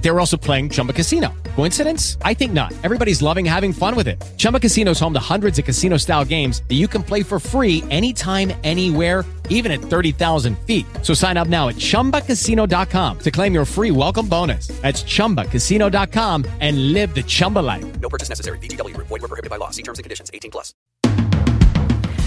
They 0.00 0.10
were 0.10 0.18
also 0.18 0.36
playing 0.36 0.70
Chumba 0.70 0.92
Casino. 0.92 1.32
Coincidence? 1.56 2.16
I 2.22 2.34
think 2.34 2.52
not. 2.52 2.72
Everybody's 2.82 3.20
loving 3.20 3.44
having 3.44 3.72
fun 3.72 3.94
with 3.94 4.08
it. 4.08 4.20
Chumba 4.38 4.58
Casino 4.58 4.92
is 4.92 5.00
home 5.00 5.12
to 5.12 5.20
hundreds 5.20 5.58
of 5.58 5.64
casino 5.64 5.98
style 5.98 6.24
games 6.24 6.62
that 6.68 6.76
you 6.76 6.88
can 6.88 7.02
play 7.02 7.22
for 7.22 7.38
free 7.38 7.84
anytime, 7.90 8.52
anywhere, 8.64 9.24
even 9.50 9.70
at 9.70 9.80
30,000 9.80 10.56
feet. 10.60 10.86
So 11.02 11.12
sign 11.12 11.36
up 11.36 11.48
now 11.48 11.68
at 11.68 11.74
chumbacasino.com 11.76 13.18
to 13.18 13.30
claim 13.30 13.52
your 13.52 13.64
free 13.66 13.90
welcome 13.90 14.26
bonus. 14.26 14.68
That's 14.80 15.02
chumbacasino.com 15.02 16.46
and 16.60 16.92
live 16.92 17.14
the 17.14 17.22
Chumba 17.22 17.58
life. 17.58 18.00
No 18.00 18.08
purchase 18.08 18.30
necessary. 18.30 18.58
BGW. 18.58 18.96
Void 18.96 19.10
were 19.10 19.28
prohibited 19.28 19.50
by 19.50 19.56
law. 19.56 19.70
See 19.70 19.82
terms 19.82 19.98
and 19.98 20.04
conditions. 20.04 20.30
18 20.32 20.50
plus. 20.50 20.72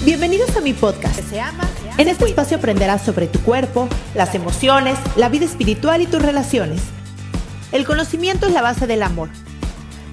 Bienvenidos 0.06 0.56
a 0.58 0.62
mi 0.62 0.74
podcast. 0.74 1.18
Se 1.30 1.40
ama, 1.40 1.66
en 1.98 2.10
este 2.10 2.26
espacio 2.26 2.58
aprenderás 2.58 3.06
sobre 3.06 3.28
tu 3.28 3.40
cuerpo, 3.40 3.88
las 4.16 4.36
emociones, 4.36 5.00
la 5.16 5.30
vida 5.30 5.46
espiritual 5.46 6.02
y 6.02 6.08
tus 6.08 6.22
relaciones. 6.22 6.82
El 7.74 7.88
conocimiento 7.88 8.46
es 8.46 8.54
la 8.54 8.62
base 8.62 8.86
del 8.86 9.02
amor. 9.02 9.30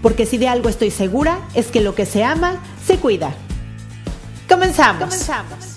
Porque 0.00 0.24
si 0.24 0.38
de 0.38 0.48
algo 0.48 0.70
estoy 0.70 0.90
segura, 0.90 1.46
es 1.54 1.66
que 1.66 1.82
lo 1.82 1.94
que 1.94 2.06
se 2.06 2.24
ama, 2.24 2.58
se 2.82 2.96
cuida. 2.96 3.34
Comenzamos. 4.48 5.02
Comenzamos. 5.02 5.76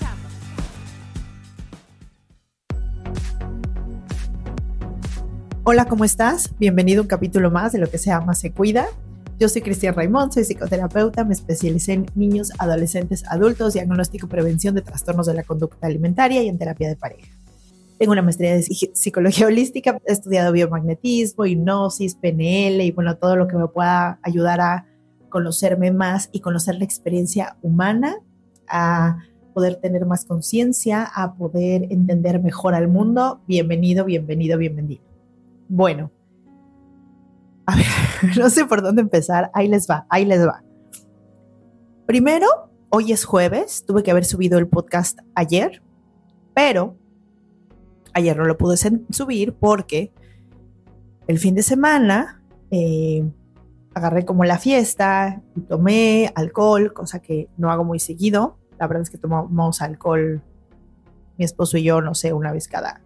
Hola, 5.66 5.84
¿cómo 5.84 6.06
estás? 6.06 6.52
Bienvenido 6.58 7.02
a 7.02 7.04
un 7.04 7.10
capítulo 7.10 7.52
más 7.52 7.74
de 7.74 7.80
Lo 7.80 7.90
que 7.90 7.98
se 7.98 8.12
ama, 8.12 8.34
se 8.34 8.54
cuida. 8.54 8.88
Yo 9.38 9.50
soy 9.50 9.62
Cristian 9.62 9.94
Raimond, 9.94 10.32
soy 10.32 10.46
psicoterapeuta, 10.46 11.26
me 11.26 11.34
especialicé 11.34 11.94
en 11.94 12.06
niños, 12.16 12.52
adolescentes, 12.60 13.26
adultos, 13.28 13.74
diagnóstico 13.74 14.28
y 14.28 14.30
prevención 14.30 14.74
de 14.74 14.84
trastornos 14.84 15.28
de 15.28 15.34
la 15.34 15.44
conducta 15.44 15.86
alimentaria 15.86 16.42
y 16.44 16.48
en 16.48 16.58
terapia 16.58 16.88
de 16.88 16.96
pareja. 16.96 17.43
Tengo 18.04 18.12
una 18.12 18.22
maestría 18.22 18.56
de 18.56 18.64
psicología 18.64 19.48
holística, 19.48 19.98
he 20.06 20.12
estudiado 20.12 20.52
biomagnetismo, 20.52 21.46
hipnosis, 21.46 22.16
PNL 22.16 22.82
y 22.82 22.92
bueno, 22.92 23.16
todo 23.16 23.38
lo 23.38 23.48
que 23.48 23.56
me 23.56 23.70
pueda 23.70 24.20
ayudar 24.24 24.60
a 24.60 24.86
conocerme 25.30 25.90
más 25.94 26.28
y 26.34 26.42
conocer 26.42 26.76
la 26.76 26.84
experiencia 26.84 27.56
humana, 27.62 28.18
a 28.68 29.20
poder 29.54 29.78
tener 29.78 30.06
más 30.06 30.26
conciencia, 30.26 31.06
a 31.16 31.36
poder 31.36 31.84
entender 31.92 32.42
mejor 32.42 32.76
al 32.76 32.90
mundo. 32.90 33.40
Bienvenido, 33.48 34.04
bienvenido, 34.04 34.58
bienvenido. 34.58 35.02
Bueno, 35.70 36.12
a 37.66 37.78
ver, 37.78 37.86
no 38.38 38.50
sé 38.50 38.66
por 38.66 38.82
dónde 38.82 39.02
empezar. 39.02 39.50
Ahí 39.54 39.70
les 39.70 39.90
va, 39.90 40.08
ahí 40.10 40.26
les 40.26 40.46
va. 40.46 40.62
Primero, 42.06 42.48
hoy 42.90 43.14
es 43.14 43.24
jueves, 43.24 43.86
tuve 43.88 44.04
que 44.04 44.12
haber 44.12 44.26
subido 44.26 44.60
el 44.60 44.68
podcast 44.68 45.20
ayer, 45.36 45.82
pero 46.54 46.98
ayer 48.14 48.38
no 48.38 48.46
lo 48.46 48.58
pude 48.58 48.78
subir 49.10 49.54
porque 49.54 50.12
el 51.28 51.40
fin 51.40 51.56
de 51.56 51.64
semana 51.64 52.42
eh, 52.72 53.24
agarré 53.94 54.26
como 54.26 54.44
la 54.44 54.58
fiesta 54.58 55.42
y 55.56 55.62
tomé 55.62 56.32
alcohol, 56.36 56.94
cosa 56.94 57.20
que 57.20 57.50
no 57.58 57.72
hago 57.72 57.84
muy 57.84 58.00
seguido. 58.00 58.58
La 58.80 58.88
verdad 58.88 59.04
es 59.04 59.10
que 59.10 59.18
tomamos 59.18 59.82
alcohol 59.82 60.42
mi 61.38 61.46
esposo 61.46 61.78
y 61.78 61.84
yo, 61.84 62.02
no 62.02 62.14
sé, 62.14 62.34
una 62.34 62.52
vez 62.52 62.68
cada 62.68 63.02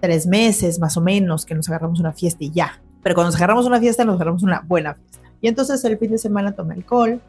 tres 0.00 0.26
meses 0.26 0.78
más 0.78 0.96
o 0.96 1.00
menos, 1.00 1.44
que 1.44 1.54
nos 1.54 1.68
agarramos 1.68 2.00
una 2.00 2.12
fiesta 2.12 2.44
y 2.44 2.50
ya. 2.50 2.80
Pero 3.02 3.14
cuando 3.14 3.28
nos 3.28 3.36
agarramos 3.36 3.66
una 3.66 3.80
fiesta, 3.80 4.04
nos 4.04 4.16
agarramos 4.16 4.42
una 4.42 4.60
buena 4.66 4.94
fiesta. 4.94 5.30
Y 5.40 5.48
entonces 5.48 5.84
el 5.84 5.98
fin 5.98 6.10
de 6.10 6.18
semana 6.18 6.52
tomé 6.52 6.74
alcohol 6.74 7.20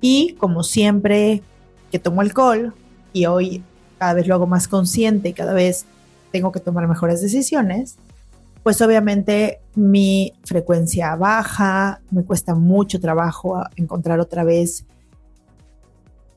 y 0.00 0.34
como 0.34 0.62
siempre 0.62 1.42
que 1.90 1.98
tomo 1.98 2.20
alcohol 2.20 2.74
y 3.12 3.26
hoy 3.26 3.64
cada 3.98 4.14
vez 4.14 4.28
lo 4.28 4.34
hago 4.34 4.46
más 4.46 4.68
consciente 4.68 5.30
y 5.30 5.32
cada 5.32 5.54
vez 5.54 5.86
tengo 6.30 6.52
que 6.52 6.60
tomar 6.60 6.86
mejores 6.88 7.20
decisiones, 7.20 7.96
pues 8.62 8.80
obviamente 8.82 9.60
mi 9.74 10.34
frecuencia 10.44 11.14
baja, 11.16 12.00
me 12.10 12.24
cuesta 12.24 12.54
mucho 12.54 13.00
trabajo 13.00 13.62
encontrar 13.76 14.20
otra 14.20 14.44
vez 14.44 14.84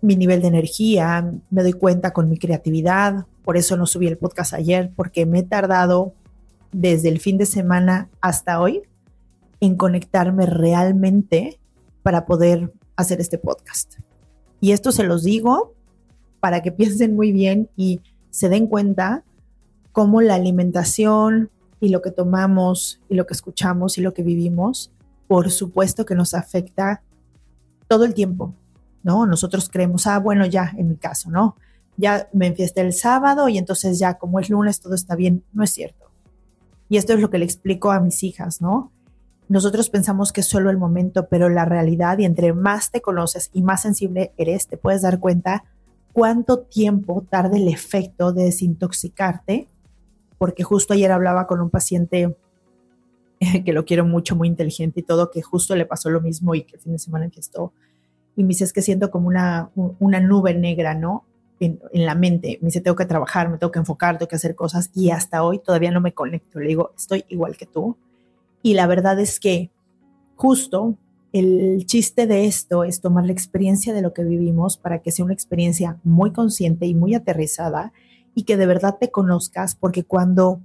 mi 0.02 0.16
nivel 0.16 0.42
de 0.42 0.48
energía, 0.48 1.32
me 1.50 1.62
doy 1.62 1.74
cuenta 1.74 2.12
con 2.12 2.30
mi 2.30 2.38
creatividad, 2.38 3.26
por 3.44 3.58
eso 3.58 3.78
no 3.78 3.86
subí 3.86 4.08
el 4.08 4.18
podcast 4.18 4.54
ayer, 4.54 4.92
porque 4.96 5.26
me 5.26 5.40
he 5.40 5.44
tardado 5.44 6.14
desde 6.72 7.10
el 7.10 7.20
fin 7.20 7.38
de 7.38 7.46
semana 7.46 8.10
hasta 8.22 8.60
hoy 8.60 8.82
en 9.60 9.76
conectarme 9.76 10.46
realmente 10.46 11.60
para 12.02 12.26
poder 12.26 12.74
hacer 12.96 13.20
este 13.20 13.38
podcast. 13.38 13.96
Y 14.60 14.72
esto 14.72 14.92
se 14.92 15.04
los 15.04 15.24
digo 15.24 15.74
para 16.40 16.62
que 16.62 16.72
piensen 16.72 17.16
muy 17.16 17.32
bien 17.32 17.70
y 17.76 18.02
se 18.30 18.50
den 18.50 18.68
cuenta 18.68 19.24
cómo 19.92 20.22
la 20.22 20.36
alimentación 20.36 21.50
y 21.80 21.90
lo 21.90 22.02
que 22.02 22.12
tomamos 22.12 23.02
y 23.10 23.16
lo 23.16 23.26
que 23.26 23.34
escuchamos 23.34 23.98
y 23.98 24.02
lo 24.02 24.14
que 24.14 24.24
vivimos, 24.24 24.92
por 25.28 25.52
supuesto 25.52 26.06
que 26.06 26.16
nos 26.16 26.34
afecta 26.34 27.02
todo 27.88 28.06
el 28.06 28.14
tiempo, 28.14 28.54
¿no? 29.04 29.26
Nosotros 29.26 29.70
creemos, 29.70 30.08
ah, 30.08 30.20
bueno, 30.20 30.46
ya, 30.46 30.72
en 30.78 30.90
mi 30.90 30.96
caso, 30.96 31.30
¿no? 31.30 31.56
Ya 31.98 32.30
me 32.34 32.48
enfiesté 32.48 32.82
el 32.82 32.94
sábado 32.94 33.50
y 33.50 33.58
entonces 33.58 34.00
ya 34.00 34.18
como 34.18 34.40
es 34.40 34.50
lunes 34.50 34.80
todo 34.80 34.96
está 34.96 35.16
bien. 35.16 35.44
No 35.54 35.64
es 35.64 35.72
cierto. 35.72 36.10
Y 36.90 36.98
esto 36.98 37.14
es 37.14 37.20
lo 37.20 37.30
que 37.30 37.38
le 37.38 37.46
explico 37.46 37.92
a 37.92 38.00
mis 38.00 38.24
hijas, 38.24 38.62
¿no? 38.62 38.92
Nosotros 39.48 39.90
pensamos 39.90 40.32
que 40.32 40.42
es 40.42 40.48
solo 40.48 40.70
el 40.70 40.78
momento, 40.78 41.28
pero 41.28 41.50
la 41.50 41.66
realidad 41.66 42.18
y 42.20 42.26
entre 42.26 42.54
más 42.54 42.90
te 42.92 43.02
conoces 43.02 43.50
y 43.52 43.62
más 43.62 43.82
sensible 43.82 44.32
eres, 44.38 44.68
te 44.68 44.78
puedes 44.78 45.02
dar 45.02 45.20
cuenta 45.20 45.66
cuánto 46.14 46.60
tiempo 46.60 47.26
tarda 47.30 47.58
el 47.58 47.68
efecto 47.68 48.32
de 48.32 48.44
desintoxicarte, 48.44 49.68
porque 50.42 50.64
justo 50.64 50.96
ayer 50.96 51.12
hablaba 51.12 51.46
con 51.46 51.62
un 51.62 51.70
paciente 51.70 52.36
que 53.64 53.74
lo 53.74 53.86
quiero 53.86 54.06
mucho, 54.06 54.36
muy 54.36 54.48
inteligente 54.48 55.02
y 55.02 55.04
todo, 55.04 55.30
que 55.30 55.44
justo 55.44 55.76
le 55.76 55.86
pasó 55.86 56.10
lo 56.10 56.20
mismo 56.20 56.56
y 56.56 56.64
que 56.64 56.78
el 56.78 56.82
fin 56.82 56.94
de 56.94 56.98
semana 56.98 57.26
enfiestó 57.26 57.74
y 58.36 58.42
me 58.42 58.48
dice, 58.48 58.64
es 58.64 58.74
que 58.74 58.82
siento 58.82 59.12
como 59.12 59.28
una, 59.28 59.70
una 59.76 60.20
nube 60.20 60.56
negra, 60.56 60.96
¿no? 60.96 61.26
En, 61.60 61.80
en, 61.94 62.08
la 62.08 62.16
mente. 62.16 62.58
Me 62.60 62.70
dice, 62.70 62.82
tengo 62.82 62.96
que 62.96 63.06
trabajar, 63.06 63.50
me 63.50 63.60
tengo 63.60 63.72
que 63.72 63.78
enfocar, 63.78 64.18
tengo 64.18 64.30
que 64.30 64.36
hacer 64.36 64.56
cosas 64.56 64.90
y 64.96 65.12
hasta 65.12 65.44
hoy 65.44 65.60
todavía 65.60 65.92
no 65.92 66.02
me 66.02 66.16
conecto. 66.16 66.60
Le 66.60 66.70
digo, 66.70 66.92
estoy 66.98 67.24
igual 67.30 67.56
que 67.56 67.68
tú. 67.68 67.96
Y 68.64 68.74
la 68.74 68.88
verdad 68.88 69.20
es 69.20 69.40
que 69.40 69.70
justo 70.38 70.98
el 71.34 71.86
chiste 71.86 72.26
de 72.26 72.48
esto 72.48 72.84
es 72.84 73.00
tomar 73.00 73.28
la 73.28 73.32
experiencia 73.32 73.94
de 73.94 74.02
lo 74.02 74.12
que 74.12 74.24
vivimos 74.24 74.78
para 74.78 75.04
que 75.04 75.12
sea 75.12 75.24
una 75.24 75.36
experiencia 75.36 76.00
muy 76.04 76.32
consciente 76.32 76.88
y 76.88 76.96
muy 76.96 77.14
aterrizada 77.14 77.94
y 78.36 78.44
que 78.44 78.58
de 78.58 78.66
verdad 78.66 78.98
te 79.00 79.12
conozcas, 79.12 79.76
porque 79.76 80.04
cuando 80.04 80.62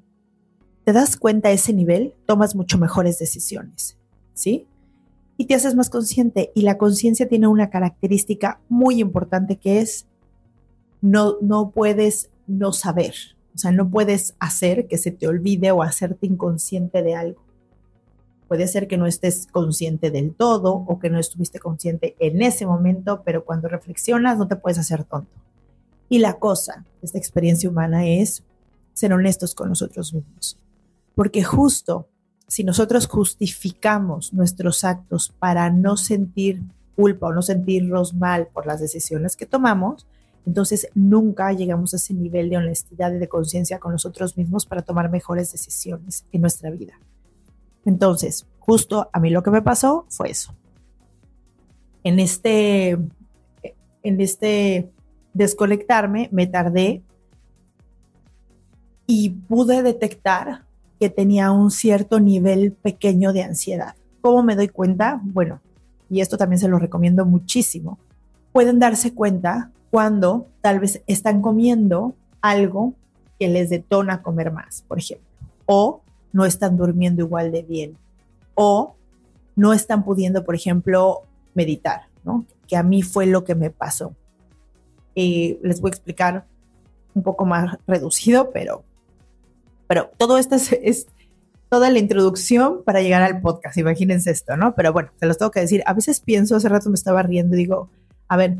te 0.84 0.93
das 0.93 1.16
cuenta 1.16 1.49
a 1.49 1.53
ese 1.53 1.72
nivel, 1.72 2.15
tomas 2.27 2.54
mucho 2.54 2.78
mejores 2.78 3.19
decisiones, 3.19 3.99
¿sí? 4.34 4.69
y 5.37 5.47
te 5.47 5.54
haces 5.54 5.75
más 5.75 5.91
consciente. 5.91 6.50
Y 6.55 6.62
la 6.62 6.78
conciencia 6.78 7.28
tiene 7.28 7.47
una 7.47 7.71
característica 7.71 8.60
muy 8.69 9.00
importante 9.00 9.56
que 9.56 9.81
es 9.81 10.06
no, 11.00 11.37
no 11.41 11.71
puedes 11.71 12.31
no 12.47 12.72
saber. 12.72 13.15
O 13.55 13.59
sea, 13.59 13.72
no 13.72 13.88
puedes 13.91 14.34
hacer 14.38 14.87
que 14.87 14.99
se 14.99 15.10
te 15.10 15.26
olvide 15.28 15.71
o 15.71 15.82
hacerte 15.82 16.26
inconsciente 16.26 17.03
de 17.03 17.15
algo. 17.15 17.43
Puede 18.49 18.69
ser 18.69 18.87
que 18.87 18.97
no 18.97 19.06
estés 19.06 19.47
consciente 19.47 20.10
del 20.10 20.34
todo 20.34 20.72
o 20.72 20.99
que 20.99 21.10
no 21.10 21.19
estuviste 21.19 21.59
consciente 21.59 22.16
en 22.21 22.43
ese 22.43 22.66
momento, 22.66 23.22
pero 23.25 23.44
cuando 23.44 23.69
reflexionas 23.69 24.38
no 24.38 24.47
te 24.47 24.56
puedes 24.56 24.78
hacer 24.78 25.05
tonto. 25.05 25.31
Y 26.09 26.19
la 26.19 26.39
cosa, 26.39 26.84
esta 27.03 27.19
experiencia 27.19 27.69
humana 27.69 28.06
es 28.06 28.44
ser 28.93 29.12
honestos 29.12 29.55
con 29.55 29.69
nosotros 29.69 30.15
mismos. 30.15 30.59
Porque 31.15 31.43
justo 31.43 32.09
si 32.49 32.65
nosotros 32.65 33.06
justificamos 33.06 34.33
nuestros 34.33 34.84
actos 34.84 35.34
para 35.39 35.71
no 35.71 35.97
sentir 35.97 36.62
culpa 36.94 37.27
o 37.27 37.33
no 37.33 37.43
sentirnos 37.43 38.15
mal 38.15 38.49
por 38.49 38.67
las 38.67 38.81
decisiones 38.81 39.37
que 39.37 39.47
tomamos, 39.47 40.06
entonces 40.47 40.88
nunca 40.94 41.53
llegamos 41.53 41.93
a 41.93 41.97
ese 41.97 42.14
nivel 42.14 42.49
de 42.49 42.56
honestidad 42.56 43.12
y 43.12 43.19
de 43.19 43.29
conciencia 43.29 43.81
con 43.81 43.93
nosotros 43.93 44.37
mismos 44.37 44.64
para 44.64 44.82
tomar 44.82 45.11
mejores 45.11 45.50
decisiones 45.50 46.25
en 46.32 46.41
nuestra 46.41 46.70
vida. 46.70 46.94
Entonces, 47.85 48.47
justo 48.61 49.11
a 49.12 49.20
mí 49.20 49.31
lo 49.31 49.43
que 49.43 49.50
me 49.50 49.62
pasó 49.62 50.06
fue 50.09 50.31
eso. 50.31 50.55
En 52.05 52.20
este, 52.20 52.91
en 54.02 54.20
este 54.20 54.88
desconectarme 55.37 56.29
me 56.33 56.47
tardé 56.47 57.03
y 59.06 59.31
pude 59.31 59.83
detectar 59.83 60.65
que 60.99 61.11
tenía 61.11 61.53
un 61.53 61.71
cierto 61.71 62.21
nivel 62.21 62.73
pequeño 62.73 63.33
de 63.33 63.43
ansiedad. 63.43 63.94
¿Cómo 64.23 64.43
me 64.43 64.56
doy 64.56 64.69
cuenta? 64.69 65.21
Bueno, 65.23 65.61
y 66.09 66.21
esto 66.21 66.38
también 66.38 66.59
se 66.59 66.69
lo 66.69 66.79
recomiendo 66.79 67.27
muchísimo. 67.27 67.99
Pueden 68.53 68.79
darse 68.79 69.12
cuenta 69.12 69.71
cuando 69.91 70.47
tal 70.62 70.81
vez 70.81 71.03
están 71.06 71.43
comiendo 71.43 72.15
algo 72.41 72.94
que 73.38 73.49
les 73.49 73.69
detona 73.69 74.23
comer 74.23 74.50
más, 74.50 74.83
por 74.88 74.99
ejemplo, 74.99 75.27
o 75.67 76.00
no 76.33 76.47
están 76.47 76.77
durmiendo 76.77 77.23
igual 77.23 77.53
de 77.53 77.62
bien, 77.62 77.97
o 78.55 78.97
no 79.55 79.75
están 79.75 80.03
pudiendo, 80.05 80.44
por 80.44 80.55
ejemplo, 80.55 81.23
meditar, 81.55 82.06
¿no? 82.25 82.47
que 82.67 82.77
a 82.77 82.83
mí 82.83 83.03
fue 83.03 83.27
lo 83.27 83.44
que 83.44 83.55
me 83.55 83.71
pasó. 83.71 84.15
Eh, 85.16 85.58
les 85.62 85.80
voy 85.80 85.88
a 85.88 85.94
explicar 85.94 86.46
un 87.14 87.22
poco 87.22 87.44
más 87.46 87.78
reducido, 87.86 88.50
pero, 88.52 88.84
pero 89.88 90.10
todo 90.16 90.38
esto 90.38 90.54
es, 90.54 90.72
es, 90.82 91.06
toda 91.68 91.90
la 91.90 91.98
introducción 91.98 92.82
para 92.84 93.00
llegar 93.02 93.22
al 93.22 93.40
podcast, 93.40 93.76
imagínense 93.76 94.30
esto, 94.30 94.56
¿no? 94.56 94.74
Pero 94.74 94.92
bueno, 94.92 95.10
se 95.18 95.26
los 95.26 95.38
tengo 95.38 95.50
que 95.50 95.60
decir, 95.60 95.82
a 95.86 95.94
veces 95.94 96.20
pienso, 96.20 96.56
hace 96.56 96.68
rato 96.68 96.90
me 96.90 96.94
estaba 96.94 97.22
riendo 97.22 97.56
y 97.56 97.58
digo, 97.58 97.90
a 98.28 98.36
ver, 98.36 98.58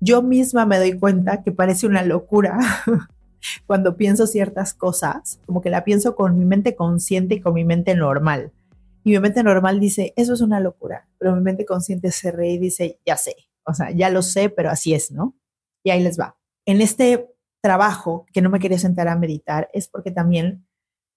yo 0.00 0.22
misma 0.22 0.66
me 0.66 0.78
doy 0.78 0.98
cuenta 0.98 1.42
que 1.42 1.52
parece 1.52 1.86
una 1.86 2.02
locura 2.04 2.58
cuando 3.66 3.96
pienso 3.96 4.26
ciertas 4.26 4.74
cosas, 4.74 5.40
como 5.46 5.60
que 5.60 5.70
la 5.70 5.84
pienso 5.84 6.16
con 6.16 6.38
mi 6.38 6.44
mente 6.44 6.74
consciente 6.74 7.36
y 7.36 7.40
con 7.40 7.54
mi 7.54 7.64
mente 7.64 7.94
normal. 7.94 8.52
Y 9.04 9.10
mi 9.10 9.20
mente 9.20 9.42
normal 9.42 9.78
dice, 9.78 10.12
eso 10.16 10.34
es 10.34 10.40
una 10.40 10.60
locura, 10.60 11.08
pero 11.18 11.34
mi 11.34 11.40
mente 11.40 11.64
consciente 11.64 12.10
se 12.10 12.32
ríe 12.32 12.54
y 12.54 12.58
dice, 12.58 12.98
ya 13.06 13.16
sé, 13.16 13.36
o 13.66 13.74
sea, 13.74 13.90
ya 13.90 14.10
lo 14.10 14.22
sé, 14.22 14.48
pero 14.48 14.70
así 14.70 14.94
es, 14.94 15.10
¿no? 15.10 15.36
Y 15.84 15.90
ahí 15.90 16.02
les 16.02 16.18
va. 16.18 16.38
En 16.64 16.80
este 16.80 17.28
trabajo 17.62 18.26
que 18.32 18.42
no 18.42 18.50
me 18.50 18.60
quería 18.60 18.78
sentar 18.78 19.08
a 19.08 19.16
meditar 19.16 19.68
es 19.72 19.88
porque 19.88 20.10
también 20.10 20.66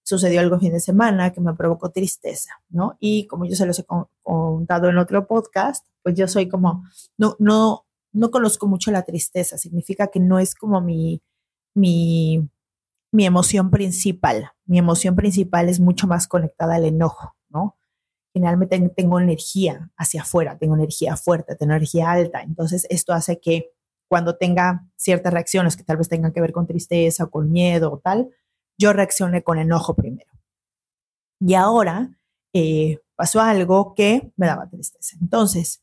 sucedió 0.02 0.40
algo 0.40 0.58
fin 0.58 0.72
de 0.72 0.80
semana 0.80 1.32
que 1.32 1.40
me 1.40 1.54
provocó 1.54 1.90
tristeza, 1.90 2.62
¿no? 2.68 2.96
Y 2.98 3.26
como 3.26 3.44
yo 3.46 3.54
se 3.54 3.66
los 3.66 3.78
he 3.78 3.84
contado 3.84 4.88
en 4.88 4.98
otro 4.98 5.26
podcast, 5.26 5.86
pues 6.02 6.16
yo 6.16 6.26
soy 6.26 6.48
como, 6.48 6.84
no, 7.16 7.36
no, 7.38 7.86
no 8.12 8.30
conozco 8.30 8.66
mucho 8.66 8.90
la 8.90 9.04
tristeza, 9.04 9.58
significa 9.58 10.08
que 10.08 10.18
no 10.18 10.38
es 10.38 10.54
como 10.54 10.80
mi, 10.80 11.22
mi, 11.74 12.48
mi 13.12 13.26
emoción 13.26 13.70
principal. 13.70 14.50
Mi 14.64 14.78
emoción 14.78 15.14
principal 15.14 15.68
es 15.68 15.80
mucho 15.80 16.06
más 16.06 16.26
conectada 16.26 16.76
al 16.76 16.84
enojo, 16.84 17.36
¿no? 17.48 17.76
Generalmente 18.32 18.78
tengo 18.90 19.18
energía 19.18 19.90
hacia 19.96 20.22
afuera, 20.22 20.56
tengo 20.58 20.76
energía 20.76 21.16
fuerte, 21.16 21.56
tengo 21.56 21.72
energía 21.72 22.10
alta. 22.10 22.42
Entonces, 22.42 22.86
esto 22.90 23.12
hace 23.12 23.40
que 23.40 23.72
cuando 24.08 24.36
tenga 24.36 24.86
ciertas 24.96 25.32
reacciones 25.32 25.76
que 25.76 25.84
tal 25.84 25.96
vez 25.96 26.08
tengan 26.08 26.32
que 26.32 26.40
ver 26.40 26.52
con 26.52 26.66
tristeza 26.66 27.24
o 27.24 27.30
con 27.30 27.50
miedo 27.50 27.92
o 27.92 27.98
tal, 27.98 28.30
yo 28.78 28.92
reaccione 28.92 29.42
con 29.42 29.58
enojo 29.58 29.94
primero. 29.94 30.30
Y 31.40 31.54
ahora 31.54 32.10
eh, 32.52 32.98
pasó 33.14 33.40
algo 33.40 33.94
que 33.94 34.32
me 34.36 34.46
daba 34.46 34.68
tristeza. 34.68 35.16
Entonces, 35.20 35.82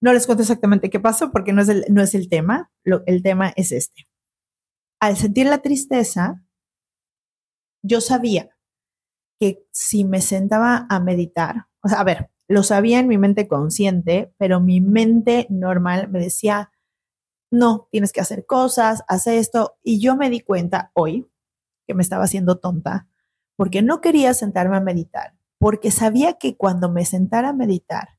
no 0.00 0.12
les 0.12 0.26
cuento 0.26 0.42
exactamente 0.42 0.90
qué 0.90 1.00
pasó 1.00 1.30
porque 1.30 1.52
no 1.52 1.62
es 1.62 1.68
el, 1.68 1.84
no 1.90 2.02
es 2.02 2.14
el 2.14 2.28
tema. 2.28 2.70
el 2.84 3.22
tema 3.22 3.52
es 3.56 3.72
este. 3.72 4.06
Al 5.00 5.16
sentir 5.16 5.46
la 5.46 5.58
tristeza, 5.58 6.42
yo 7.82 8.00
sabía 8.00 8.55
que 9.38 9.66
si 9.70 10.04
me 10.04 10.20
sentaba 10.20 10.86
a 10.88 11.00
meditar, 11.00 11.66
o 11.82 11.88
sea, 11.88 12.00
a 12.00 12.04
ver, 12.04 12.30
lo 12.48 12.62
sabía 12.62 13.00
en 13.00 13.08
mi 13.08 13.18
mente 13.18 13.48
consciente, 13.48 14.32
pero 14.38 14.60
mi 14.60 14.80
mente 14.80 15.46
normal 15.50 16.08
me 16.08 16.20
decía, 16.20 16.70
no, 17.50 17.88
tienes 17.90 18.12
que 18.12 18.20
hacer 18.20 18.46
cosas, 18.46 19.02
haz 19.08 19.26
esto. 19.26 19.76
Y 19.82 20.00
yo 20.00 20.16
me 20.16 20.30
di 20.30 20.40
cuenta 20.40 20.90
hoy 20.94 21.28
que 21.86 21.94
me 21.94 22.02
estaba 22.02 22.24
haciendo 22.24 22.58
tonta 22.58 23.08
porque 23.56 23.82
no 23.82 24.00
quería 24.00 24.34
sentarme 24.34 24.76
a 24.76 24.80
meditar, 24.80 25.34
porque 25.58 25.90
sabía 25.90 26.34
que 26.34 26.56
cuando 26.56 26.90
me 26.90 27.04
sentara 27.04 27.50
a 27.50 27.54
meditar, 27.54 28.18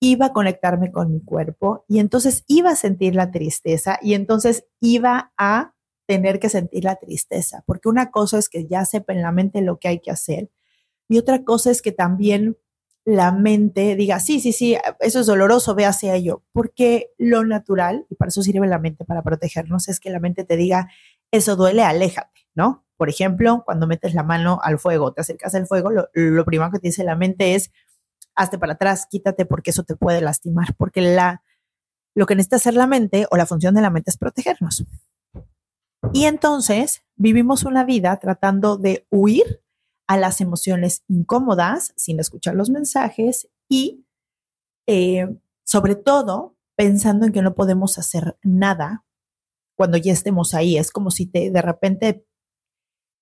iba 0.00 0.26
a 0.26 0.32
conectarme 0.32 0.92
con 0.92 1.10
mi 1.10 1.24
cuerpo 1.24 1.84
y 1.88 1.98
entonces 1.98 2.44
iba 2.46 2.70
a 2.70 2.76
sentir 2.76 3.14
la 3.14 3.30
tristeza 3.30 3.98
y 4.02 4.14
entonces 4.14 4.66
iba 4.80 5.32
a 5.38 5.74
tener 6.06 6.38
que 6.38 6.48
sentir 6.48 6.84
la 6.84 6.96
tristeza, 6.96 7.62
porque 7.66 7.88
una 7.88 8.10
cosa 8.10 8.38
es 8.38 8.48
que 8.48 8.66
ya 8.66 8.84
sepa 8.84 9.12
en 9.12 9.22
la 9.22 9.32
mente 9.32 9.60
lo 9.60 9.78
que 9.78 9.88
hay 9.88 10.00
que 10.00 10.10
hacer 10.10 10.50
y 11.08 11.18
otra 11.18 11.44
cosa 11.44 11.70
es 11.70 11.82
que 11.82 11.92
también 11.92 12.56
la 13.04 13.30
mente 13.30 13.94
diga, 13.94 14.18
sí, 14.18 14.40
sí, 14.40 14.52
sí, 14.52 14.76
eso 14.98 15.20
es 15.20 15.26
doloroso, 15.26 15.76
ve 15.76 15.86
hacia 15.86 16.14
ello, 16.16 16.42
porque 16.52 17.12
lo 17.18 17.44
natural, 17.44 18.04
y 18.10 18.16
para 18.16 18.30
eso 18.30 18.42
sirve 18.42 18.66
la 18.66 18.80
mente, 18.80 19.04
para 19.04 19.22
protegernos, 19.22 19.88
es 19.88 20.00
que 20.00 20.10
la 20.10 20.18
mente 20.18 20.44
te 20.44 20.56
diga, 20.56 20.88
eso 21.30 21.54
duele, 21.54 21.84
aléjate, 21.84 22.48
¿no? 22.54 22.82
Por 22.96 23.08
ejemplo, 23.08 23.62
cuando 23.64 23.86
metes 23.86 24.14
la 24.14 24.24
mano 24.24 24.58
al 24.60 24.80
fuego, 24.80 25.12
te 25.12 25.20
acercas 25.20 25.54
al 25.54 25.68
fuego, 25.68 25.90
lo, 25.92 26.44
primero 26.44 26.72
que 26.72 26.80
te 26.80 26.88
dice 26.88 27.04
la 27.04 27.14
mente 27.14 27.54
es, 27.54 27.70
hazte 28.34 28.58
para 28.58 28.72
atrás, 28.72 29.06
quítate 29.08 29.46
porque 29.46 29.70
eso 29.70 29.84
te 29.84 29.94
puede 29.94 30.20
lastimar, 30.20 30.74
porque 30.76 31.00
la, 31.00 31.44
lo 32.16 32.26
que 32.26 32.34
necesita 32.34 32.56
hacer 32.56 32.74
la 32.74 32.88
mente 32.88 33.26
o 33.30 33.36
la 33.36 33.46
función 33.46 33.74
de 33.76 33.82
la 33.82 33.90
mente 33.90 34.10
es 34.10 34.16
protegernos. 34.16 34.84
Y 36.12 36.24
entonces 36.24 37.02
vivimos 37.16 37.64
una 37.64 37.84
vida 37.84 38.16
tratando 38.18 38.76
de 38.76 39.06
huir 39.10 39.62
a 40.06 40.16
las 40.16 40.40
emociones 40.40 41.02
incómodas 41.08 41.92
sin 41.96 42.20
escuchar 42.20 42.54
los 42.54 42.70
mensajes 42.70 43.48
y 43.68 44.06
eh, 44.86 45.26
sobre 45.64 45.96
todo 45.96 46.56
pensando 46.76 47.26
en 47.26 47.32
que 47.32 47.42
no 47.42 47.54
podemos 47.54 47.98
hacer 47.98 48.38
nada 48.42 49.04
cuando 49.76 49.96
ya 49.96 50.12
estemos 50.12 50.54
ahí. 50.54 50.78
Es 50.78 50.90
como 50.90 51.10
si 51.10 51.26
te 51.26 51.50
de 51.50 51.62
repente 51.62 52.26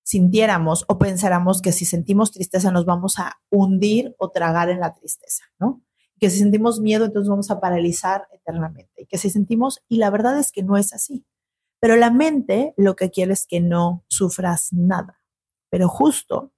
sintiéramos 0.04 0.84
o 0.88 0.98
pensáramos 0.98 1.62
que 1.62 1.72
si 1.72 1.86
sentimos 1.86 2.30
tristeza 2.30 2.70
nos 2.70 2.84
vamos 2.84 3.18
a 3.18 3.40
hundir 3.50 4.14
o 4.18 4.30
tragar 4.30 4.68
en 4.68 4.80
la 4.80 4.92
tristeza, 4.92 5.44
¿no? 5.58 5.82
Que 6.20 6.28
si 6.30 6.38
sentimos 6.38 6.80
miedo 6.80 7.06
entonces 7.06 7.30
vamos 7.30 7.50
a 7.50 7.60
paralizar 7.60 8.28
eternamente. 8.32 9.02
Y 9.02 9.06
que 9.06 9.18
si 9.18 9.30
sentimos, 9.30 9.82
y 9.88 9.96
la 9.96 10.10
verdad 10.10 10.38
es 10.38 10.52
que 10.52 10.62
no 10.62 10.76
es 10.76 10.92
así. 10.92 11.24
Pero 11.84 11.96
la 11.96 12.10
mente 12.10 12.72
lo 12.78 12.96
que 12.96 13.10
quiere 13.10 13.34
es 13.34 13.46
que 13.46 13.60
no 13.60 14.06
sufras 14.08 14.72
nada. 14.72 15.20
Pero 15.68 15.86
justo 15.86 16.54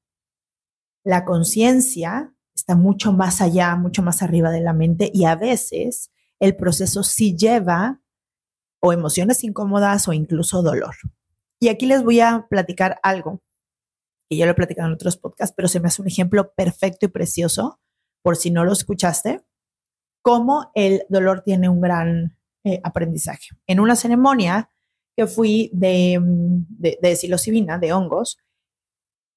la 1.02 1.25
conciencia 1.25 2.32
está 2.55 2.76
mucho 2.76 3.12
más 3.12 3.40
allá, 3.40 3.75
mucho 3.75 4.05
más 4.05 4.23
arriba 4.23 4.52
de 4.52 4.61
la 4.61 4.73
mente 4.73 5.11
y 5.12 5.25
a 5.25 5.34
veces 5.34 6.12
el 6.38 6.55
proceso 6.55 7.02
sí 7.02 7.37
lleva 7.37 8.00
o 8.81 8.93
emociones 8.93 9.43
incómodas 9.43 10.06
o 10.06 10.12
incluso 10.12 10.62
dolor. 10.62 10.94
Y 11.58 11.70
aquí 11.70 11.87
les 11.87 12.05
voy 12.05 12.20
a 12.20 12.46
platicar 12.49 13.00
algo 13.02 13.43
que 14.31 14.37
ya 14.37 14.46
lo 14.46 14.52
he 14.52 14.55
platicado 14.55 14.87
en 14.87 14.94
otros 14.94 15.17
podcasts, 15.17 15.55
pero 15.56 15.67
se 15.67 15.81
me 15.81 15.88
hace 15.88 16.02
un 16.02 16.06
ejemplo 16.06 16.52
perfecto 16.55 17.06
y 17.06 17.08
precioso, 17.08 17.81
por 18.22 18.37
si 18.37 18.52
no 18.52 18.64
lo 18.64 18.70
escuchaste, 18.70 19.44
cómo 20.22 20.70
el 20.76 21.05
dolor 21.08 21.43
tiene 21.43 21.69
un 21.69 21.81
gran 21.81 22.38
eh, 22.62 22.81
aprendizaje. 22.84 23.49
En 23.67 23.81
una 23.81 23.96
ceremonia 23.96 24.70
que 25.17 25.27
fui 25.27 25.71
de, 25.73 26.19
de, 26.21 26.99
de 27.01 27.17
psilocibina, 27.17 27.79
de 27.79 27.93
hongos, 27.93 28.39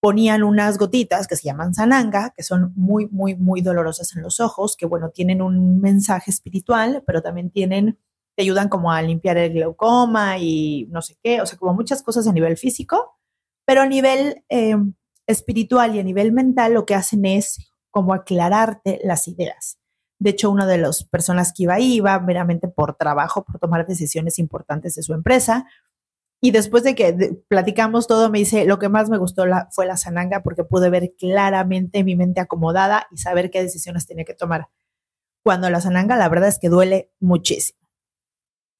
ponían 0.02 0.44
unas 0.44 0.78
gotitas 0.78 1.28
que 1.28 1.36
se 1.36 1.44
llaman 1.44 1.74
sananga, 1.74 2.34
que 2.36 2.44
son 2.44 2.74
muy, 2.76 3.08
muy, 3.08 3.36
muy 3.36 3.62
dolorosas 3.62 4.16
en 4.16 4.22
los 4.22 4.40
ojos, 4.40 4.76
que 4.78 4.86
bueno, 4.86 5.10
tienen 5.12 5.42
un 5.42 5.80
mensaje 5.82 6.32
espiritual, 6.32 7.04
pero 7.06 7.22
también 7.22 7.50
tienen 7.50 7.98
te 8.36 8.44
ayudan 8.44 8.70
como 8.70 8.90
a 8.90 9.02
limpiar 9.02 9.38
el 9.38 9.52
glaucoma 9.52 10.38
y 10.38 10.88
no 10.92 11.02
sé 11.02 11.18
qué, 11.22 11.42
o 11.42 11.46
sea, 11.46 11.60
como 11.60 11.74
muchas 11.74 12.02
cosas 12.02 12.26
a 12.26 12.32
nivel 12.32 12.56
físico, 12.56 13.20
pero 13.66 13.82
a 13.82 13.86
nivel 13.86 14.46
eh, 14.48 14.78
espiritual 15.28 15.94
y 15.94 16.00
a 16.00 16.04
nivel 16.04 16.32
mental 16.32 16.74
lo 16.74 16.86
que 16.86 16.96
hacen 16.96 17.26
es 17.26 17.74
como 17.92 18.14
aclararte 18.14 19.02
las 19.04 19.28
ideas. 19.28 19.79
De 20.20 20.32
hecho, 20.32 20.52
una 20.52 20.66
de 20.66 20.78
las 20.78 21.04
personas 21.06 21.54
que 21.54 21.64
iba 21.64 21.76
ahí 21.76 21.94
iba 21.96 22.20
meramente 22.20 22.68
por 22.68 22.96
trabajo, 22.96 23.44
por 23.44 23.60
tomar 23.60 23.88
decisiones 23.88 24.38
importantes 24.38 24.96
de 24.96 25.04
su 25.04 25.14
empresa. 25.14 25.66
Y 26.42 26.52
después 26.52 26.84
de 26.84 26.96
que 26.96 27.42
platicamos 27.48 28.08
todo, 28.08 28.30
me 28.30 28.40
dice, 28.40 28.66
lo 28.66 28.80
que 28.80 28.90
más 28.90 29.10
me 29.10 29.18
gustó 29.18 29.44
fue 29.72 29.86
la 29.86 29.98
sananga 29.98 30.42
porque 30.44 30.64
pude 30.64 30.90
ver 30.90 31.14
claramente 31.18 32.04
mi 32.04 32.16
mente 32.16 32.42
acomodada 32.42 33.08
y 33.12 33.18
saber 33.18 33.50
qué 33.50 33.62
decisiones 33.62 34.08
tenía 34.08 34.26
que 34.26 34.34
tomar. 34.34 34.68
Cuando 35.44 35.70
la 35.70 35.82
sananga, 35.82 36.16
la 36.16 36.30
verdad 36.30 36.50
es 36.50 36.60
que 36.60 36.70
duele 36.70 37.12
muchísimo 37.20 37.80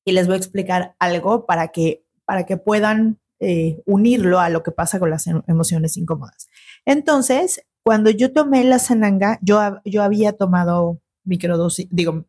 y 0.10 0.12
les 0.12 0.28
voy 0.28 0.36
a 0.36 0.38
explicar 0.38 0.96
algo 1.00 1.46
para 1.46 1.70
que, 1.70 2.04
para 2.26 2.46
que 2.46 2.58
puedan 2.58 3.20
eh, 3.40 3.82
unirlo 3.86 4.40
a 4.40 4.50
lo 4.50 4.64
que 4.64 4.72
pasa 4.72 5.00
con 5.00 5.10
las 5.10 5.28
em, 5.28 5.42
emociones 5.48 5.98
incómodas. 5.98 6.50
Entonces, 6.86 7.66
cuando 7.84 8.10
yo 8.10 8.34
tomé 8.34 8.64
la 8.64 8.80
sananga, 8.80 9.40
yo, 9.42 9.60
yo 9.86 10.04
había 10.04 10.34
tomado 10.34 11.00
microdosis, 11.30 11.88
digo, 11.92 12.26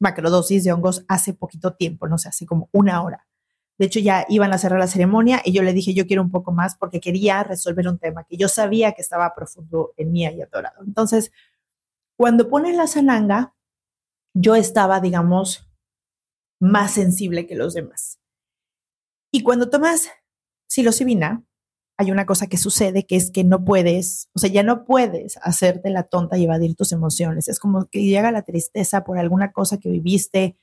macrodosis 0.00 0.64
de 0.64 0.72
hongos 0.72 1.04
hace 1.08 1.32
poquito 1.32 1.74
tiempo, 1.74 2.08
no 2.08 2.18
sé, 2.18 2.28
hace 2.28 2.44
como 2.44 2.68
una 2.72 3.02
hora. 3.02 3.26
De 3.78 3.86
hecho, 3.86 4.00
ya 4.00 4.26
iban 4.28 4.52
a 4.52 4.58
cerrar 4.58 4.78
la 4.78 4.86
ceremonia 4.86 5.40
y 5.42 5.52
yo 5.52 5.62
le 5.62 5.72
dije, 5.72 5.94
yo 5.94 6.06
quiero 6.06 6.20
un 6.20 6.30
poco 6.30 6.52
más 6.52 6.76
porque 6.76 7.00
quería 7.00 7.42
resolver 7.44 7.88
un 7.88 7.98
tema 7.98 8.24
que 8.24 8.36
yo 8.36 8.48
sabía 8.48 8.92
que 8.92 9.00
estaba 9.00 9.34
profundo 9.34 9.94
en 9.96 10.12
mí 10.12 10.24
y 10.24 10.42
atorado. 10.42 10.82
Entonces, 10.84 11.32
cuando 12.16 12.50
pones 12.50 12.76
la 12.76 12.86
sananga, 12.86 13.54
yo 14.34 14.54
estaba, 14.54 15.00
digamos, 15.00 15.66
más 16.60 16.92
sensible 16.92 17.46
que 17.46 17.54
los 17.54 17.72
demás. 17.72 18.18
Y 19.32 19.42
cuando 19.42 19.70
tomas 19.70 20.10
psilocibina, 20.66 21.42
hay 22.00 22.10
una 22.10 22.24
cosa 22.24 22.46
que 22.46 22.56
sucede 22.56 23.04
que 23.04 23.14
es 23.14 23.30
que 23.30 23.44
no 23.44 23.62
puedes, 23.62 24.30
o 24.32 24.38
sea, 24.38 24.48
ya 24.48 24.62
no 24.62 24.86
puedes 24.86 25.36
hacerte 25.42 25.90
la 25.90 26.04
tonta 26.04 26.38
y 26.38 26.44
evadir 26.44 26.74
tus 26.74 26.92
emociones. 26.92 27.46
Es 27.46 27.60
como 27.60 27.90
que 27.90 28.02
llega 28.02 28.32
la 28.32 28.40
tristeza 28.40 29.04
por 29.04 29.18
alguna 29.18 29.52
cosa 29.52 29.76
que 29.76 29.90
viviste, 29.90 30.56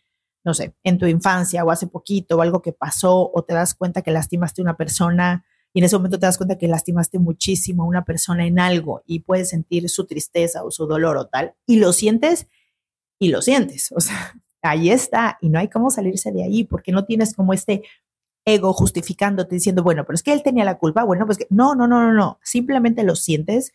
no 0.44 0.56
sé, 0.56 0.74
en 0.84 0.98
tu 0.98 1.06
infancia 1.06 1.64
o 1.64 1.70
hace 1.70 1.86
poquito 1.86 2.38
o 2.38 2.42
algo 2.42 2.64
que 2.64 2.74
pasó 2.74 3.30
o 3.32 3.44
te 3.44 3.54
das 3.54 3.76
cuenta 3.76 4.02
que 4.02 4.10
lastimaste 4.10 4.62
a 4.62 4.64
una 4.64 4.78
persona 4.78 5.46
y 5.74 5.80
en 5.80 5.86
ese 5.86 5.98
momento 5.98 6.18
te 6.18 6.26
das 6.26 6.38
cuenta 6.38 6.58
que 6.58 6.68
lastimaste 6.68 7.20
muchísimo 7.20 7.84
a 7.84 7.86
una 7.86 8.04
persona 8.04 8.48
en 8.48 8.60
algo 8.60 9.04
y 9.06 9.20
puedes 9.20 9.50
sentir 9.50 9.88
su 9.90 10.08
tristeza 10.08 10.64
o 10.64 10.72
su 10.72 10.88
dolor 10.88 11.18
o 11.18 11.28
tal 11.28 11.54
y 11.68 11.78
lo 11.78 11.94
sientes 11.94 12.48
y 13.20 13.30
lo 13.30 13.44
sientes, 13.44 13.92
o 13.92 14.00
sea, 14.00 14.34
ahí 14.64 14.90
está, 14.90 15.38
y 15.40 15.50
no 15.50 15.60
hay 15.60 15.68
cómo 15.68 15.92
salirse 15.92 16.32
de 16.32 16.44
ahí, 16.44 16.64
porque 16.64 16.92
no 16.92 17.06
tienes 17.06 17.36
como 17.36 17.54
este 17.54 17.84
ego 18.48 18.72
justificándote 18.72 19.56
diciendo, 19.56 19.84
bueno, 19.84 20.06
pero 20.06 20.16
es 20.16 20.24
que 20.24 20.32
él 20.32 20.42
tenía 20.42 20.64
la 20.64 20.78
culpa, 20.78 21.04
bueno, 21.04 21.26
pues 21.26 21.38
que 21.38 21.48
no, 21.50 21.76
no, 21.76 21.86
no, 21.86 22.02
no, 22.02 22.14
no, 22.14 22.40
simplemente 22.42 23.04
lo 23.04 23.18
sientes, 23.18 23.74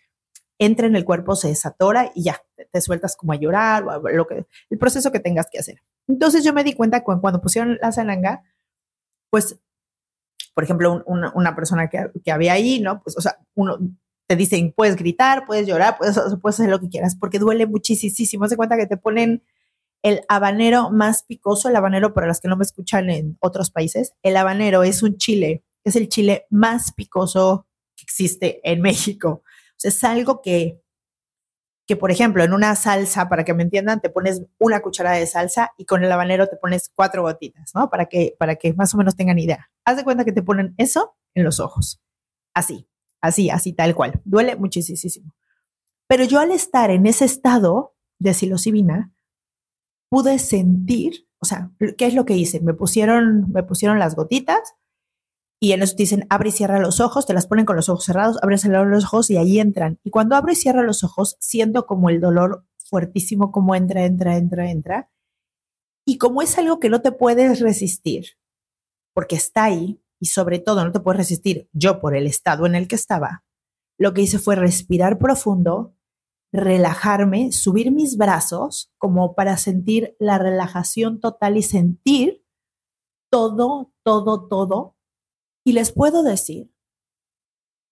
entra 0.58 0.86
en 0.86 0.96
el 0.96 1.04
cuerpo, 1.04 1.36
se 1.36 1.48
desatora 1.48 2.10
y 2.14 2.24
ya, 2.24 2.42
te, 2.72 2.80
sueltas 2.80 3.14
como 3.14 3.34
a 3.34 3.36
llorar, 3.36 3.84
o 3.84 4.00
lo 4.08 4.26
que, 4.26 4.46
el 4.70 4.78
proceso 4.78 5.12
que 5.12 5.20
tengas 5.20 5.48
que 5.52 5.58
hacer. 5.58 5.82
Entonces 6.08 6.42
yo 6.42 6.54
me 6.54 6.64
di 6.64 6.72
cuenta 6.72 7.04
cuando, 7.04 7.20
cuando 7.20 7.42
pusieron 7.42 7.78
la 7.82 7.92
salanga, 7.92 8.44
pues, 9.28 9.58
por 10.54 10.64
ejemplo, 10.64 11.04
una, 11.04 11.54
persona 11.54 11.88
que, 11.90 12.10
que, 12.24 12.32
había 12.32 12.54
ahí, 12.54 12.80
¿no? 12.80 13.02
Pues, 13.02 13.16
o 13.18 13.20
sea, 13.20 13.38
uno 13.54 13.78
te 14.26 14.36
dicen, 14.36 14.72
puedes 14.74 14.96
gritar, 14.96 15.44
puedes 15.44 15.66
llorar, 15.66 15.98
puedes, 15.98 16.18
puedes 16.40 16.58
hacer 16.58 16.70
lo 16.70 16.80
que 16.80 16.88
quieras, 16.88 17.14
porque 17.14 17.38
duele 17.38 17.66
muchísimo. 17.66 18.48
Se 18.48 18.56
cuenta 18.56 18.78
que 18.78 18.86
te 18.86 18.96
ponen 18.96 19.42
el 20.02 20.22
habanero 20.28 20.90
más 20.90 21.22
picoso, 21.22 21.68
el 21.68 21.76
habanero 21.76 22.12
para 22.12 22.26
las 22.26 22.40
que 22.40 22.48
no 22.48 22.56
me 22.56 22.64
escuchan 22.64 23.08
en 23.08 23.38
otros 23.40 23.70
países, 23.70 24.14
el 24.22 24.36
habanero 24.36 24.82
es 24.82 25.02
un 25.02 25.16
chile, 25.16 25.64
es 25.84 25.96
el 25.96 26.08
chile 26.08 26.46
más 26.50 26.92
picoso 26.92 27.66
que 27.96 28.02
existe 28.02 28.60
en 28.64 28.80
México. 28.80 29.42
Es 29.82 30.04
algo 30.04 30.42
que, 30.42 30.80
que, 31.86 31.96
por 31.96 32.10
ejemplo, 32.10 32.44
en 32.44 32.52
una 32.52 32.74
salsa, 32.76 33.28
para 33.28 33.44
que 33.44 33.54
me 33.54 33.62
entiendan, 33.62 34.00
te 34.00 34.10
pones 34.10 34.42
una 34.58 34.80
cucharada 34.80 35.16
de 35.16 35.26
salsa 35.26 35.72
y 35.76 35.86
con 35.86 36.04
el 36.04 36.12
habanero 36.12 36.48
te 36.48 36.56
pones 36.56 36.90
cuatro 36.94 37.22
gotitas, 37.22 37.72
¿no? 37.74 37.90
Para 37.90 38.06
que, 38.06 38.36
para 38.38 38.56
que 38.56 38.74
más 38.74 38.94
o 38.94 38.96
menos 38.96 39.16
tengan 39.16 39.38
idea. 39.38 39.70
Haz 39.84 39.96
de 39.96 40.04
cuenta 40.04 40.24
que 40.24 40.32
te 40.32 40.42
ponen 40.42 40.74
eso 40.78 41.16
en 41.34 41.44
los 41.44 41.58
ojos. 41.58 42.00
Así, 42.54 42.88
así, 43.20 43.50
así, 43.50 43.72
tal 43.72 43.94
cual. 43.94 44.20
Duele 44.24 44.56
muchísimo. 44.56 45.34
Pero 46.06 46.24
yo 46.24 46.40
al 46.40 46.52
estar 46.52 46.90
en 46.90 47.06
ese 47.06 47.24
estado 47.24 47.96
de 48.18 48.34
psilocibina, 48.34 49.12
pude 50.12 50.38
sentir, 50.38 51.26
o 51.40 51.46
sea, 51.46 51.72
¿qué 51.96 52.04
es 52.04 52.12
lo 52.12 52.26
que 52.26 52.36
hice? 52.36 52.60
Me 52.60 52.74
pusieron, 52.74 53.50
me 53.50 53.62
pusieron 53.62 53.98
las 53.98 54.14
gotitas 54.14 54.74
y 55.58 55.72
en 55.72 55.82
eso 55.82 55.96
te 55.96 56.02
dicen, 56.02 56.26
abre 56.28 56.50
y 56.50 56.52
cierra 56.52 56.80
los 56.80 57.00
ojos, 57.00 57.24
te 57.24 57.32
las 57.32 57.46
ponen 57.46 57.64
con 57.64 57.76
los 57.76 57.88
ojos 57.88 58.04
cerrados, 58.04 58.36
abre 58.42 58.56
y 58.56 58.58
cierra 58.58 58.84
los 58.84 59.04
ojos 59.06 59.30
y 59.30 59.38
ahí 59.38 59.58
entran. 59.58 59.98
Y 60.04 60.10
cuando 60.10 60.36
abro 60.36 60.52
y 60.52 60.54
cierro 60.54 60.82
los 60.82 61.02
ojos, 61.02 61.38
siento 61.40 61.86
como 61.86 62.10
el 62.10 62.20
dolor 62.20 62.66
fuertísimo, 62.76 63.52
como 63.52 63.74
entra, 63.74 64.04
entra, 64.04 64.36
entra, 64.36 64.70
entra. 64.70 65.10
Y 66.04 66.18
como 66.18 66.42
es 66.42 66.58
algo 66.58 66.78
que 66.78 66.90
no 66.90 67.00
te 67.00 67.12
puedes 67.12 67.60
resistir, 67.60 68.36
porque 69.14 69.36
está 69.36 69.64
ahí, 69.64 69.98
y 70.20 70.26
sobre 70.26 70.58
todo 70.58 70.84
no 70.84 70.92
te 70.92 71.00
puedes 71.00 71.20
resistir 71.20 71.70
yo 71.72 72.00
por 72.00 72.14
el 72.14 72.26
estado 72.26 72.66
en 72.66 72.74
el 72.74 72.86
que 72.86 72.96
estaba, 72.96 73.46
lo 73.96 74.12
que 74.12 74.20
hice 74.20 74.38
fue 74.38 74.56
respirar 74.56 75.16
profundo, 75.16 75.96
relajarme, 76.52 77.50
subir 77.50 77.90
mis 77.90 78.16
brazos 78.16 78.92
como 78.98 79.34
para 79.34 79.56
sentir 79.56 80.14
la 80.18 80.38
relajación 80.38 81.18
total 81.18 81.56
y 81.56 81.62
sentir 81.62 82.44
todo, 83.30 83.92
todo, 84.02 84.46
todo. 84.46 84.96
Y 85.64 85.72
les 85.72 85.92
puedo 85.92 86.22
decir 86.22 86.70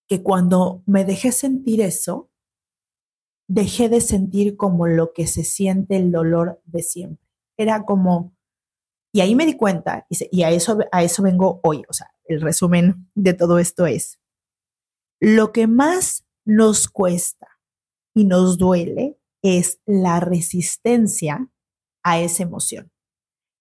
que 0.07 0.23
cuando 0.23 0.83
me 0.87 1.05
dejé 1.05 1.33
sentir 1.33 1.81
eso, 1.81 2.31
dejé 3.49 3.89
de 3.89 4.01
sentir 4.01 4.57
como 4.57 4.87
lo 4.87 5.13
que 5.13 5.27
se 5.27 5.43
siente 5.43 5.97
el 5.97 6.13
dolor 6.13 6.61
de 6.67 6.83
siempre. 6.83 7.27
Era 7.57 7.85
como, 7.85 8.37
y 9.13 9.23
ahí 9.23 9.35
me 9.35 9.47
di 9.47 9.57
cuenta, 9.57 10.07
y 10.09 10.43
a 10.43 10.51
eso, 10.51 10.79
a 10.93 11.03
eso 11.03 11.23
vengo 11.23 11.61
hoy, 11.65 11.85
o 11.89 11.93
sea, 11.93 12.13
el 12.25 12.41
resumen 12.41 13.11
de 13.15 13.35
todo 13.35 13.59
esto 13.59 13.87
es, 13.87 14.21
lo 15.21 15.53
que 15.53 15.67
más 15.67 16.25
nos 16.45 16.89
cuesta 16.89 17.50
y 18.15 18.25
nos 18.25 18.59
duele 18.59 19.19
es 19.43 19.81
la 19.87 20.21
resistencia 20.21 21.49
a 22.03 22.21
esa 22.21 22.43
emoción. 22.43 22.91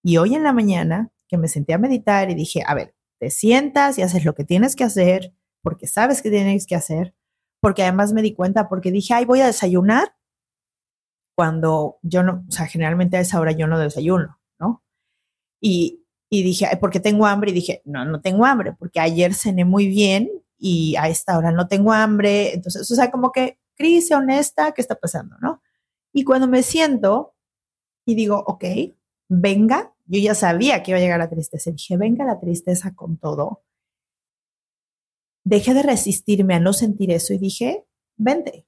Y 0.04 0.18
hoy 0.18 0.36
en 0.36 0.44
la 0.44 0.54
mañana 0.54 1.12
que 1.28 1.38
me 1.38 1.48
senté 1.48 1.74
a 1.74 1.78
meditar 1.78 2.30
y 2.30 2.36
dije, 2.36 2.64
a 2.66 2.74
ver, 2.74 2.96
te 3.20 3.30
sientas 3.30 3.98
y 3.98 4.02
haces 4.02 4.26
lo 4.26 4.34
que 4.34 4.44
tienes 4.44 4.76
que 4.76 4.84
hacer, 4.84 5.34
porque 5.62 5.88
sabes 5.88 6.22
que 6.22 6.30
tienes 6.30 6.66
que 6.66 6.76
hacer, 6.76 7.14
porque 7.62 7.84
además 7.84 8.14
me 8.14 8.22
di 8.22 8.34
cuenta, 8.34 8.70
porque 8.70 8.92
dije, 8.92 9.14
ay, 9.14 9.26
voy 9.26 9.42
a 9.42 9.48
desayunar, 9.48 10.16
cuando 11.36 12.00
yo 12.02 12.24
no, 12.24 12.46
o 12.48 12.52
sea, 12.52 12.66
generalmente 12.66 13.18
a 13.18 13.22
esa 13.22 13.40
hora 13.40 13.52
yo 13.52 13.68
no 13.68 13.80
desayuno, 13.80 14.40
¿no? 14.60 14.84
Y, 15.62 16.06
y 16.30 16.44
dije, 16.44 16.66
ay, 16.66 16.78
porque 16.80 17.00
tengo 17.00 17.26
hambre, 17.26 17.52
y 17.52 17.54
dije, 17.54 17.82
no, 17.86 18.06
no 18.06 18.22
tengo 18.22 18.46
hambre, 18.46 18.74
porque 18.78 19.00
ayer 19.00 19.34
cené 19.34 19.66
muy 19.66 19.88
bien 19.88 20.30
y 20.58 20.96
a 20.96 21.08
esta 21.08 21.38
hora 21.38 21.52
no 21.52 21.68
tengo 21.68 21.94
hambre, 21.94 22.54
entonces, 22.54 22.90
o 22.90 22.96
sea, 22.96 23.12
como 23.12 23.32
que 23.32 23.60
Cris, 23.80 24.12
honesta, 24.12 24.74
¿qué 24.74 24.82
está 24.82 24.96
pasando? 24.96 25.38
¿No? 25.40 25.62
Y 26.12 26.26
cuando 26.26 26.50
me 26.50 26.64
siento 26.64 27.34
y 28.06 28.14
digo, 28.14 28.44
ok, 28.46 28.66
venga, 29.30 29.96
yo 30.06 30.20
ya 30.20 30.36
sabía 30.36 30.84
que 30.84 30.92
iba 30.92 30.98
a 30.98 31.02
llegar 31.02 31.20
la 31.20 31.30
tristeza. 31.30 31.72
Dije, 31.72 31.96
venga 31.96 32.26
la 32.26 32.42
tristeza 32.42 32.94
con 32.94 33.18
todo. 33.18 33.64
Dejé 35.46 35.74
de 35.74 35.84
resistirme 35.84 36.56
a 36.56 36.60
no 36.60 36.74
sentir 36.74 37.10
eso 37.10 37.34
y 37.34 37.38
dije, 37.38 37.86
vente. 38.18 38.68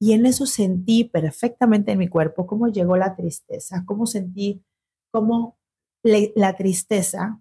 Y 0.00 0.12
en 0.12 0.26
eso 0.26 0.44
sentí 0.44 1.04
perfectamente 1.04 1.92
en 1.92 1.98
mi 1.98 2.08
cuerpo 2.08 2.46
cómo 2.46 2.66
llegó 2.66 2.96
la 2.96 3.14
tristeza, 3.14 3.84
cómo 3.86 4.06
sentí 4.06 4.64
cómo 5.12 5.56
la 6.02 6.56
tristeza 6.56 7.40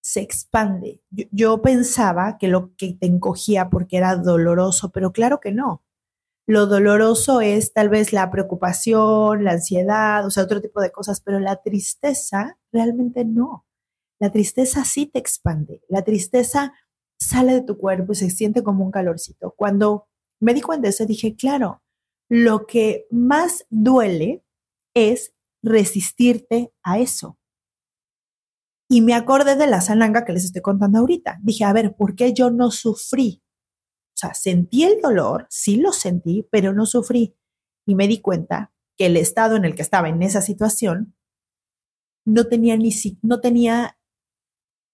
se 0.00 0.20
expande. 0.20 1.02
Yo, 1.10 1.24
yo, 1.32 1.62
pensaba 1.62 2.38
que 2.38 2.46
lo 2.46 2.76
que 2.76 2.94
te 2.94 3.06
encogía 3.06 3.70
porque 3.70 3.96
era 3.96 4.14
doloroso, 4.14 4.92
pero 4.92 5.12
claro 5.12 5.40
que 5.40 5.50
no. 5.50 5.82
Lo 6.46 6.66
doloroso 6.66 7.40
es 7.40 7.72
tal 7.72 7.88
vez 7.88 8.12
la 8.12 8.30
preocupación, 8.30 9.44
la 9.44 9.52
ansiedad, 9.52 10.26
o 10.26 10.30
sea, 10.30 10.42
otro 10.42 10.60
tipo 10.60 10.80
de 10.80 10.90
cosas, 10.90 11.20
pero 11.20 11.38
la 11.38 11.56
tristeza 11.62 12.58
realmente 12.72 13.24
no. 13.24 13.64
La 14.18 14.30
tristeza 14.30 14.84
sí 14.84 15.06
te 15.06 15.18
expande. 15.18 15.82
La 15.88 16.02
tristeza 16.02 16.72
sale 17.18 17.54
de 17.54 17.62
tu 17.62 17.78
cuerpo 17.78 18.12
y 18.12 18.16
se 18.16 18.30
siente 18.30 18.62
como 18.62 18.84
un 18.84 18.90
calorcito. 18.90 19.54
Cuando 19.56 20.08
me 20.40 20.54
di 20.54 20.60
cuenta 20.60 20.82
de 20.84 20.90
eso, 20.90 21.06
dije, 21.06 21.36
claro, 21.36 21.82
lo 22.28 22.66
que 22.66 23.06
más 23.10 23.66
duele 23.70 24.44
es 24.94 25.32
resistirte 25.62 26.72
a 26.82 26.98
eso. 26.98 27.38
Y 28.88 29.00
me 29.00 29.14
acordé 29.14 29.56
de 29.56 29.66
la 29.66 29.80
sananga 29.80 30.24
que 30.24 30.32
les 30.32 30.44
estoy 30.44 30.60
contando 30.60 30.98
ahorita. 30.98 31.38
Dije, 31.42 31.64
a 31.64 31.72
ver, 31.72 31.94
¿por 31.94 32.14
qué 32.14 32.32
yo 32.32 32.50
no 32.50 32.70
sufrí? 32.70 33.42
Sea, 34.22 34.34
sentí 34.34 34.84
el 34.84 35.00
dolor, 35.00 35.46
sí 35.50 35.76
lo 35.76 35.90
sentí, 35.90 36.46
pero 36.50 36.72
no 36.72 36.86
sufrí. 36.86 37.34
Y 37.84 37.96
me 37.96 38.06
di 38.06 38.20
cuenta 38.20 38.72
que 38.96 39.06
el 39.06 39.16
estado 39.16 39.56
en 39.56 39.64
el 39.64 39.74
que 39.74 39.82
estaba 39.82 40.08
en 40.08 40.22
esa 40.22 40.42
situación 40.42 41.16
no 42.24 42.46
tenía 42.46 42.76
ni, 42.76 42.92
no 43.22 43.40
tenía 43.40 43.98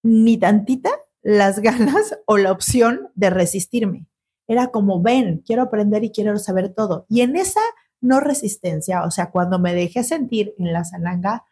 ni 0.03 0.39
tantita 0.39 0.91
las 1.21 1.59
ganas 1.61 2.19
o 2.27 2.39
la 2.39 2.53
opción 2.53 3.11
de 3.17 3.29
resistirme. 3.29 4.09
Era 4.49 4.69
como, 4.69 5.03
ven, 5.03 5.43
quiero 5.45 5.63
aprender 5.63 6.05
y 6.05 6.11
quiero 6.11 6.39
saber 6.39 6.73
todo. 6.73 7.05
Y 7.11 7.21
en 7.21 7.37
esa 7.37 7.61
no 8.01 8.21
resistencia, 8.21 9.03
o 9.05 9.11
sea, 9.11 9.31
cuando 9.31 9.59
me 9.59 9.75
dejé 9.75 10.05
sentir 10.05 10.55
en 10.57 10.73
la 10.73 10.87
zananga, 10.87 11.45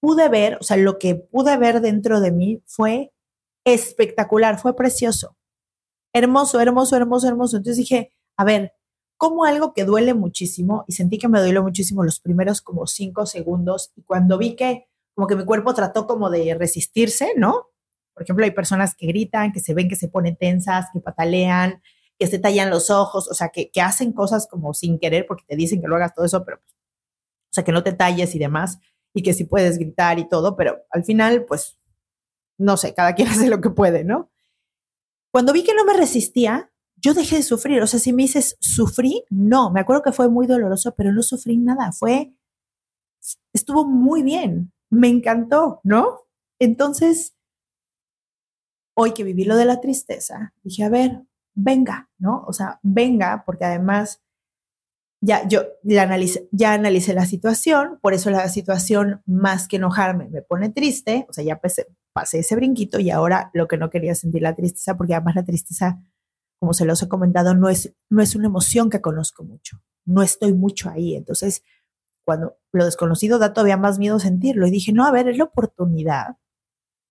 pude 0.00 0.28
ver, 0.28 0.58
o 0.60 0.64
sea, 0.64 0.76
lo 0.76 0.98
que 0.98 1.14
pude 1.14 1.56
ver 1.56 1.82
dentro 1.82 2.20
de 2.20 2.32
mí 2.32 2.62
fue 2.66 3.12
espectacular, 3.64 4.58
fue 4.58 4.74
precioso 4.74 5.36
hermoso, 6.12 6.60
hermoso, 6.60 6.96
hermoso, 6.96 7.28
hermoso. 7.28 7.56
Entonces 7.56 7.78
dije, 7.78 8.12
a 8.36 8.44
ver, 8.44 8.74
como 9.16 9.44
algo 9.44 9.72
que 9.72 9.84
duele 9.84 10.14
muchísimo 10.14 10.84
y 10.88 10.92
sentí 10.92 11.18
que 11.18 11.28
me 11.28 11.40
duele 11.40 11.60
muchísimo 11.60 12.04
los 12.04 12.20
primeros 12.20 12.60
como 12.60 12.86
cinco 12.86 13.26
segundos 13.26 13.92
y 13.96 14.02
cuando 14.02 14.36
vi 14.38 14.56
que 14.56 14.88
como 15.14 15.26
que 15.26 15.36
mi 15.36 15.44
cuerpo 15.44 15.74
trató 15.74 16.06
como 16.06 16.30
de 16.30 16.54
resistirse, 16.54 17.34
¿no? 17.36 17.68
Por 18.14 18.24
ejemplo, 18.24 18.44
hay 18.44 18.50
personas 18.50 18.94
que 18.94 19.06
gritan, 19.06 19.52
que 19.52 19.60
se 19.60 19.74
ven 19.74 19.88
que 19.88 19.96
se 19.96 20.08
ponen 20.08 20.36
tensas, 20.36 20.86
que 20.92 21.00
patalean, 21.00 21.82
que 22.18 22.26
se 22.26 22.38
tallan 22.38 22.70
los 22.70 22.90
ojos, 22.90 23.28
o 23.28 23.34
sea, 23.34 23.50
que, 23.50 23.70
que 23.70 23.80
hacen 23.80 24.12
cosas 24.12 24.46
como 24.46 24.74
sin 24.74 24.98
querer 24.98 25.26
porque 25.26 25.44
te 25.46 25.56
dicen 25.56 25.80
que 25.80 25.88
lo 25.88 25.96
hagas 25.96 26.14
todo 26.14 26.24
eso, 26.24 26.44
pero, 26.44 26.58
o 26.58 27.52
sea, 27.52 27.64
que 27.64 27.72
no 27.72 27.82
te 27.82 27.92
talles 27.92 28.34
y 28.34 28.38
demás, 28.38 28.78
y 29.14 29.22
que 29.22 29.34
sí 29.34 29.44
puedes 29.44 29.78
gritar 29.78 30.18
y 30.18 30.28
todo, 30.28 30.56
pero 30.56 30.84
al 30.90 31.04
final, 31.04 31.44
pues, 31.44 31.76
no 32.58 32.76
sé, 32.76 32.94
cada 32.94 33.14
quien 33.14 33.28
hace 33.28 33.48
lo 33.48 33.60
que 33.60 33.70
puede, 33.70 34.04
¿no? 34.04 34.30
Cuando 35.32 35.52
vi 35.52 35.64
que 35.64 35.74
no 35.74 35.84
me 35.84 35.94
resistía, 35.94 36.70
yo 36.96 37.14
dejé 37.14 37.36
de 37.36 37.42
sufrir. 37.42 37.82
O 37.82 37.86
sea, 37.86 37.98
si 37.98 38.12
me 38.12 38.22
dices, 38.22 38.56
¿sufrí? 38.60 39.24
No, 39.30 39.70
me 39.70 39.80
acuerdo 39.80 40.02
que 40.02 40.12
fue 40.12 40.28
muy 40.28 40.46
doloroso, 40.46 40.94
pero 40.94 41.12
no 41.12 41.22
sufrí 41.22 41.56
nada. 41.56 41.90
Fue, 41.92 42.34
estuvo 43.52 43.86
muy 43.86 44.22
bien. 44.22 44.72
Me 44.90 45.08
encantó, 45.08 45.80
¿no? 45.84 46.20
Entonces, 46.60 47.34
hoy 48.94 49.14
que 49.14 49.24
viví 49.24 49.44
lo 49.44 49.56
de 49.56 49.64
la 49.64 49.80
tristeza, 49.80 50.54
dije, 50.62 50.84
a 50.84 50.90
ver, 50.90 51.22
venga, 51.54 52.10
¿no? 52.18 52.44
O 52.46 52.52
sea, 52.52 52.78
venga, 52.82 53.42
porque 53.46 53.64
además 53.64 54.22
ya 55.22 55.46
yo 55.48 55.62
analicé, 55.98 56.48
ya 56.52 56.74
analicé 56.74 57.14
la 57.14 57.26
situación, 57.26 57.98
por 58.02 58.12
eso 58.12 58.30
la 58.30 58.48
situación 58.48 59.22
más 59.24 59.68
que 59.68 59.76
enojarme 59.76 60.28
me 60.28 60.42
pone 60.42 60.68
triste, 60.68 61.26
o 61.28 61.32
sea, 61.32 61.44
ya 61.44 61.60
pasé, 61.60 61.86
pasé 62.12 62.40
ese 62.40 62.56
brinquito 62.56 63.00
y 63.00 63.10
ahora 63.10 63.50
lo 63.54 63.68
que 63.68 63.76
no 63.76 63.90
quería 63.90 64.14
sentir 64.14 64.42
la 64.42 64.54
tristeza, 64.54 64.96
porque 64.96 65.14
además 65.14 65.34
la 65.34 65.44
tristeza, 65.44 66.02
como 66.60 66.74
se 66.74 66.84
los 66.84 67.02
he 67.02 67.08
comentado, 67.08 67.54
no 67.54 67.68
es, 67.68 67.94
no 68.10 68.22
es 68.22 68.36
una 68.36 68.46
emoción 68.46 68.90
que 68.90 69.00
conozco 69.00 69.44
mucho, 69.44 69.82
no 70.04 70.22
estoy 70.22 70.52
mucho 70.52 70.90
ahí, 70.90 71.14
entonces 71.14 71.62
cuando 72.24 72.56
lo 72.72 72.84
desconocido 72.84 73.38
da 73.38 73.52
todavía 73.52 73.76
más 73.76 73.98
miedo 73.98 74.18
sentirlo. 74.18 74.66
Y 74.66 74.70
dije, 74.70 74.92
no, 74.92 75.04
a 75.04 75.10
ver, 75.10 75.28
es 75.28 75.38
la 75.38 75.44
oportunidad, 75.44 76.36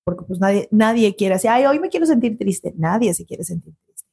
porque 0.06 0.26
pues 0.26 0.40
nadie, 0.40 0.68
nadie 0.72 1.16
quiere 1.16 1.36
decir, 1.36 1.50
ay, 1.50 1.66
hoy 1.66 1.80
me 1.80 1.90
quiero 1.90 2.06
sentir 2.06 2.38
triste. 2.38 2.74
Nadie 2.78 3.14
se 3.14 3.26
quiere 3.26 3.44
sentir 3.44 3.76
triste. 3.86 4.10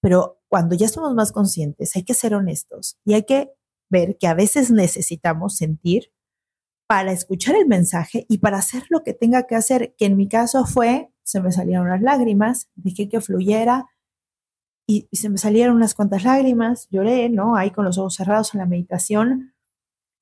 Pero 0.00 0.40
cuando 0.48 0.76
ya 0.76 0.88
somos 0.88 1.14
más 1.14 1.32
conscientes, 1.32 1.96
hay 1.96 2.04
que 2.04 2.14
ser 2.14 2.34
honestos 2.34 2.98
y 3.04 3.14
hay 3.14 3.24
que 3.24 3.52
ver 3.90 4.16
que 4.18 4.26
a 4.26 4.34
veces 4.34 4.70
necesitamos 4.70 5.56
sentir 5.56 6.12
para 6.86 7.12
escuchar 7.12 7.56
el 7.56 7.66
mensaje 7.66 8.26
y 8.28 8.38
para 8.38 8.58
hacer 8.58 8.84
lo 8.90 9.02
que 9.02 9.12
tenga 9.12 9.46
que 9.46 9.56
hacer, 9.56 9.94
que 9.96 10.06
en 10.06 10.16
mi 10.16 10.28
caso 10.28 10.66
fue, 10.66 11.10
se 11.22 11.40
me 11.40 11.52
salieron 11.52 11.88
las 11.88 12.00
lágrimas, 12.00 12.68
dejé 12.76 13.08
que 13.08 13.20
fluyera 13.20 13.86
y, 14.86 15.08
se 15.12 15.28
me 15.28 15.38
salieron 15.38 15.76
unas 15.76 15.94
cuantas 15.94 16.24
lágrimas, 16.24 16.86
lloré, 16.90 17.28
¿no? 17.28 17.56
Ahí 17.56 17.72
con 17.72 17.84
los 17.84 17.98
ojos 17.98 18.14
cerrados 18.14 18.54
en 18.54 18.60
la 18.60 18.66
meditación. 18.66 19.54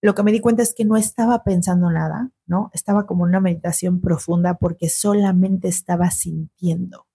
Lo 0.03 0.15
que 0.15 0.23
me 0.23 0.33
di 0.33 0.41
cuenta 0.41 0.63
es 0.63 0.75
que 0.75 0.85
no 0.85 0.97
estaba 0.97 1.45
pensando 1.45 1.91
nada, 1.91 2.31
¿no? 2.47 2.71
Estaba 2.73 3.07
como 3.07 3.25
en 3.25 3.31
una 3.31 3.41
meditación 3.41 4.01
profunda 4.01 4.55
porque 4.55 4.89
solamente 4.89 5.69
estaba 5.69 6.11
sintiendo. 6.11 7.07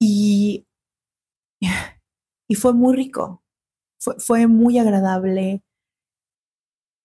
Y, 0.00 0.66
y 2.48 2.54
fue 2.56 2.72
muy 2.72 2.96
rico, 2.96 3.44
fue, 4.00 4.14
fue 4.18 4.46
muy 4.46 4.78
agradable 4.78 5.62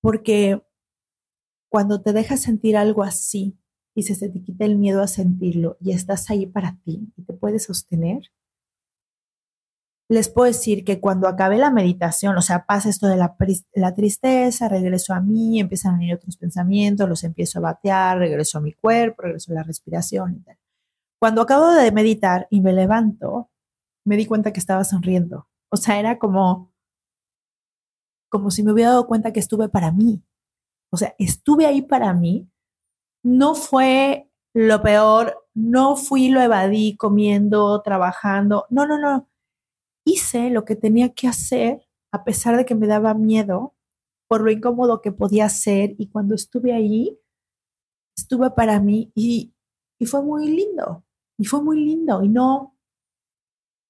porque 0.06 0.62
cuando 1.68 2.00
te 2.00 2.14
dejas 2.14 2.40
sentir 2.40 2.78
algo 2.78 3.02
así 3.02 3.58
y 3.96 4.04
se, 4.04 4.30
te 4.30 4.40
quita 4.40 4.64
el 4.64 4.78
miedo 4.78 5.02
a 5.02 5.08
sentirlo 5.08 5.78
y 5.82 5.94
estás 5.94 6.30
ahí 6.30 6.46
para 6.46 6.78
ti 6.84 7.12
y 7.18 7.24
te 7.24 7.34
puedes 7.34 7.64
sostener, 7.64 8.22
les 10.08 10.30
puedo 10.30 10.46
decir 10.46 10.86
que 10.86 11.00
cuando 11.00 11.28
acabé 11.28 11.58
la 11.58 11.72
meditación, 11.72 12.38
o 12.38 12.44
sea, 12.44 12.68
pasa 12.68 12.88
esto 12.88 13.08
de 13.08 13.18
la, 13.18 13.96
tristeza, 13.96 14.70
regreso 14.70 15.12
a 15.16 15.22
mí, 15.22 15.60
empiezan 15.60 15.96
a 15.96 15.98
venir 15.98 16.14
otros 16.14 16.38
pensamientos, 16.38 17.10
los 17.10 17.24
empiezo 17.24 17.58
a 17.58 17.64
batear, 17.64 18.20
regreso 18.20 18.60
a 18.60 18.62
mi 18.62 18.74
cuerpo, 18.74 19.24
regreso 19.24 19.54
a 19.54 19.56
la 19.56 19.64
respiración 19.64 20.36
y 20.36 20.40
tal. 20.42 20.60
Cuando 21.20 21.42
acabo 21.42 21.72
de 21.72 21.92
meditar 21.92 22.46
y 22.52 22.62
me 22.62 22.74
levanto, 22.74 23.50
me 24.06 24.18
di 24.18 24.28
cuenta 24.28 24.54
que 24.54 24.60
estaba 24.60 24.84
sonriendo. 24.84 25.48
O 25.72 25.78
sea, 25.78 26.00
era 26.00 26.20
como, 26.20 26.75
como 28.36 28.52
si 28.52 28.64
me 28.64 28.74
hubiera 28.74 28.90
dado 28.90 29.08
cuenta 29.08 29.32
que 29.32 29.40
estuve 29.40 29.70
para 29.70 29.94
mí. 29.94 30.22
O 30.92 30.98
sea, 30.98 31.16
estuve 31.20 31.66
ahí 31.66 31.82
para 31.82 32.14
mí. 32.14 32.50
No 33.24 33.56
fue 33.56 34.30
lo 34.54 34.82
peor, 34.82 35.48
no 35.54 35.96
fui, 35.96 36.28
lo 36.28 36.42
evadí 36.42 36.98
comiendo, 36.98 37.82
trabajando. 37.82 38.66
No, 38.70 38.86
no, 38.86 39.00
no. 39.00 39.30
Hice 40.06 40.50
lo 40.50 40.66
que 40.66 40.76
tenía 40.76 41.14
que 41.14 41.30
hacer 41.30 41.88
a 42.12 42.26
pesar 42.26 42.58
de 42.58 42.66
que 42.66 42.76
me 42.76 42.88
daba 42.88 43.14
miedo 43.14 43.74
por 44.28 44.42
lo 44.42 44.52
incómodo 44.52 45.02
que 45.02 45.14
podía 45.14 45.48
ser 45.48 45.96
y 45.98 46.10
cuando 46.10 46.36
estuve 46.36 46.74
ahí, 46.74 47.18
estuve 48.18 48.52
para 48.52 48.82
mí 48.82 49.14
y, 49.16 49.54
y 49.98 50.06
fue 50.06 50.22
muy 50.22 50.50
lindo. 50.50 51.06
Y 51.38 51.46
fue 51.46 51.64
muy 51.64 51.84
lindo 51.84 52.22
y 52.22 52.28
no, 52.28 52.76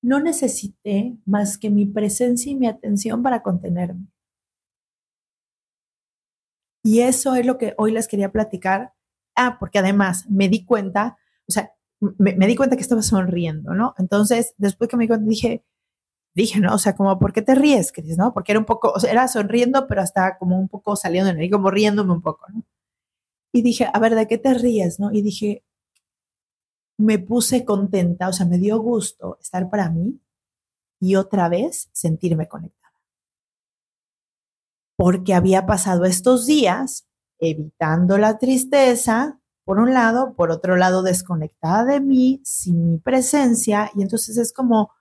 no 0.04 0.20
necesité 0.20 1.18
más 1.26 1.58
que 1.58 1.72
mi 1.72 1.88
presencia 1.88 2.52
y 2.52 2.56
mi 2.56 2.68
atención 2.68 3.24
para 3.24 3.42
contenerme. 3.42 4.06
Y 6.86 7.02
eso 7.02 7.34
es 7.34 7.48
lo 7.48 7.58
que 7.58 7.74
hoy 7.80 7.92
les 7.92 8.08
quería 8.08 8.32
platicar. 8.32 8.94
Ah, 9.36 9.58
porque 9.60 9.80
además 9.80 10.30
me 10.30 10.50
di 10.50 10.66
cuenta, 10.66 11.18
o 11.48 11.52
sea, 11.52 11.74
me, 12.00 12.48
di 12.48 12.56
cuenta 12.56 12.76
que 12.76 12.84
estaba 12.84 13.02
sonriendo, 13.02 13.74
¿no? 13.74 13.96
Entonces, 13.98 14.54
después 14.58 14.88
que 14.88 14.96
me 14.96 15.06
di 15.06 15.08
cuenta, 15.08 15.26
dije, 15.28 15.66
dije, 16.36 16.60
¿no? 16.60 16.76
O 16.76 16.78
sea, 16.78 16.96
como, 16.96 17.18
¿por 17.20 17.34
qué 17.34 17.42
te 17.42 17.56
ríes, 17.56 17.92
Cris? 17.92 18.18
¿No? 18.20 18.34
Porque 18.34 18.52
era 18.52 18.60
un 18.60 18.66
poco, 18.66 18.92
o 18.92 19.00
sea, 19.00 19.12
era 19.12 19.28
sonriendo, 19.28 19.88
pero 19.88 20.02
hasta 20.02 20.38
como 20.38 20.60
un 20.60 20.70
poco 20.70 20.96
saliendo 20.96 21.34
de 21.34 21.42
ahí, 21.42 21.50
como 21.50 21.72
riéndome 21.72 22.14
un 22.14 22.22
poco, 22.22 22.46
¿no? 22.54 22.64
Y 23.52 23.64
dije, 23.64 23.90
a 23.92 24.00
ver, 24.00 24.16
¿de 24.16 24.28
qué 24.28 24.38
te 24.38 24.54
ríes, 24.54 25.00
no? 25.00 25.12
Y 25.12 25.24
dije, 25.24 25.64
me 26.98 27.20
puse 27.20 27.66
contenta, 27.66 28.30
o 28.30 28.34
sea, 28.34 28.46
me 28.46 28.60
dio 28.60 28.80
gusto 28.80 29.40
estar 29.42 29.70
para 29.72 29.90
mí 29.90 30.20
y 31.00 31.16
otra 31.16 31.50
vez 31.50 31.90
sentirme 31.94 32.48
conectada 32.48 32.85
porque 34.96 35.34
había 35.34 35.66
pasado 35.66 36.06
estos 36.06 36.46
días 36.46 37.08
evitando 37.40 38.18
la 38.18 38.38
tristeza, 38.38 39.40
por 39.66 39.80
un 39.80 39.94
lado, 39.94 40.36
por 40.36 40.52
otro 40.52 40.78
lado, 40.78 41.04
desconectada 41.04 41.86
de 41.86 42.00
mí, 42.00 42.42
sin 42.44 42.88
mi 42.88 42.98
presencia, 42.98 43.92
y 43.96 44.02
entonces 44.02 44.38
es 44.38 44.54
como, 44.54 44.92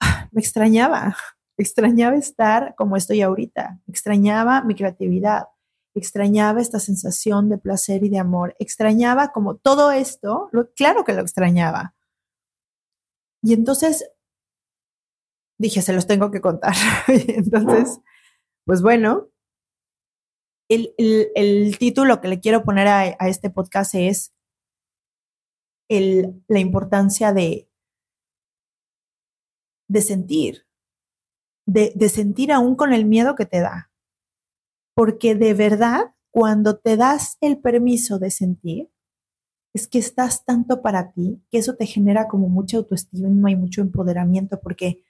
ah, 0.00 0.28
me 0.32 0.40
extrañaba, 0.40 1.16
extrañaba 1.56 2.16
estar 2.16 2.74
como 2.76 2.96
estoy 2.96 3.22
ahorita, 3.22 3.80
extrañaba 3.88 4.62
mi 4.62 4.74
creatividad, 4.74 5.46
extrañaba 5.94 6.60
esta 6.60 6.78
sensación 6.78 7.48
de 7.48 7.58
placer 7.58 8.04
y 8.04 8.10
de 8.10 8.18
amor, 8.18 8.54
extrañaba 8.58 9.32
como 9.32 9.56
todo 9.56 9.90
esto, 9.90 10.50
claro 10.76 11.04
que 11.04 11.14
lo 11.14 11.22
extrañaba. 11.22 11.94
Y 13.42 13.54
entonces 13.54 14.10
dije, 15.58 15.80
se 15.80 15.94
los 15.94 16.06
tengo 16.06 16.30
que 16.30 16.40
contar. 16.40 16.74
entonces 17.08 18.00
pues 18.66 18.82
bueno, 18.82 19.30
el, 20.68 21.78
título 21.78 22.20
que 22.20 22.28
le 22.28 22.40
quiero 22.40 22.64
poner 22.64 22.88
a, 22.88 23.06
este 23.28 23.48
podcast 23.48 23.94
es 23.94 24.34
la 25.88 26.58
importancia 26.58 27.32
de, 27.32 27.70
de 29.88 30.00
sentir, 30.02 30.66
de, 31.64 31.92
de 31.94 32.08
sentir 32.08 32.50
aún 32.50 32.74
con 32.74 32.92
el 32.92 33.04
miedo 33.04 33.36
que 33.36 33.46
te 33.46 33.60
da. 33.60 33.92
Porque 34.96 35.36
de 35.36 35.54
verdad, 35.54 36.16
cuando 36.32 36.76
te 36.76 36.96
das 36.96 37.38
el 37.40 37.60
permiso 37.60 38.18
de 38.18 38.32
sentir, 38.32 38.90
es 39.74 39.86
que 39.86 39.98
estás 39.98 40.44
tanto 40.44 40.82
para 40.82 41.12
ti 41.12 41.40
que 41.52 41.58
eso 41.58 41.76
te 41.76 41.86
genera 41.86 42.26
como 42.26 42.48
mucha 42.48 42.78
autoestima 42.78 43.50
y 43.50 43.56
mucho 43.56 43.82
empoderamiento 43.82 44.58
porque 44.58 45.04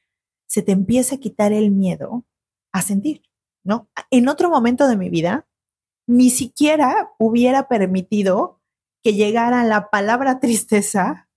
se 0.46 0.60
te 0.60 0.72
empieza 0.72 1.14
a 1.14 1.18
quitar 1.18 1.52
el 1.52 1.70
miedo 1.70 2.26
a 2.72 2.82
sentir. 2.82 3.22
¿No? 3.66 3.88
En 4.10 4.28
otro 4.28 4.48
momento 4.48 4.88
de 4.88 4.96
mi 4.96 5.10
vida, 5.10 5.46
ni 6.06 6.30
siquiera 6.30 7.12
hubiera 7.18 7.68
permitido 7.68 8.60
que 9.02 9.14
llegara 9.14 9.64
la 9.64 9.90
palabra 9.90 10.40
tristeza 10.40 11.28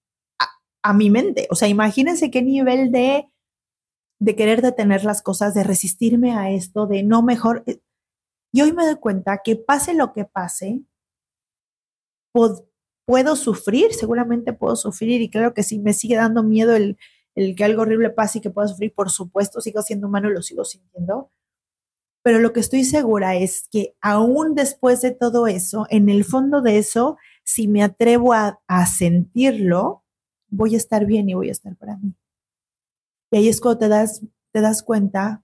a, 0.81 0.93
mi 0.93 1.09
mente. 1.09 1.47
O 1.51 1.55
sea, 1.55 1.67
imagínense 1.67 2.31
qué 2.31 2.41
nivel 2.41 2.91
de, 2.91 3.29
de 4.19 4.35
querer 4.35 4.61
detener 4.61 5.03
las 5.03 5.21
cosas, 5.21 5.53
de 5.53 5.63
resistirme 5.63 6.33
a 6.33 6.51
esto, 6.51 6.87
de 6.87 7.03
no 7.03 7.21
mejor. 7.21 7.63
Eh, 7.65 7.81
y 8.53 8.61
hoy 8.61 8.71
me 8.73 8.85
doy 8.85 8.95
cuenta 8.95 9.41
que 9.43 9.55
pase 9.55 9.93
lo 9.93 10.13
que 10.13 10.25
pase, 10.25 10.83
puedo 13.05 13.35
sufrir, 13.35 13.93
seguramente 13.93 14.53
puedo 14.53 14.75
sufrir, 14.75 15.21
y 15.21 15.29
creo 15.29 15.53
que 15.53 15.63
si 15.63 15.79
me 15.79 15.93
sigue 15.93 16.15
dando 16.15 16.43
miedo 16.43 16.75
el, 16.75 16.97
el 17.35 17.55
que 17.55 17.63
algo 17.63 17.81
horrible 17.81 18.09
pase 18.11 18.37
y 18.37 18.41
que 18.41 18.49
pueda 18.49 18.67
sufrir, 18.67 18.93
por 18.93 19.09
supuesto, 19.09 19.61
sigo 19.61 19.81
siendo 19.81 20.07
humano 20.07 20.29
y 20.29 20.33
lo 20.33 20.41
sigo 20.41 20.63
sintiendo 20.63 21.31
pero 22.29 22.41
lo 22.41 22.53
que 22.53 22.59
estoy 22.59 22.83
segura 22.83 23.35
es 23.35 23.67
que 23.71 23.95
aún 24.01 24.53
después 24.53 25.01
de 25.01 25.09
todo 25.09 25.47
eso, 25.47 25.87
en 25.89 26.09
el 26.09 26.23
fondo 26.23 26.61
de 26.61 26.77
eso, 26.77 27.17
si 27.43 27.67
me 27.67 27.81
atrevo 27.81 28.33
a, 28.33 28.59
sentirlo, 28.85 30.03
voy 30.47 30.75
a 30.75 30.77
estar 30.77 31.07
bien 31.07 31.27
y 31.27 31.33
voy 31.33 31.49
a 31.49 31.53
estar 31.53 31.75
para 31.75 31.97
mí. 31.97 32.15
Y 33.31 33.37
ahí 33.37 33.47
es 33.47 33.59
cuando 33.59 33.79
te 33.79 33.87
das, 33.87 34.21
te 34.51 34.61
das 34.61 34.83
cuenta 34.83 35.43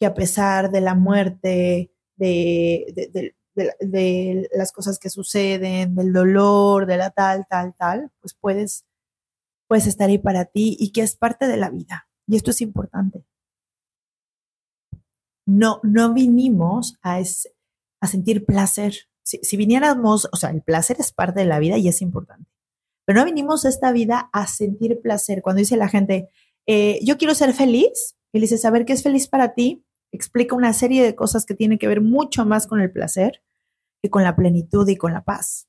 que 0.00 0.06
a 0.06 0.14
pesar 0.14 0.72
de 0.72 0.80
la 0.80 0.96
muerte, 0.96 1.92
de, 2.16 3.32
de, 3.54 4.48
las 4.52 4.72
cosas 4.72 4.98
que 4.98 5.10
suceden, 5.10 5.94
del 5.94 6.12
dolor, 6.12 6.86
de 6.86 6.96
la 6.96 7.10
tal, 7.10 7.46
tal, 7.48 7.72
tal, 7.78 8.10
pues 8.20 8.34
puedes, 8.34 8.84
puedes 9.68 9.86
estar 9.86 10.08
ahí 10.08 10.18
para 10.18 10.44
ti 10.44 10.76
y 10.80 10.90
que 10.90 11.02
es 11.02 11.14
parte 11.14 11.46
de 11.46 11.56
la 11.56 11.70
vida. 11.70 12.08
Y 12.26 12.34
esto 12.34 12.50
es 12.50 12.60
importante 12.62 13.24
no, 15.46 15.80
no 15.82 16.12
vinimos 16.12 16.96
a, 17.02 17.18
a 17.18 18.06
sentir 18.06 18.44
placer. 18.44 18.94
Si, 19.24 19.56
viniéramos, 19.56 20.28
o 20.32 20.36
sea, 20.36 20.50
el 20.50 20.62
placer 20.62 20.96
es 20.98 21.12
parte 21.12 21.40
de 21.40 21.46
la 21.46 21.58
vida 21.58 21.78
y 21.78 21.88
es 21.88 22.02
importante, 22.02 22.50
pero 23.06 23.20
no 23.20 23.24
vinimos 23.24 23.64
a 23.64 23.68
esta 23.68 23.92
vida 23.92 24.28
a 24.32 24.46
sentir 24.46 25.00
placer. 25.00 25.42
Cuando 25.42 25.60
dice 25.60 25.76
la 25.76 25.88
gente, 25.88 26.28
eh, 26.66 26.98
yo 27.02 27.16
quiero 27.18 27.34
ser 27.34 27.52
feliz, 27.54 28.16
y 28.32 28.40
dice, 28.40 28.58
saber 28.58 28.84
qué 28.84 28.94
es 28.94 29.02
feliz 29.02 29.28
para 29.28 29.54
ti, 29.54 29.84
explica 30.10 30.56
una 30.56 30.72
serie 30.72 31.02
de 31.02 31.14
cosas 31.14 31.44
que 31.44 31.54
tienen 31.54 31.78
que 31.78 31.88
ver 31.88 32.00
mucho 32.00 32.44
más 32.44 32.66
con 32.66 32.80
el 32.80 32.90
placer 32.90 33.42
que 34.02 34.10
con 34.10 34.24
la 34.24 34.34
plenitud 34.34 34.88
y 34.88 34.96
con 34.96 35.12
la 35.12 35.22
paz. 35.22 35.68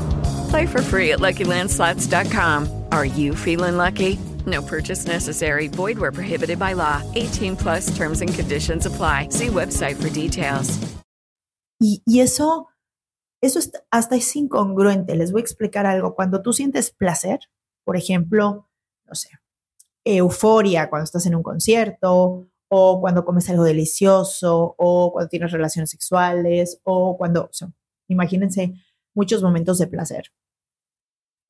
Play 0.51 0.65
for 0.67 0.81
free 0.81 1.11
at 1.13 1.19
LuckyLandSlots.com. 1.19 2.67
Are 2.91 3.05
you 3.05 3.35
feeling 3.35 3.77
lucky? 3.77 4.17
No 4.45 4.61
purchase 4.61 5.05
necessary. 5.07 5.67
Void 5.69 5.97
where 5.97 6.11
prohibited 6.11 6.59
by 6.59 6.73
law. 6.73 7.01
18 7.15 7.55
plus 7.55 7.95
terms 7.95 8.21
and 8.21 8.33
conditions 8.33 8.85
apply. 8.85 9.29
See 9.29 9.47
website 9.47 9.95
for 9.95 10.09
details. 10.09 10.77
Y, 11.79 12.01
y 12.05 12.19
eso, 12.19 12.67
eso 13.41 13.59
es- 13.59 13.71
hasta 13.91 14.15
es 14.17 14.35
incongruente. 14.35 15.15
Les 15.15 15.31
voy 15.31 15.41
a 15.41 15.43
explicar 15.43 15.85
algo. 15.85 16.15
Cuando 16.15 16.41
tú 16.41 16.53
sientes 16.53 16.91
placer, 16.91 17.39
por 17.85 17.95
ejemplo, 17.95 18.67
no 19.07 19.15
sé, 19.15 19.29
euforia 20.05 20.89
cuando 20.89 21.05
estás 21.05 21.25
en 21.27 21.35
un 21.35 21.43
concierto, 21.43 22.47
o 22.69 22.99
cuando 23.01 23.23
comes 23.25 23.49
algo 23.49 23.63
delicioso, 23.63 24.75
o 24.77 25.11
cuando 25.13 25.29
tienes 25.29 25.51
relaciones 25.51 25.89
sexuales, 25.89 26.79
o 26.83 27.17
cuando, 27.17 27.49
imagínense 28.09 28.73
muchos 29.15 29.41
momentos 29.43 29.77
de 29.77 29.87
placer 29.87 30.31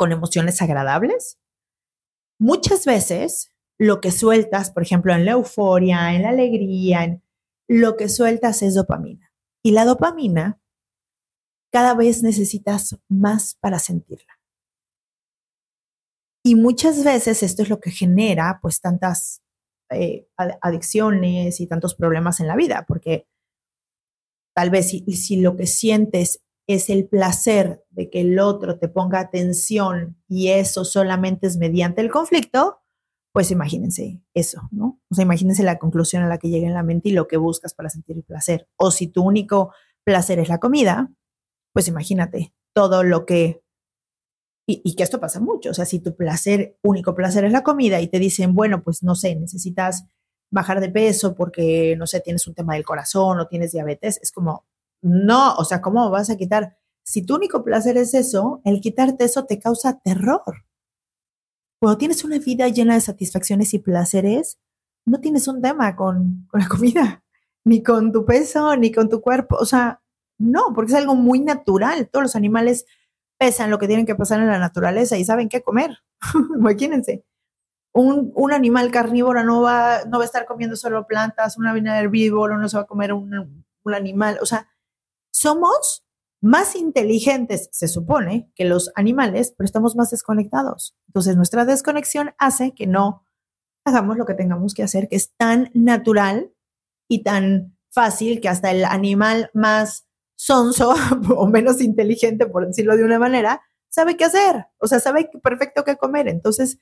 con 0.01 0.11
emociones 0.11 0.59
agradables. 0.63 1.37
Muchas 2.39 2.87
veces 2.87 3.53
lo 3.77 4.01
que 4.01 4.09
sueltas, 4.09 4.71
por 4.71 4.81
ejemplo, 4.81 5.13
en 5.13 5.25
la 5.25 5.33
euforia, 5.33 6.15
en 6.15 6.23
la 6.23 6.29
alegría, 6.29 7.03
en, 7.03 7.23
lo 7.67 7.97
que 7.97 8.09
sueltas 8.09 8.63
es 8.63 8.73
dopamina. 8.73 9.31
Y 9.63 9.73
la 9.73 9.85
dopamina 9.85 10.59
cada 11.71 11.93
vez 11.93 12.23
necesitas 12.23 12.97
más 13.09 13.53
para 13.61 13.77
sentirla. 13.77 14.39
Y 16.43 16.55
muchas 16.55 17.03
veces 17.03 17.43
esto 17.43 17.61
es 17.61 17.69
lo 17.69 17.79
que 17.79 17.91
genera 17.91 18.57
pues 18.59 18.81
tantas 18.81 19.43
eh, 19.91 20.27
ad- 20.35 20.57
adicciones 20.63 21.59
y 21.59 21.67
tantos 21.67 21.93
problemas 21.93 22.39
en 22.39 22.47
la 22.47 22.55
vida, 22.55 22.85
porque 22.87 23.27
tal 24.55 24.71
vez 24.71 24.89
si, 24.89 25.05
si 25.11 25.35
lo 25.35 25.55
que 25.55 25.67
sientes 25.67 26.41
es 26.73 26.89
el 26.89 27.07
placer 27.07 27.83
de 27.89 28.09
que 28.09 28.21
el 28.21 28.39
otro 28.39 28.77
te 28.77 28.87
ponga 28.87 29.19
atención 29.19 30.17
y 30.27 30.49
eso 30.49 30.85
solamente 30.85 31.47
es 31.47 31.57
mediante 31.57 32.01
el 32.01 32.11
conflicto, 32.11 32.81
pues 33.33 33.51
imagínense 33.51 34.21
eso, 34.33 34.61
¿no? 34.71 34.99
O 35.09 35.15
sea, 35.15 35.23
imagínense 35.23 35.63
la 35.63 35.79
conclusión 35.79 36.23
a 36.23 36.27
la 36.27 36.37
que 36.37 36.49
llega 36.49 36.67
en 36.67 36.73
la 36.73 36.83
mente 36.83 37.09
y 37.09 37.13
lo 37.13 37.27
que 37.27 37.37
buscas 37.37 37.73
para 37.73 37.89
sentir 37.89 38.17
el 38.17 38.23
placer. 38.23 38.67
O 38.75 38.91
si 38.91 39.07
tu 39.07 39.23
único 39.23 39.73
placer 40.03 40.39
es 40.39 40.49
la 40.49 40.59
comida, 40.59 41.11
pues 41.73 41.87
imagínate 41.87 42.53
todo 42.73 43.03
lo 43.03 43.25
que... 43.25 43.63
Y, 44.67 44.81
y 44.83 44.95
que 44.95 45.03
esto 45.03 45.19
pasa 45.19 45.39
mucho, 45.39 45.71
o 45.71 45.73
sea, 45.73 45.85
si 45.85 45.99
tu 45.99 46.15
placer, 46.15 46.77
único 46.83 47.15
placer 47.15 47.43
es 47.45 47.51
la 47.51 47.63
comida 47.63 47.99
y 47.99 48.07
te 48.07 48.19
dicen, 48.19 48.53
bueno, 48.53 48.83
pues 48.83 49.01
no 49.01 49.15
sé, 49.15 49.35
necesitas 49.35 50.05
bajar 50.51 50.81
de 50.81 50.89
peso 50.89 51.33
porque, 51.33 51.95
no 51.97 52.05
sé, 52.05 52.19
tienes 52.19 52.45
un 52.47 52.53
tema 52.53 52.75
del 52.75 52.85
corazón 52.85 53.39
o 53.39 53.47
tienes 53.47 53.71
diabetes, 53.71 54.19
es 54.21 54.31
como, 54.31 54.65
no, 55.01 55.55
o 55.55 55.63
sea, 55.65 55.81
¿cómo 55.81 56.09
vas 56.09 56.29
a 56.29 56.37
quitar? 56.37 56.77
Si 57.03 57.25
tu 57.25 57.35
único 57.35 57.63
placer 57.63 57.97
es 57.97 58.13
eso, 58.13 58.61
el 58.63 58.79
quitarte 58.81 59.25
eso 59.25 59.45
te 59.45 59.59
causa 59.59 59.99
terror. 59.99 60.65
Cuando 61.79 61.97
tienes 61.97 62.23
una 62.23 62.37
vida 62.37 62.67
llena 62.67 62.93
de 62.93 63.01
satisfacciones 63.01 63.73
y 63.73 63.79
placeres, 63.79 64.59
no 65.05 65.19
tienes 65.19 65.47
un 65.47 65.61
tema 65.61 65.95
con, 65.95 66.45
con 66.49 66.61
la 66.61 66.67
comida, 66.67 67.23
ni 67.65 67.81
con 67.81 68.11
tu 68.11 68.25
peso, 68.25 68.75
ni 68.77 68.91
con 68.91 69.09
tu 69.09 69.21
cuerpo. 69.21 69.57
O 69.59 69.65
sea, 69.65 70.01
no, 70.37 70.73
porque 70.75 70.91
es 70.91 70.97
algo 70.97 71.15
muy 71.15 71.39
natural. 71.39 72.09
Todos 72.09 72.23
los 72.23 72.35
animales 72.35 72.85
pesan 73.39 73.71
lo 73.71 73.79
que 73.79 73.87
tienen 73.87 74.05
que 74.05 74.15
pasar 74.15 74.39
en 74.39 74.47
la 74.47 74.59
naturaleza 74.59 75.17
y 75.17 75.25
saben 75.25 75.49
qué 75.49 75.61
comer. 75.61 75.97
Imagínense. 76.57 77.25
Un, 77.93 78.31
un, 78.35 78.53
animal 78.53 78.89
carnívoro 78.89 79.43
no 79.43 79.61
va, 79.61 80.05
no 80.05 80.19
va 80.19 80.23
a 80.23 80.25
estar 80.25 80.45
comiendo 80.45 80.77
solo 80.77 81.07
plantas, 81.07 81.57
un 81.57 81.67
animal 81.67 82.05
herbívoro 82.05 82.57
no 82.57 82.69
se 82.69 82.77
va 82.77 82.83
a 82.83 82.87
comer 82.87 83.11
un, 83.11 83.65
un 83.83 83.93
animal. 83.93 84.37
O 84.41 84.45
sea, 84.45 84.70
somos 85.31 86.05
más 86.41 86.75
inteligentes, 86.75 87.69
se 87.71 87.87
supone, 87.87 88.51
que 88.55 88.65
los 88.65 88.91
animales, 88.95 89.53
pero 89.55 89.65
estamos 89.65 89.95
más 89.95 90.09
desconectados. 90.09 90.95
Entonces, 91.07 91.37
nuestra 91.37 91.65
desconexión 91.65 92.33
hace 92.39 92.73
que 92.73 92.87
no 92.87 93.23
hagamos 93.85 94.17
lo 94.17 94.25
que 94.25 94.33
tengamos 94.33 94.73
que 94.73 94.83
hacer, 94.83 95.07
que 95.07 95.15
es 95.15 95.33
tan 95.35 95.69
natural 95.73 96.51
y 97.07 97.23
tan 97.23 97.77
fácil 97.89 98.41
que 98.41 98.49
hasta 98.49 98.71
el 98.71 98.85
animal 98.85 99.51
más 99.53 100.07
sonso 100.35 100.95
o 101.35 101.47
menos 101.47 101.81
inteligente, 101.81 102.47
por 102.47 102.65
decirlo 102.65 102.97
de 102.97 103.03
una 103.03 103.19
manera, 103.19 103.61
sabe 103.89 104.17
qué 104.17 104.25
hacer. 104.25 104.65
O 104.79 104.87
sea, 104.87 104.99
sabe 104.99 105.29
perfecto 105.43 105.83
qué 105.83 105.95
comer. 105.95 106.27
Entonces, 106.27 106.79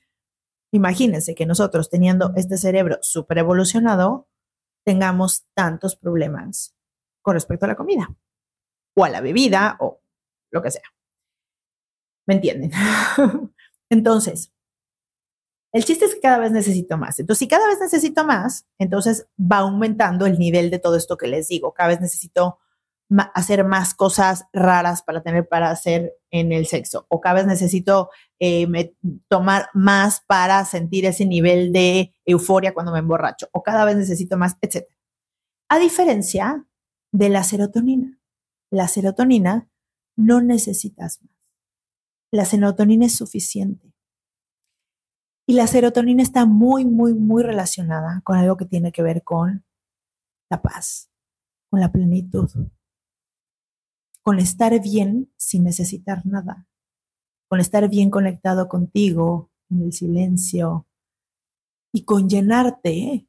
imagínense 0.72 1.34
que 1.34 1.44
nosotros, 1.44 1.90
teniendo 1.90 2.32
este 2.34 2.56
cerebro 2.56 2.98
súper 3.02 3.38
evolucionado, 3.38 4.28
tengamos 4.86 5.44
tantos 5.54 5.96
problemas 5.96 6.74
con 7.20 7.34
respecto 7.34 7.66
a 7.66 7.68
la 7.68 7.76
comida 7.76 8.16
o 8.96 9.04
a 9.04 9.10
la 9.10 9.20
bebida 9.20 9.76
o 9.80 10.00
lo 10.50 10.62
que 10.62 10.70
sea. 10.70 10.82
¿Me 12.26 12.34
entienden? 12.34 12.70
entonces, 13.90 14.52
el 15.72 15.84
chiste 15.84 16.04
es 16.04 16.14
que 16.14 16.20
cada 16.20 16.38
vez 16.38 16.50
necesito 16.50 16.96
más. 16.98 17.18
Entonces, 17.18 17.38
si 17.38 17.48
cada 17.48 17.68
vez 17.68 17.78
necesito 17.80 18.24
más, 18.24 18.66
entonces 18.78 19.26
va 19.40 19.58
aumentando 19.58 20.26
el 20.26 20.38
nivel 20.38 20.70
de 20.70 20.78
todo 20.78 20.96
esto 20.96 21.16
que 21.16 21.28
les 21.28 21.48
digo. 21.48 21.72
Cada 21.72 21.90
vez 21.90 22.00
necesito 22.00 22.58
hacer 23.34 23.64
más 23.64 23.94
cosas 23.94 24.44
raras 24.52 25.02
para 25.02 25.22
tener 25.22 25.48
para 25.48 25.70
hacer 25.70 26.14
en 26.30 26.52
el 26.52 26.66
sexo. 26.66 27.06
O 27.08 27.20
cada 27.20 27.36
vez 27.36 27.46
necesito 27.46 28.10
eh, 28.38 28.94
tomar 29.28 29.68
más 29.74 30.22
para 30.26 30.64
sentir 30.64 31.06
ese 31.06 31.26
nivel 31.26 31.72
de 31.72 32.14
euforia 32.24 32.74
cuando 32.74 32.92
me 32.92 32.98
emborracho. 32.98 33.48
O 33.52 33.62
cada 33.62 33.84
vez 33.84 33.96
necesito 33.96 34.36
más, 34.36 34.56
etc. 34.60 34.86
A 35.68 35.78
diferencia 35.78 36.64
de 37.12 37.28
la 37.28 37.42
serotonina 37.44 38.19
la 38.70 38.88
serotonina, 38.88 39.68
no 40.16 40.40
necesitas 40.40 41.20
más. 41.22 41.30
La 42.32 42.44
serotonina 42.44 43.06
es 43.06 43.16
suficiente. 43.16 43.92
Y 45.46 45.54
la 45.54 45.66
serotonina 45.66 46.22
está 46.22 46.46
muy, 46.46 46.84
muy, 46.84 47.12
muy 47.14 47.42
relacionada 47.42 48.20
con 48.22 48.36
algo 48.36 48.56
que 48.56 48.66
tiene 48.66 48.92
que 48.92 49.02
ver 49.02 49.24
con 49.24 49.64
la 50.48 50.62
paz, 50.62 51.10
con 51.70 51.80
la 51.80 51.90
plenitud, 51.90 52.48
con 54.22 54.38
estar 54.38 54.80
bien 54.80 55.32
sin 55.36 55.64
necesitar 55.64 56.24
nada, 56.24 56.68
con 57.48 57.58
estar 57.58 57.88
bien 57.88 58.10
conectado 58.10 58.68
contigo 58.68 59.50
en 59.70 59.82
el 59.82 59.92
silencio 59.92 60.86
y 61.92 62.04
con 62.04 62.28
llenarte 62.28 63.26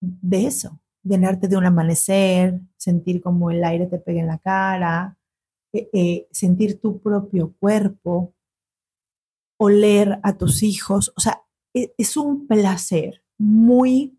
de 0.00 0.46
eso 0.46 0.81
llenarte 1.02 1.48
de 1.48 1.56
un 1.56 1.66
amanecer, 1.66 2.60
sentir 2.76 3.20
como 3.20 3.50
el 3.50 3.62
aire 3.64 3.86
te 3.86 3.98
pega 3.98 4.20
en 4.20 4.26
la 4.28 4.38
cara, 4.38 5.18
eh, 5.72 5.88
eh, 5.92 6.28
sentir 6.30 6.80
tu 6.80 7.00
propio 7.00 7.54
cuerpo, 7.58 8.34
oler 9.58 10.20
a 10.22 10.36
tus 10.36 10.62
hijos. 10.62 11.12
O 11.16 11.20
sea, 11.20 11.42
es, 11.74 11.92
es 11.96 12.16
un 12.16 12.46
placer 12.46 13.24
muy, 13.38 14.18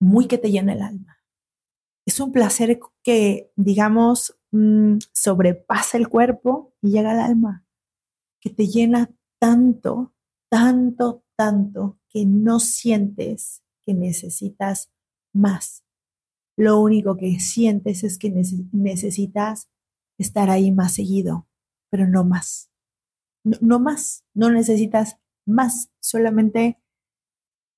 muy 0.00 0.26
que 0.28 0.38
te 0.38 0.50
llena 0.50 0.72
el 0.72 0.82
alma. 0.82 1.18
Es 2.06 2.20
un 2.20 2.32
placer 2.32 2.78
que, 3.02 3.50
digamos, 3.56 4.38
mmm, 4.52 4.98
sobrepasa 5.12 5.98
el 5.98 6.08
cuerpo 6.08 6.74
y 6.80 6.92
llega 6.92 7.10
al 7.10 7.20
alma, 7.20 7.66
que 8.40 8.50
te 8.50 8.68
llena 8.68 9.10
tanto, 9.40 10.14
tanto, 10.48 11.24
tanto, 11.36 11.98
que 12.08 12.24
no 12.24 12.60
sientes 12.60 13.65
que 13.86 13.94
necesitas 13.94 14.90
más. 15.32 15.84
Lo 16.58 16.80
único 16.80 17.16
que 17.16 17.38
sientes 17.38 18.02
es 18.02 18.18
que 18.18 18.30
neces 18.30 18.60
necesitas 18.72 19.68
estar 20.18 20.50
ahí 20.50 20.72
más 20.72 20.94
seguido, 20.94 21.46
pero 21.90 22.06
no 22.08 22.24
más. 22.24 22.70
No, 23.44 23.58
no, 23.60 23.78
más, 23.78 24.24
no 24.34 24.50
necesitas 24.50 25.18
más, 25.46 25.90
solamente 26.00 26.80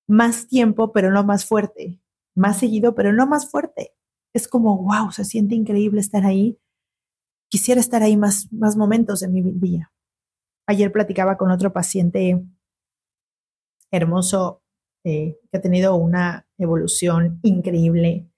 más 0.09 0.47
tiempo, 0.49 0.93
pero 0.93 1.11
no 1.11 1.23
más 1.25 1.45
fuerte. 1.45 2.01
Más 2.35 2.59
seguido, 2.59 2.95
pero 2.95 3.13
no 3.13 3.27
más 3.27 3.51
fuerte. 3.51 3.93
Es 4.33 4.49
como, 4.49 4.83
wow, 4.83 5.11
se 5.11 5.25
siente 5.25 5.55
increíble 5.55 6.01
estar 6.01 6.25
ahí. 6.25 6.59
Quisiera 7.51 7.81
estar 7.81 8.03
ahí 8.03 8.17
más, 8.17 8.51
más 8.53 8.77
momentos 8.77 9.21
de 9.21 9.29
mi 9.29 9.43
día. 9.43 9.93
Ayer 10.67 10.93
platicaba 10.93 11.37
con 11.37 11.51
otro 11.51 11.73
paciente 11.73 12.45
hermoso 13.91 14.63
eh, 15.09 15.39
que 15.51 15.57
ha 15.57 15.61
tenido 15.63 15.97
una 15.97 16.47
evolución 16.59 17.41
increíble, 17.43 18.29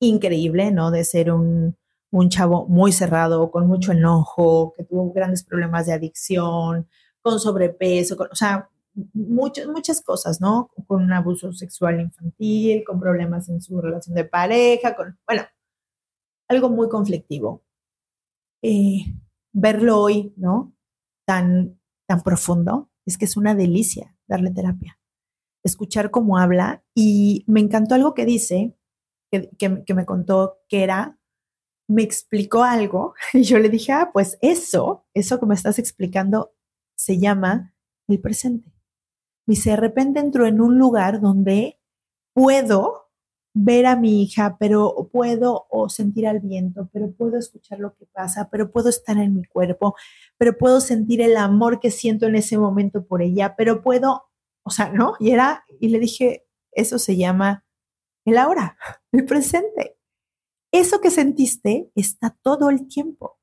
increíble, 0.00 0.70
¿no? 0.70 0.90
De 0.90 1.04
ser 1.04 1.32
un, 1.32 1.78
un 2.10 2.28
chavo 2.28 2.66
muy 2.68 2.92
cerrado, 2.92 3.50
con 3.50 3.66
mucho 3.66 3.92
enojo, 3.92 4.74
que 4.76 4.84
tuvo 4.84 5.12
grandes 5.12 5.44
problemas 5.44 5.86
de 5.86 5.94
adicción, 5.94 6.88
con 7.22 7.40
sobrepeso, 7.40 8.18
con, 8.18 8.28
o 8.30 8.34
sea, 8.34 8.68
muchas, 9.14 9.66
muchas 9.66 10.02
cosas, 10.02 10.42
¿no? 10.42 10.70
Con 10.86 11.02
un 11.04 11.12
abuso 11.12 11.52
sexual 11.54 12.00
infantil, 12.00 12.84
con 12.84 13.00
problemas 13.00 13.48
en 13.48 13.62
su 13.62 13.80
relación 13.80 14.14
de 14.14 14.24
pareja, 14.24 14.94
con, 14.94 15.18
bueno, 15.26 15.44
algo 16.48 16.68
muy 16.68 16.88
conflictivo. 16.90 17.64
Eh, 18.62 19.06
verlo 19.52 20.00
hoy, 20.00 20.34
¿no? 20.36 20.74
Tan, 21.26 21.80
tan 22.06 22.22
profundo, 22.22 22.90
es 23.06 23.16
que 23.16 23.24
es 23.24 23.38
una 23.38 23.54
delicia 23.54 24.16
darle 24.26 24.50
terapia. 24.50 24.99
Escuchar 25.62 26.10
cómo 26.10 26.38
habla 26.38 26.82
y 26.94 27.44
me 27.46 27.60
encantó 27.60 27.94
algo 27.94 28.14
que 28.14 28.24
dice, 28.24 28.76
que, 29.30 29.50
que, 29.58 29.94
me 29.94 30.06
contó 30.06 30.58
que 30.68 30.82
era 30.82 31.20
me 31.88 32.02
explicó 32.02 32.62
algo 32.62 33.14
y 33.32 33.42
yo 33.42 33.58
le 33.58 33.68
dije, 33.68 33.92
ah, 33.92 34.10
pues 34.12 34.38
eso, 34.40 35.06
eso 35.12 35.40
que 35.40 35.46
me 35.46 35.54
estás 35.54 35.78
explicando 35.78 36.54
se 36.96 37.18
llama 37.18 37.74
el 38.08 38.20
presente. 38.20 38.72
Y 39.46 39.60
de 39.60 39.76
repente 39.76 40.20
entro 40.20 40.46
en 40.46 40.60
un 40.60 40.78
lugar 40.78 41.20
donde 41.20 41.80
puedo 42.32 43.08
ver 43.52 43.86
a 43.86 43.96
mi 43.96 44.22
hija, 44.22 44.56
pero 44.60 45.08
puedo 45.12 45.66
o 45.70 45.88
sentir 45.88 46.28
al 46.28 46.38
viento, 46.38 46.88
pero 46.92 47.10
puedo 47.10 47.36
escuchar 47.36 47.80
lo 47.80 47.96
que 47.96 48.06
pasa, 48.06 48.48
pero 48.48 48.70
puedo 48.70 48.88
estar 48.88 49.18
en 49.18 49.34
mi 49.34 49.44
cuerpo, 49.44 49.96
pero 50.38 50.56
puedo 50.56 50.80
sentir 50.80 51.20
el 51.20 51.36
amor 51.36 51.80
que 51.80 51.90
siento 51.90 52.26
en 52.26 52.36
ese 52.36 52.58
momento 52.58 53.04
por 53.04 53.22
ella, 53.22 53.56
pero 53.56 53.82
puedo, 53.82 54.29
o 54.70 54.72
sea, 54.72 54.88
¿no? 54.92 55.14
Y 55.18 55.32
era, 55.32 55.64
y 55.80 55.88
le 55.88 55.98
dije, 55.98 56.46
eso 56.70 57.00
se 57.00 57.16
llama 57.16 57.66
el 58.24 58.38
ahora, 58.38 58.78
el 59.12 59.24
presente. 59.24 59.98
Eso 60.70 61.00
que 61.00 61.10
sentiste 61.10 61.90
está 61.96 62.38
todo 62.40 62.70
el 62.70 62.86
tiempo, 62.86 63.40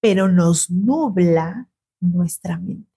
pero 0.00 0.28
nos 0.28 0.70
nubla 0.70 1.68
nuestra 2.00 2.58
mente. 2.60 2.88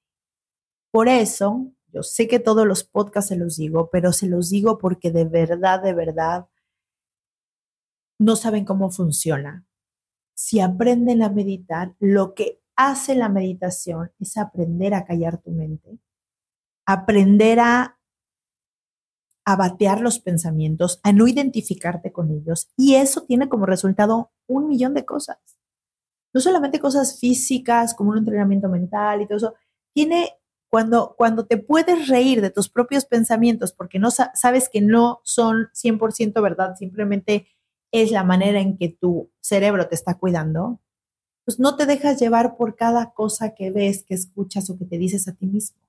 Por 0.91 1.07
eso, 1.07 1.71
yo 1.87 2.03
sé 2.03 2.27
que 2.27 2.37
todos 2.37 2.67
los 2.67 2.83
podcasts 2.83 3.29
se 3.29 3.35
los 3.35 3.57
digo, 3.57 3.89
pero 3.89 4.13
se 4.13 4.27
los 4.27 4.51
digo 4.51 4.77
porque 4.77 5.09
de 5.09 5.25
verdad, 5.25 5.81
de 5.81 5.95
verdad, 5.95 6.47
no 8.19 8.35
saben 8.35 8.63
cómo 8.63 8.91
funciona. 8.91 9.65
Si 10.35 10.59
aprenden 10.59 11.23
a 11.23 11.29
meditar, 11.29 11.95
lo 11.99 12.35
que 12.35 12.61
hace 12.75 13.15
la 13.15 13.29
meditación 13.29 14.11
es 14.19 14.37
aprender 14.37 14.93
a 14.93 15.03
callar 15.03 15.41
tu 15.41 15.49
mente, 15.49 15.97
aprender 16.85 17.59
a 17.59 17.97
a 19.45 19.55
batear 19.55 20.01
los 20.01 20.19
pensamientos, 20.19 20.99
a 21.03 21.11
no 21.11 21.27
identificarte 21.27 22.11
con 22.11 22.31
ellos. 22.31 22.69
Y 22.77 22.95
eso 22.95 23.23
tiene 23.23 23.49
como 23.49 23.65
resultado 23.65 24.31
un 24.47 24.67
millón 24.67 24.93
de 24.93 25.05
cosas. 25.05 25.37
No 26.33 26.41
solamente 26.41 26.79
cosas 26.79 27.19
físicas, 27.19 27.93
como 27.93 28.11
un 28.11 28.19
entrenamiento 28.19 28.69
mental 28.69 29.21
y 29.21 29.27
todo 29.27 29.37
eso. 29.37 29.53
Tiene 29.93 30.37
cuando, 30.69 31.13
cuando 31.17 31.45
te 31.45 31.57
puedes 31.57 32.07
reír 32.07 32.41
de 32.41 32.49
tus 32.49 32.69
propios 32.69 33.05
pensamientos 33.05 33.73
porque 33.73 33.99
no 33.99 34.09
sabes 34.09 34.69
que 34.69 34.81
no 34.81 35.19
son 35.23 35.69
100% 35.73 36.41
verdad, 36.41 36.75
simplemente 36.75 37.47
es 37.91 38.09
la 38.09 38.23
manera 38.23 38.59
en 38.59 38.77
que 38.77 38.89
tu 38.89 39.29
cerebro 39.39 39.87
te 39.87 39.93
está 39.93 40.17
cuidando, 40.17 40.81
pues 41.45 41.59
no 41.59 41.75
te 41.75 41.85
dejas 41.85 42.19
llevar 42.19 42.57
por 42.57 42.75
cada 42.75 43.13
cosa 43.13 43.53
que 43.53 43.69
ves, 43.69 44.03
que 44.03 44.15
escuchas 44.15 44.67
o 44.71 44.77
que 44.79 44.85
te 44.85 44.97
dices 44.97 45.27
a 45.27 45.33
ti 45.33 45.45
mismo. 45.45 45.82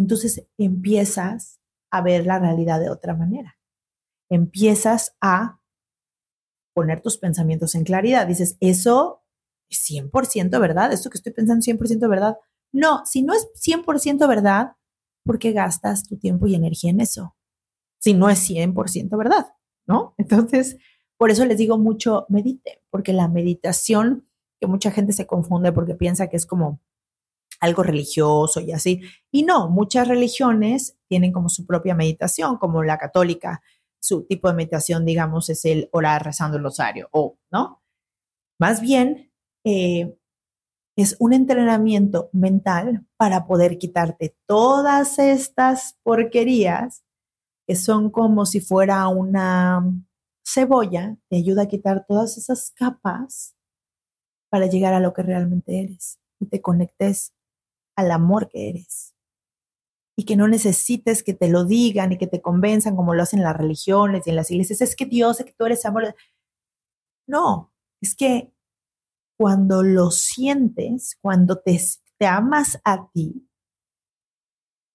Entonces 0.00 0.46
empiezas 0.56 1.60
a 1.90 2.00
ver 2.00 2.24
la 2.24 2.38
realidad 2.38 2.80
de 2.80 2.88
otra 2.88 3.14
manera. 3.14 3.58
Empiezas 4.30 5.14
a 5.20 5.60
poner 6.74 7.02
tus 7.02 7.18
pensamientos 7.18 7.74
en 7.74 7.84
claridad. 7.84 8.26
Dices, 8.26 8.56
eso 8.60 9.22
es 9.68 9.78
100% 9.90 10.58
verdad, 10.58 10.90
esto 10.92 11.10
que 11.10 11.18
estoy 11.18 11.32
pensando 11.32 11.60
es 11.60 11.66
100% 11.66 12.08
verdad. 12.08 12.38
No, 12.72 13.04
si 13.04 13.22
no 13.22 13.34
es 13.34 13.46
100% 13.54 14.26
verdad, 14.26 14.72
¿por 15.22 15.38
qué 15.38 15.52
gastas 15.52 16.04
tu 16.04 16.16
tiempo 16.16 16.46
y 16.46 16.54
energía 16.54 16.90
en 16.90 17.00
eso? 17.00 17.36
Si 17.98 18.14
no 18.14 18.30
es 18.30 18.48
100% 18.48 19.18
verdad, 19.18 19.48
¿no? 19.86 20.14
Entonces, 20.16 20.78
por 21.18 21.30
eso 21.30 21.44
les 21.44 21.58
digo 21.58 21.76
mucho, 21.76 22.24
medite, 22.30 22.82
porque 22.88 23.12
la 23.12 23.28
meditación, 23.28 24.24
que 24.58 24.66
mucha 24.66 24.90
gente 24.92 25.12
se 25.12 25.26
confunde 25.26 25.72
porque 25.72 25.94
piensa 25.94 26.28
que 26.28 26.38
es 26.38 26.46
como 26.46 26.80
algo 27.60 27.82
religioso 27.82 28.60
y 28.60 28.72
así. 28.72 29.02
Y 29.30 29.44
no, 29.44 29.68
muchas 29.68 30.08
religiones 30.08 30.96
tienen 31.08 31.32
como 31.32 31.48
su 31.48 31.66
propia 31.66 31.94
meditación, 31.94 32.56
como 32.56 32.82
la 32.82 32.98
católica, 32.98 33.62
su 34.00 34.24
tipo 34.24 34.48
de 34.48 34.54
meditación, 34.54 35.04
digamos, 35.04 35.50
es 35.50 35.64
el 35.66 35.88
orar 35.92 36.24
rezando 36.24 36.56
el 36.56 36.64
rosario, 36.64 37.08
o, 37.12 37.38
¿no? 37.52 37.82
Más 38.58 38.80
bien, 38.80 39.30
eh, 39.64 40.16
es 40.96 41.16
un 41.18 41.32
entrenamiento 41.32 42.30
mental 42.32 43.06
para 43.16 43.46
poder 43.46 43.78
quitarte 43.78 44.36
todas 44.46 45.18
estas 45.18 45.96
porquerías 46.02 47.04
que 47.66 47.76
son 47.76 48.10
como 48.10 48.46
si 48.46 48.60
fuera 48.60 49.06
una 49.08 49.84
cebolla, 50.44 51.16
te 51.28 51.36
ayuda 51.36 51.62
a 51.62 51.68
quitar 51.68 52.04
todas 52.06 52.36
esas 52.36 52.72
capas 52.72 53.54
para 54.50 54.66
llegar 54.66 54.92
a 54.92 55.00
lo 55.00 55.12
que 55.14 55.22
realmente 55.22 55.80
eres 55.80 56.18
y 56.40 56.46
te 56.46 56.60
conectes 56.60 57.32
al 58.00 58.10
amor 58.10 58.48
que 58.48 58.70
eres. 58.70 59.14
Y 60.16 60.24
que 60.24 60.36
no 60.36 60.48
necesites 60.48 61.22
que 61.22 61.34
te 61.34 61.48
lo 61.48 61.64
digan 61.64 62.12
y 62.12 62.18
que 62.18 62.26
te 62.26 62.42
convenzan 62.42 62.96
como 62.96 63.14
lo 63.14 63.22
hacen 63.22 63.42
las 63.42 63.56
religiones 63.56 64.26
y 64.26 64.30
en 64.30 64.36
las 64.36 64.50
iglesias. 64.50 64.80
Es 64.80 64.96
que 64.96 65.06
Dios, 65.06 65.40
es 65.40 65.46
que 65.46 65.54
tú 65.54 65.64
eres 65.66 65.84
amor. 65.86 66.14
No, 67.26 67.72
es 68.02 68.14
que 68.14 68.52
cuando 69.38 69.82
lo 69.82 70.10
sientes, 70.10 71.16
cuando 71.22 71.60
te, 71.60 71.80
te 72.18 72.26
amas 72.26 72.80
a 72.84 73.08
ti, 73.10 73.48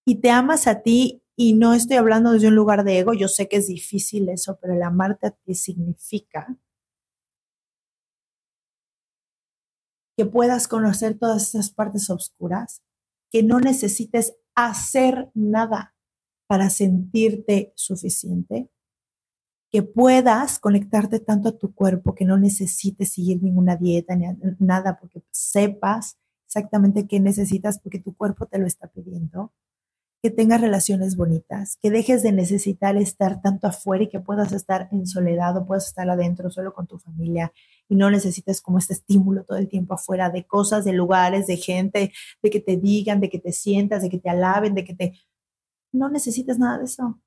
y 0.08 0.22
te 0.22 0.30
amas 0.30 0.68
a 0.68 0.82
ti, 0.84 1.24
y 1.36 1.54
no 1.54 1.74
estoy 1.74 1.98
hablando 1.98 2.32
desde 2.32 2.48
un 2.48 2.56
lugar 2.56 2.84
de 2.84 3.00
ego, 3.00 3.14
yo 3.14 3.28
sé 3.28 3.50
que 3.50 3.58
es 3.58 3.68
difícil 3.68 4.30
eso, 4.30 4.58
pero 4.62 4.74
el 4.74 4.84
amarte 4.84 5.28
a 5.28 5.32
ti 5.32 5.56
significa 5.56 6.58
que 10.18 10.26
puedas 10.26 10.68
conocer 10.68 11.18
todas 11.18 11.50
esas 11.50 11.72
partes 11.72 12.10
oscuras 12.10 12.82
que 13.36 13.44
no 13.44 13.60
necesites 13.60 14.34
hacer 14.56 15.30
nada 15.34 15.94
para 16.48 16.70
sentirte 16.70 17.74
suficiente, 17.76 18.72
que 19.70 19.84
puedas 19.84 20.58
conectarte 20.58 21.20
tanto 21.20 21.50
a 21.50 21.58
tu 21.58 21.76
cuerpo 21.76 22.16
que 22.16 22.24
no 22.24 22.38
necesites 22.38 23.12
seguir 23.12 23.44
ninguna 23.44 23.76
dieta 23.76 24.16
ni 24.16 24.26
nada 24.60 24.98
porque 24.98 25.22
sepas 25.32 26.18
exactamente 26.46 27.08
qué 27.08 27.20
necesitas 27.20 27.78
porque 27.78 28.00
tu 28.00 28.16
cuerpo 28.16 28.46
te 28.46 28.58
lo 28.58 28.68
está 28.68 28.88
pidiendo, 28.88 29.52
que 30.26 30.32
tengas 30.32 30.60
relaciones 30.60 31.16
bonitas, 31.16 31.78
que 31.84 31.92
dejes 31.92 32.24
de 32.24 32.32
necesitar 32.32 32.98
estar 32.98 33.44
tanto 33.44 33.68
afuera 33.68 34.06
y 34.06 34.10
que 34.10 34.20
puedas 34.20 34.54
estar 34.54 34.90
en 34.92 35.06
soledad 35.06 35.56
o 35.56 35.68
puedas 35.68 35.86
estar 35.86 36.10
adentro 36.10 36.50
solo 36.50 36.74
con 36.74 36.88
tu 36.88 36.98
familia 36.98 37.54
y 37.88 37.96
no 37.96 38.10
necesites 38.10 38.60
como 38.60 38.80
este 38.80 38.94
estímulo 38.94 39.44
todo 39.44 39.60
el 39.60 39.70
tiempo 39.70 39.94
afuera 39.94 40.32
de 40.32 40.44
cosas, 40.48 40.84
de 40.84 40.94
lugares, 40.94 41.46
de 41.46 41.58
gente, 41.58 42.12
de 42.42 42.50
que 42.50 42.60
te 42.60 42.76
digan, 42.76 43.20
de 43.20 43.30
que 43.30 43.38
te 43.38 43.52
sientas, 43.52 44.02
de 44.02 44.10
que 44.10 44.18
te 44.18 44.28
alaben, 44.28 44.74
de 44.74 44.84
que 44.84 44.96
te... 44.96 45.14
No 45.92 46.10
necesitas 46.10 46.58
nada 46.58 46.80
de 46.80 46.86
eso. 46.86 47.22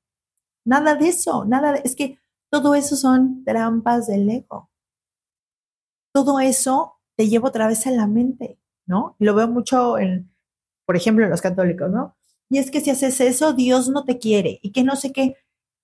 Nada 0.64 0.96
de 0.96 1.06
eso, 1.06 1.44
nada 1.44 1.74
de... 1.74 1.82
Es 1.84 1.94
que 1.94 2.18
todo 2.50 2.74
eso 2.74 2.96
son 2.96 3.44
trampas 3.44 4.08
del 4.08 4.28
ego. 4.28 4.72
Todo 6.12 6.40
eso 6.40 6.98
te 7.14 7.28
lleva 7.28 7.46
otra 7.46 7.68
vez 7.68 7.86
a 7.86 7.92
la 7.92 8.08
mente, 8.08 8.58
¿no? 8.86 9.14
Y 9.20 9.24
lo 9.24 9.36
veo 9.36 9.46
mucho 9.46 9.98
en, 9.98 10.34
por 10.84 10.96
ejemplo, 10.96 11.24
en 11.24 11.30
los 11.30 11.40
católicos, 11.40 11.88
¿no? 11.92 12.17
Y 12.50 12.58
es 12.58 12.70
que 12.70 12.80
si 12.80 12.90
haces 12.90 13.20
eso, 13.20 13.52
Dios 13.52 13.88
no 13.88 14.04
te 14.04 14.18
quiere 14.18 14.58
y 14.62 14.72
que 14.72 14.82
no 14.82 14.96
sé 14.96 15.12
qué. 15.12 15.36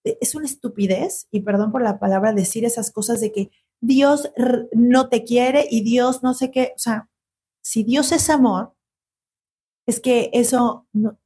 Es 0.05 0.35
una 0.35 0.47
estupidez, 0.47 1.29
y 1.31 1.41
perdón 1.41 1.73
por 1.73 1.83
la 1.83 1.99
palabra, 1.99 2.33
decir 2.33 2.65
esas 2.65 2.91
cosas 2.91 3.21
de 3.21 3.33
que 3.33 3.51
Dios 3.81 4.31
no 4.73 5.09
te 5.09 5.25
quiere 5.25 5.67
y 5.71 5.83
Dios 5.83 6.23
no 6.23 6.35
sé 6.35 6.51
qué. 6.51 6.73
O 6.77 6.79
sea, 6.79 7.11
si 7.63 7.85
Dios 7.85 8.13
es 8.13 8.31
amor, 8.31 8.75
es 9.87 10.01
que 10.01 10.31
eso 10.33 10.87
no, 10.93 11.19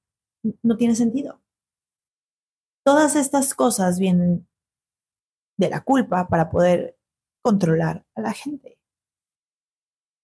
no 0.62 0.76
tiene 0.76 0.94
sentido. 0.94 1.40
Todas 2.84 3.16
estas 3.16 3.54
cosas 3.54 3.98
vienen 3.98 4.48
de 5.56 5.70
la 5.70 5.82
culpa 5.82 6.28
para 6.28 6.50
poder 6.50 6.96
controlar 7.42 8.06
a 8.14 8.20
la 8.20 8.32
gente. 8.32 8.78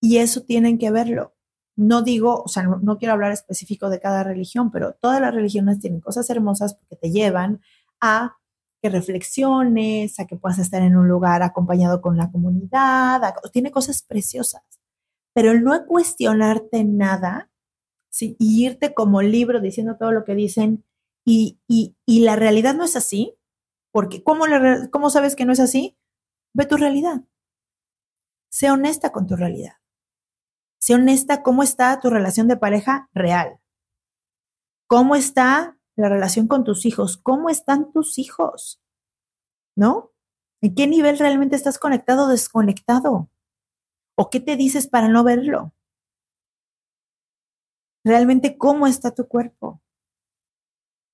Y 0.00 0.18
eso 0.18 0.42
tienen 0.42 0.78
que 0.78 0.90
verlo 0.90 1.34
no 1.76 2.02
digo, 2.02 2.42
o 2.42 2.48
sea, 2.48 2.62
no, 2.62 2.98
quiero 2.98 3.14
hablar 3.14 3.32
específico 3.32 3.88
de 3.90 4.00
cada 4.00 4.22
religión, 4.22 4.70
pero 4.70 4.94
todas 4.94 5.20
las 5.20 5.34
religiones 5.34 5.80
tienen 5.80 6.00
cosas 6.00 6.28
hermosas 6.30 6.74
porque 6.74 6.96
te 6.96 7.10
llevan 7.10 7.60
a 8.00 8.36
que 8.80 8.90
reflexiones, 8.90 10.20
a 10.20 10.26
que 10.26 10.36
puedas 10.36 10.58
estar 10.58 10.82
en 10.82 10.96
un 10.96 11.08
lugar 11.08 11.42
acompañado 11.42 12.00
con 12.00 12.16
la 12.16 12.30
comunidad, 12.30 13.34
tiene 13.52 13.70
cosas 13.70 14.02
preciosas. 14.02 14.62
Pero 15.32 15.58
no 15.58 15.86
cuestionarte 15.86 16.84
nada 16.84 17.50
y 18.20 18.66
irte 18.66 18.94
como 18.94 19.22
libro 19.22 19.60
diciendo 19.60 19.96
todo 19.98 20.12
lo 20.12 20.24
que 20.24 20.34
dicen 20.34 20.84
y, 21.24 21.58
la 22.06 22.36
realidad 22.36 22.74
no 22.74 22.84
es 22.84 22.96
así, 22.96 23.34
porque 23.90 24.22
¿cómo, 24.22 24.44
¿cómo 24.90 25.10
sabes 25.10 25.34
que 25.34 25.44
no 25.44 25.52
es 25.52 25.60
así? 25.60 25.96
Ve 26.52 26.66
tu 26.66 26.76
realidad. 26.76 27.24
Sé 28.50 28.70
honesta 28.70 29.10
con 29.10 29.26
tu 29.26 29.34
realidad. 29.34 29.74
Sé 30.84 30.94
honesta 30.94 31.42
cómo 31.42 31.62
está 31.62 31.98
tu 31.98 32.10
relación 32.10 32.46
de 32.46 32.58
pareja 32.58 33.08
real. 33.14 33.58
¿Cómo 34.86 35.16
está 35.16 35.78
la 35.96 36.10
relación 36.10 36.46
con 36.46 36.62
tus 36.62 36.84
hijos? 36.84 37.16
¿Cómo 37.16 37.48
están 37.48 37.90
tus 37.90 38.18
hijos? 38.18 38.82
¿No? 39.74 40.12
¿En 40.60 40.74
qué 40.74 40.86
nivel 40.86 41.18
realmente 41.18 41.56
estás 41.56 41.78
conectado 41.78 42.26
o 42.26 42.28
desconectado? 42.28 43.30
¿O 44.14 44.28
qué 44.28 44.40
te 44.40 44.56
dices 44.56 44.86
para 44.86 45.08
no 45.08 45.24
verlo? 45.24 45.72
Realmente, 48.04 48.58
¿cómo 48.58 48.86
está 48.86 49.14
tu 49.14 49.26
cuerpo? 49.26 49.80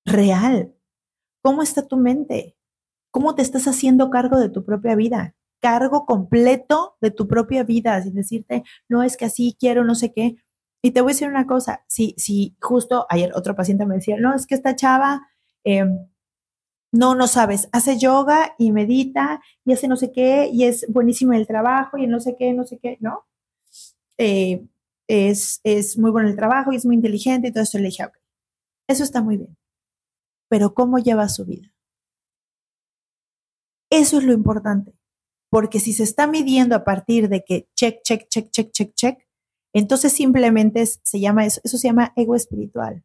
Real. 0.05 0.75
¿Cómo 1.45 1.63
está 1.63 1.87
tu 1.87 1.97
mente? 1.97 2.57
¿Cómo 3.13 3.37
te 3.37 3.43
estás 3.43 3.69
haciendo 3.69 4.11
cargo 4.11 4.37
de 4.37 4.49
tu 4.49 4.65
propia 4.65 4.97
vida? 4.97 5.37
Cargo 5.61 6.07
completo 6.07 6.97
de 7.01 7.11
tu 7.11 7.29
propia 7.29 7.65
vida, 7.65 8.03
sin 8.03 8.15
decirte, 8.15 8.65
no 8.89 9.03
es 9.03 9.17
que 9.17 9.27
así 9.27 9.57
quiero, 9.59 9.85
no 9.85 9.95
sé 9.95 10.13
qué. 10.13 10.37
Y 10.83 10.93
te 10.93 11.01
voy 11.03 11.13
a 11.13 11.15
decir 11.15 11.29
una 11.29 11.47
cosa, 11.47 11.85
si, 11.89 12.15
si 12.17 12.57
justo 12.61 13.07
ayer 13.11 13.33
otro 13.35 13.55
paciente 13.55 13.87
me 13.87 13.97
decía, 13.97 14.17
no, 14.19 14.35
es 14.35 14.47
que 14.47 14.55
esta 14.55 14.77
chava, 14.77 15.29
eh, 15.65 15.85
no, 16.93 17.15
no 17.15 17.27
sabes, 17.29 17.69
hace 17.73 17.99
yoga 17.99 18.55
y 18.59 18.73
medita 18.73 19.41
y 19.65 19.73
hace 19.73 19.87
no 19.89 19.97
sé 19.97 20.11
qué 20.13 20.49
y 20.53 20.65
es 20.65 20.87
buenísimo 20.89 21.33
en 21.33 21.41
el 21.41 21.47
trabajo 21.47 21.99
y 21.99 22.07
no 22.07 22.21
sé 22.21 22.37
qué, 22.39 22.53
no 22.53 22.65
sé 22.67 22.79
qué, 22.79 22.99
¿no? 23.01 23.27
Eh, 24.19 24.67
es, 25.09 25.61
es 25.65 25.99
muy 25.99 26.11
bueno 26.11 26.29
el 26.29 26.37
trabajo 26.37 26.73
y 26.73 26.77
es 26.77 26.87
muy 26.87 26.97
inteligente 26.97 27.49
y 27.49 27.53
todo 27.53 27.63
eso. 27.65 27.79
Le 27.79 27.87
dije, 27.87 28.05
ok, 28.05 28.17
eso 28.89 29.05
está 29.05 29.23
muy 29.23 29.37
bien, 29.39 29.57
pero 30.49 30.75
¿cómo 30.75 30.99
lleva 30.99 31.29
su 31.29 31.45
vida? 31.47 31.71
Eso 33.91 34.19
es 34.19 34.25
lo 34.25 34.33
importante, 34.33 34.93
porque 35.51 35.81
si 35.81 35.93
se 35.93 36.05
está 36.05 36.27
midiendo 36.27 36.77
a 36.77 36.85
partir 36.85 37.29
de 37.29 37.45
que 37.45 37.69
check, 37.75 38.03
check, 38.03 38.29
check, 38.29 38.51
check, 38.51 38.71
check, 38.71 38.95
check, 38.95 39.19
entonces 39.75 40.13
simplemente 40.13 40.85
se 40.87 41.21
llama 41.21 41.45
eso, 41.45 41.61
eso 41.65 41.77
se 41.77 41.89
llama 41.89 42.13
ego 42.17 42.35
espiritual. 42.35 43.05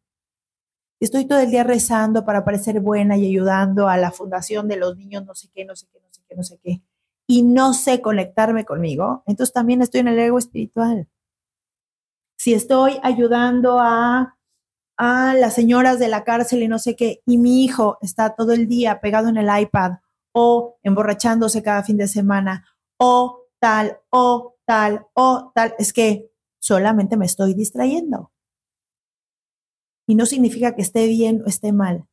Estoy 1.02 1.26
todo 1.26 1.40
el 1.40 1.52
día 1.52 1.64
rezando 1.64 2.24
para 2.24 2.46
parecer 2.46 2.80
buena 2.80 3.18
y 3.18 3.28
ayudando 3.28 3.90
a 3.90 3.98
la 3.98 4.12
fundación 4.12 4.68
de 4.68 4.78
los 4.78 4.96
niños, 4.96 5.26
no 5.26 5.36
sé 5.36 5.50
qué, 5.54 5.66
no 5.66 5.76
sé 5.76 5.88
qué, 5.92 6.00
no 6.00 6.08
sé 6.12 6.22
qué, 6.28 6.36
no 6.36 6.44
sé 6.44 6.60
qué, 6.64 6.82
y 7.28 7.42
no 7.42 7.74
sé 7.74 8.02
conectarme 8.02 8.64
conmigo, 8.64 9.24
entonces 9.26 9.52
también 9.54 9.82
estoy 9.82 10.02
en 10.02 10.08
el 10.08 10.20
ego 10.20 10.38
espiritual. 10.38 11.10
Si 12.38 12.54
estoy 12.54 13.00
ayudando 13.02 13.80
a, 13.80 14.38
a 14.98 15.34
las 15.34 15.54
señoras 15.56 16.00
de 16.00 16.08
la 16.10 16.24
cárcel 16.24 16.64
y 16.64 16.68
no 16.68 16.80
sé 16.80 16.96
qué, 16.96 17.22
y 17.26 17.38
mi 17.40 17.64
hijo 17.64 17.98
está 18.02 18.36
todo 18.36 18.54
el 18.54 18.68
día 18.68 19.02
pegado 19.02 19.30
en 19.30 19.38
el 19.38 19.50
iPad 19.60 19.98
o 20.38 20.78
emborrachándose 20.84 21.64
cada 21.64 21.82
fin 21.82 21.96
de 21.96 22.10
semana, 22.10 22.66
o 22.98 23.48
tal, 23.58 24.00
o 24.10 24.58
tal, 24.66 25.08
o 25.14 25.54
tal, 25.56 25.74
es 25.80 25.94
que 25.94 26.30
solamente 26.60 27.16
me 27.16 27.26
estoy 27.26 27.54
distrayendo. 27.54 28.34
Y 30.06 30.16
no 30.16 30.26
significa 30.26 30.76
que 30.76 30.82
esté 30.82 31.08
bien 31.08 31.42
o 31.44 31.46
esté 31.48 31.72
mal. 31.72 32.06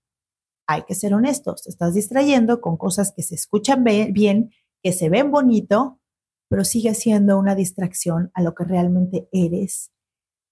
Hay 0.68 0.82
que 0.82 0.94
ser 0.94 1.14
honestos. 1.14 1.66
Estás 1.66 1.94
distrayendo 1.94 2.60
con 2.60 2.76
cosas 2.76 3.12
que 3.14 3.24
se 3.24 3.34
escuchan 3.34 3.82
bien, 3.82 4.52
que 4.84 4.92
se 4.92 5.08
ven 5.08 5.32
bonito, 5.32 5.98
pero 6.48 6.64
sigue 6.64 6.94
siendo 6.94 7.36
una 7.40 7.56
distracción 7.56 8.30
a 8.34 8.42
lo 8.42 8.54
que 8.54 8.62
realmente 8.62 9.28
eres 9.32 9.90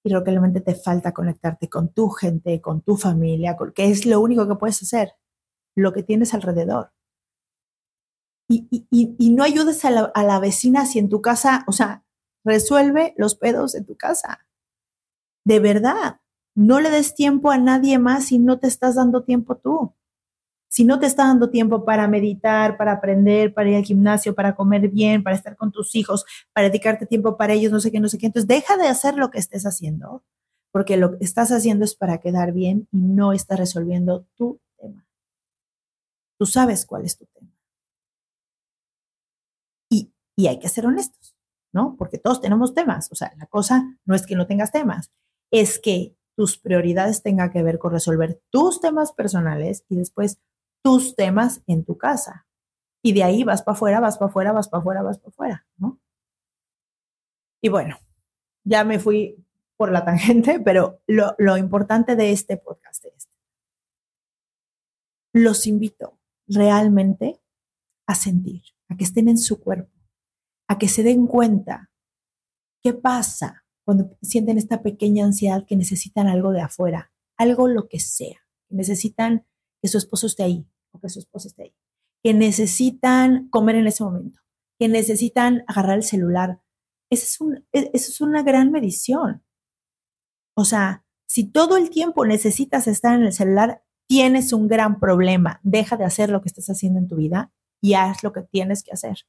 y 0.05 0.11
lo 0.11 0.25
que 0.25 0.33
realmente 0.33 0.61
te 0.61 0.75
falta 0.75 1.13
conectarte 1.13 1.69
con 1.69 1.93
tu 1.93 2.09
gente, 2.09 2.61
con 2.61 2.83
tu 2.83 2.97
familia, 2.97 3.57
que 3.77 3.91
es 3.91 4.07
lo 4.07 4.21
único 4.21 4.49
que 4.49 4.57
puedes 4.57 4.83
hacer, 4.83 5.13
lo 5.77 5.93
que 5.93 6.03
tienes 6.03 6.35
alrededor 6.35 6.91
y, 8.51 9.31
no 9.31 9.45
ayudes 9.45 9.85
a 9.85 9.91
la, 9.91 10.01
a 10.15 10.25
la 10.25 10.41
vecina 10.41 10.85
si 10.85 10.99
en 10.99 11.09
tu 11.09 11.23
casa, 11.23 11.65
o 11.69 11.73
sea, 11.73 12.05
resuelve 12.45 13.15
los 13.17 13.37
pedos 13.37 13.73
de 13.73 13.83
tu 13.83 13.97
casa. 13.97 14.47
De 15.45 15.61
verdad, 15.61 16.21
no 16.55 16.81
le 16.81 16.91
des 16.91 17.15
tiempo 17.15 17.51
a 17.51 17.59
nadie 17.59 17.99
más 17.99 18.27
si 18.27 18.39
no 18.39 18.59
te 18.59 18.67
estás 18.67 18.97
dando 18.97 19.23
tiempo 19.23 19.57
tú. 19.57 19.95
Si 20.69 20.85
no 20.85 21.01
te 21.01 21.07
estás 21.07 21.27
dando 21.27 21.51
tiempo 21.51 21.85
para 21.85 22.07
meditar, 22.07 22.77
para 22.77 22.93
aprender, 22.93 23.53
para 23.53 23.71
ir 23.71 23.77
al 23.77 23.85
gimnasio, 23.85 24.35
para 24.35 24.55
comer 24.55 24.89
bien, 24.89 25.23
para 25.25 25.35
estar 25.35 25.57
con 25.57 25.73
tus 25.73 25.97
hijos, 25.97 26.25
para 26.53 26.69
dedicarte 26.69 27.07
tiempo 27.07 27.37
para 27.37 27.55
ellos, 27.55 27.73
no 27.73 27.81
sé 27.81 27.91
qué, 27.91 27.99
no 27.99 28.09
sé 28.09 28.19
qué. 28.19 28.27
Entonces, 28.27 28.47
deja 28.47 28.77
de 28.77 28.87
hacer 28.87 29.17
lo 29.17 29.31
que 29.31 29.39
estés 29.39 29.65
haciendo, 29.65 30.23
porque 30.73 30.97
lo 30.97 31.19
que 31.19 31.25
estás 31.25 31.51
haciendo 31.51 31.85
es 31.85 31.97
para 31.97 32.19
quedar 32.19 32.53
bien 32.53 32.87
y 32.93 32.99
no 32.99 33.33
estás 33.33 33.59
resolviendo 33.59 34.27
tu 34.37 34.61
tema. 34.79 35.05
Tú 36.39 36.47
sabes 36.47 36.87
cuál 36.87 37.05
es 37.05 37.19
tu 37.19 37.27
tema. 37.27 37.50
Y 40.41 40.47
hay 40.47 40.59
que 40.59 40.71
ser 40.71 40.87
honestos, 40.87 41.37
¿no? 41.71 41.97
Porque 41.99 42.17
todos 42.17 42.41
tenemos 42.41 42.73
temas. 42.73 43.13
O 43.13 43.15
sea, 43.15 43.31
la 43.37 43.45
cosa 43.45 43.99
no 44.07 44.15
es 44.15 44.25
que 44.25 44.37
no 44.37 44.47
tengas 44.47 44.73
temas, 44.73 45.13
es 45.51 45.79
que 45.79 46.17
tus 46.35 46.57
prioridades 46.57 47.23
tengan 47.23 47.53
que 47.53 47.63
ver 47.63 47.79
con 47.79 47.93
resolver 47.93 48.41
tus 48.49 48.81
temas 48.81 49.13
personales 49.13 49.85
y 49.91 49.97
después 49.97 50.41
tus 50.83 51.15
temas 51.15 51.61
en 51.67 51.85
tu 51.85 51.99
casa. 51.99 52.47
Y 53.03 53.13
de 53.13 53.23
ahí 53.23 53.45
vas 53.45 53.61
para 53.61 53.77
afuera, 53.77 54.01
vas 54.01 54.17
para 54.17 54.31
afuera, 54.31 54.53
vas 54.53 54.69
para 54.69 54.81
afuera, 54.81 55.03
vas 55.03 55.19
para 55.19 55.29
afuera, 55.29 55.67
¿no? 55.77 56.01
Y 57.61 57.69
bueno, 57.69 57.99
ya 58.65 58.83
me 58.85 58.99
fui 58.99 59.45
por 59.77 59.93
la 59.93 60.03
tangente, 60.07 60.59
pero 60.59 61.03
lo, 61.07 61.35
lo 61.37 61.59
importante 61.59 62.17
de 62.17 62.33
este 62.33 62.57
podcast 62.57 63.05
es, 63.05 63.29
los 65.35 65.67
invito 65.67 66.19
realmente 66.47 67.43
a 68.07 68.15
sentir, 68.15 68.63
a 68.89 68.97
que 68.97 69.05
estén 69.05 69.29
en 69.29 69.37
su 69.37 69.61
cuerpo, 69.61 70.00
a 70.71 70.79
que 70.79 70.87
se 70.87 71.03
den 71.03 71.27
cuenta 71.27 71.91
qué 72.81 72.93
pasa 72.93 73.65
cuando 73.85 74.17
sienten 74.23 74.57
esta 74.57 74.83
pequeña 74.83 75.25
ansiedad 75.25 75.67
que 75.67 75.75
necesitan 75.75 76.29
algo 76.29 76.53
de 76.53 76.61
afuera, 76.61 77.11
algo 77.37 77.67
lo 77.67 77.89
que 77.89 77.99
sea, 77.99 78.39
necesitan 78.69 79.45
que 79.83 79.89
su 79.89 79.99
esposo 79.99 80.29
esté 80.29 80.45
ahí 80.45 80.71
o 80.93 81.01
que 81.01 81.09
su 81.09 81.19
esposa 81.19 81.49
esté 81.49 81.63
ahí, 81.65 81.75
que 82.23 82.35
necesitan 82.35 83.49
comer 83.49 83.75
en 83.75 83.89
ese 83.89 84.05
momento, 84.05 84.39
que 84.79 84.87
necesitan 84.87 85.65
agarrar 85.67 85.97
el 85.97 86.05
celular. 86.05 86.63
Esa 87.11 87.25
es, 87.25 87.41
un, 87.41 87.57
e, 87.73 87.91
eso 87.93 88.13
es 88.13 88.21
una 88.21 88.45
gran 88.45 88.71
medición. 88.71 89.43
O 90.57 90.65
sea, 90.65 91.05
si 91.27 91.51
todo 91.51 91.79
el 91.79 91.91
tiempo 91.91 92.25
necesitas 92.25 92.87
estar 92.87 93.19
en 93.19 93.25
el 93.25 93.33
celular, 93.33 93.83
tienes 94.09 94.53
un 94.53 94.69
gran 94.69 95.01
problema. 95.01 95.59
Deja 95.65 95.97
de 95.97 96.05
hacer 96.05 96.31
lo 96.31 96.43
que 96.43 96.49
estás 96.49 96.71
haciendo 96.71 97.01
en 97.01 97.09
tu 97.09 97.17
vida 97.17 97.53
y 97.83 97.95
haz 97.95 98.23
lo 98.23 98.33
que 98.33 98.43
tienes 98.43 98.85
que 98.85 98.93
hacer. 98.93 99.27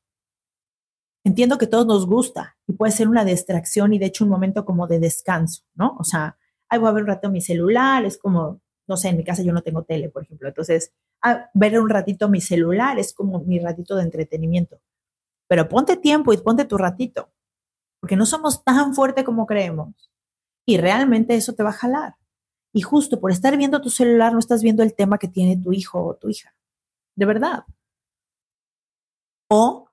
Entiendo 1.23 1.57
que 1.57 1.67
todos 1.67 1.85
nos 1.85 2.07
gusta 2.07 2.57
y 2.67 2.73
puede 2.73 2.91
ser 2.91 3.07
una 3.07 3.23
distracción 3.23 3.93
y 3.93 3.99
de 3.99 4.07
hecho 4.07 4.23
un 4.23 4.31
momento 4.31 4.65
como 4.65 4.87
de 4.87 4.99
descanso, 4.99 5.63
¿no? 5.75 5.95
O 5.99 6.03
sea, 6.03 6.37
ahí 6.67 6.79
voy 6.79 6.89
a 6.89 6.93
ver 6.93 7.03
un 7.03 7.09
rato 7.09 7.29
mi 7.29 7.41
celular, 7.41 8.05
es 8.05 8.17
como, 8.17 8.59
no 8.87 8.97
sé, 8.97 9.09
en 9.09 9.17
mi 9.17 9.23
casa 9.23 9.43
yo 9.43 9.53
no 9.53 9.61
tengo 9.61 9.83
tele, 9.83 10.09
por 10.09 10.23
ejemplo, 10.23 10.47
entonces, 10.47 10.93
a 11.21 11.49
ver 11.53 11.79
un 11.79 11.89
ratito 11.89 12.27
mi 12.27 12.41
celular 12.41 12.97
es 12.97 13.13
como 13.13 13.39
mi 13.41 13.59
ratito 13.59 13.95
de 13.95 14.03
entretenimiento. 14.03 14.79
Pero 15.47 15.69
ponte 15.69 15.97
tiempo 15.97 16.33
y 16.33 16.37
ponte 16.37 16.65
tu 16.65 16.77
ratito, 16.77 17.29
porque 17.99 18.15
no 18.15 18.25
somos 18.25 18.63
tan 18.63 18.95
fuertes 18.95 19.23
como 19.23 19.45
creemos. 19.45 20.11
Y 20.65 20.77
realmente 20.77 21.35
eso 21.35 21.53
te 21.53 21.63
va 21.63 21.69
a 21.69 21.73
jalar. 21.73 22.15
Y 22.73 22.81
justo 22.81 23.19
por 23.19 23.31
estar 23.31 23.57
viendo 23.57 23.81
tu 23.81 23.89
celular 23.89 24.33
no 24.33 24.39
estás 24.39 24.63
viendo 24.63 24.83
el 24.83 24.95
tema 24.95 25.17
que 25.17 25.27
tiene 25.27 25.61
tu 25.61 25.73
hijo 25.73 26.03
o 26.03 26.15
tu 26.15 26.29
hija. 26.29 26.55
De 27.15 27.25
verdad. 27.25 27.65
O 29.49 29.89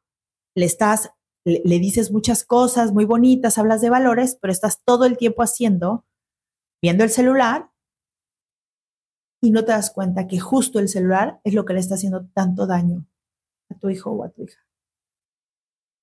le 0.55 0.65
estás 0.65 1.11
le, 1.49 1.79
dices 1.79 2.13
muchas 2.13 2.45
cosas 2.45 2.93
muy 2.93 3.05
bonitas, 3.05 3.59
hablas 3.59 3.81
de 3.81 3.91
valores, 3.91 4.39
pero 4.41 4.53
estás 4.53 4.83
todo 4.85 5.05
el 5.07 5.17
tiempo 5.17 5.43
haciendo, 5.43 6.05
viendo 6.83 7.05
el 7.05 7.11
celular 7.11 7.71
y 9.41 9.51
no 9.51 9.65
te 9.65 9.73
das 9.73 9.91
cuenta 9.91 10.27
que 10.27 10.39
justo 10.39 10.79
el 10.79 10.89
celular 10.89 11.41
es 11.45 11.55
lo 11.55 11.65
que 11.65 11.73
le 11.73 11.81
está 11.81 11.95
haciendo 11.95 12.27
tanto 12.35 12.67
daño 12.67 13.07
a 13.71 13.75
tu 13.79 13.89
hijo 13.89 14.11
o 14.11 14.25
a 14.25 14.31
tu 14.31 14.43
hija. 14.43 14.61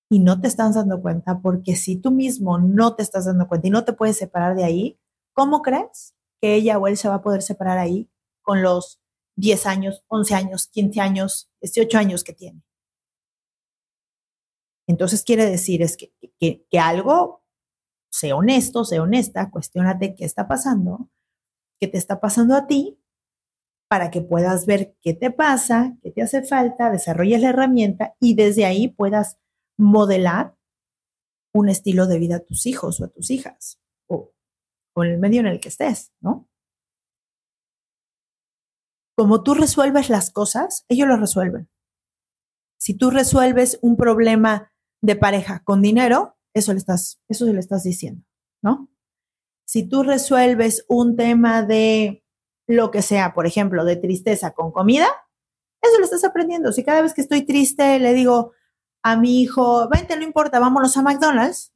Y 0.10 0.20
no 0.20 0.40
te 0.40 0.48
estás 0.48 0.76
dando 0.76 1.02
cuenta 1.02 1.42
porque 1.42 1.76
si 1.76 1.98
tú 1.98 2.12
mismo 2.12 2.58
no 2.58 2.96
te 2.96 3.04
estás 3.04 3.26
dando 3.26 3.48
cuenta 3.48 3.68
y 3.68 3.72
no 3.72 3.86
te 3.86 3.94
puedes 3.94 4.18
separar 4.18 4.56
de 4.56 4.64
ahí, 4.64 5.00
¿cómo 5.34 5.62
crees 5.62 6.16
que 6.42 6.56
ella 6.56 6.78
o 6.78 6.88
él 6.88 6.98
se 6.98 7.10
va 7.10 7.16
a 7.16 7.22
poder 7.22 7.42
separar 7.42 7.78
ahí 7.78 8.10
con 8.42 8.62
los 8.62 9.02
10 9.38 9.66
años, 9.66 10.04
11 10.08 10.36
años, 10.36 10.68
15 10.68 11.02
años, 11.02 11.50
18 11.62 11.98
años 11.98 12.24
que 12.24 12.34
tiene? 12.34 12.64
Entonces 14.88 15.24
quiere 15.24 15.46
decir 15.46 15.82
es 15.82 15.98
que, 15.98 16.14
que, 16.40 16.80
algo, 16.80 17.44
sé 18.12 18.34
honesto, 18.34 18.86
sé 18.86 19.00
honesta, 19.00 19.50
cuestionate 19.50 20.16
qué 20.16 20.26
está 20.26 20.48
pasando, 20.48 21.10
qué 21.80 21.88
te 21.88 21.98
está 21.98 22.20
pasando 22.20 22.56
a 22.56 22.68
ti, 22.68 23.00
para 23.88 24.12
que 24.12 24.22
puedas 24.22 24.66
ver 24.66 24.96
qué 25.02 25.14
te 25.14 25.32
pasa, 25.32 25.96
qué 26.02 26.12
te 26.12 26.22
hace 26.22 26.44
falta, 26.44 26.90
desarrolles 26.90 27.42
la 27.42 27.50
herramienta 27.50 28.16
y 28.20 28.36
desde 28.36 28.66
ahí 28.66 28.88
puedas 28.88 29.38
modelar 29.78 30.56
un 31.54 31.70
estilo 31.70 32.08
de 32.08 32.20
vida 32.20 32.38
a 32.38 32.46
tus 32.46 32.66
hijos 32.66 33.00
o 33.00 33.06
a 33.06 33.08
tus 33.10 33.32
hijas 33.32 33.80
o, 34.08 34.34
o 34.94 35.04
en 35.04 35.12
el 35.12 35.20
medio 35.20 35.40
en 35.40 35.48
el 35.48 35.60
que 35.60 35.70
estés, 35.70 36.12
¿no? 36.20 36.48
Como 39.16 39.44
tú 39.44 39.54
resuelves 39.54 40.10
las 40.10 40.30
cosas, 40.30 40.86
ellos 40.90 41.08
lo 41.08 41.16
resuelven. 41.16 41.70
Si 42.78 42.96
tú 42.96 43.12
resuelves 43.12 43.80
un 43.82 43.96
problema 43.96 44.74
de 45.06 45.16
pareja 45.16 45.62
con 45.64 45.82
dinero, 45.82 46.38
eso 46.54 46.74
le 46.74 46.80
estás, 46.80 47.22
eso 47.28 47.46
le 47.46 47.60
estás 47.60 47.84
diciendo, 47.84 48.24
¿no? 48.62 48.90
Si 49.66 49.88
tú 49.88 50.04
resuelves 50.04 50.86
un 50.88 51.16
tema 51.16 51.64
de 51.64 52.24
lo 52.68 52.92
que 52.92 53.02
sea, 53.02 53.34
por 53.34 53.46
ejemplo, 53.46 53.84
de 53.86 53.96
tristeza 53.96 54.52
con 54.52 54.72
comida, 54.72 55.08
eso 55.82 56.00
lo 56.00 56.06
estás 56.06 56.24
aprendiendo. 56.24 56.72
Si 56.72 56.84
cada 56.84 57.02
vez 57.02 57.14
que 57.14 57.22
estoy 57.22 57.44
triste 57.44 58.00
le 58.00 58.14
digo 58.14 58.54
a 59.04 59.18
mi 59.18 59.42
hijo, 59.42 59.88
vente, 59.90 60.16
no 60.18 60.24
importa, 60.24 60.60
vámonos 60.60 60.98
a 60.98 61.02
McDonald's, 61.02 61.72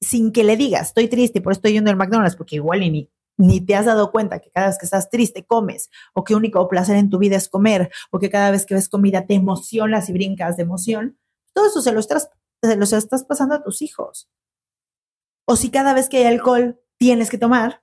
sin 0.00 0.32
que 0.32 0.44
le 0.44 0.56
digas, 0.56 0.88
estoy 0.88 1.08
triste 1.08 1.38
y 1.38 1.42
por 1.42 1.52
eso 1.52 1.58
estoy 1.58 1.72
yendo 1.72 1.90
al 1.90 1.96
McDonald's, 1.96 2.36
porque 2.36 2.56
igual 2.56 2.80
ni, 2.80 3.10
ni 3.36 3.60
te 3.60 3.74
has 3.74 3.86
dado 3.86 4.10
cuenta 4.10 4.40
que 4.40 4.50
cada 4.50 4.68
vez 4.68 4.78
que 4.78 4.84
estás 4.84 5.10
triste 5.10 5.44
comes, 5.44 5.90
o 6.14 6.24
que 6.24 6.34
único 6.34 6.68
placer 6.68 6.96
en 6.96 7.10
tu 7.10 7.18
vida 7.18 7.36
es 7.36 7.48
comer, 7.48 7.90
o 8.10 8.18
que 8.18 8.30
cada 8.30 8.50
vez 8.50 8.66
que 8.66 8.74
ves 8.74 8.88
comida 8.88 9.26
te 9.26 9.34
emocionas 9.34 10.08
y 10.08 10.12
brincas 10.12 10.56
de 10.56 10.62
emoción, 10.62 11.18
todo 11.52 11.66
eso 11.66 11.82
se 11.82 11.92
lo 11.92 12.00
estás, 12.00 12.30
se 12.62 12.76
lo 12.76 12.84
estás 12.84 13.24
pasando 13.24 13.54
a 13.54 13.62
tus 13.62 13.82
hijos. 13.82 14.30
O 15.46 15.56
si 15.56 15.70
cada 15.70 15.94
vez 15.94 16.08
que 16.08 16.18
hay 16.18 16.24
alcohol 16.24 16.80
tienes 16.96 17.30
que 17.30 17.38
tomar, 17.38 17.82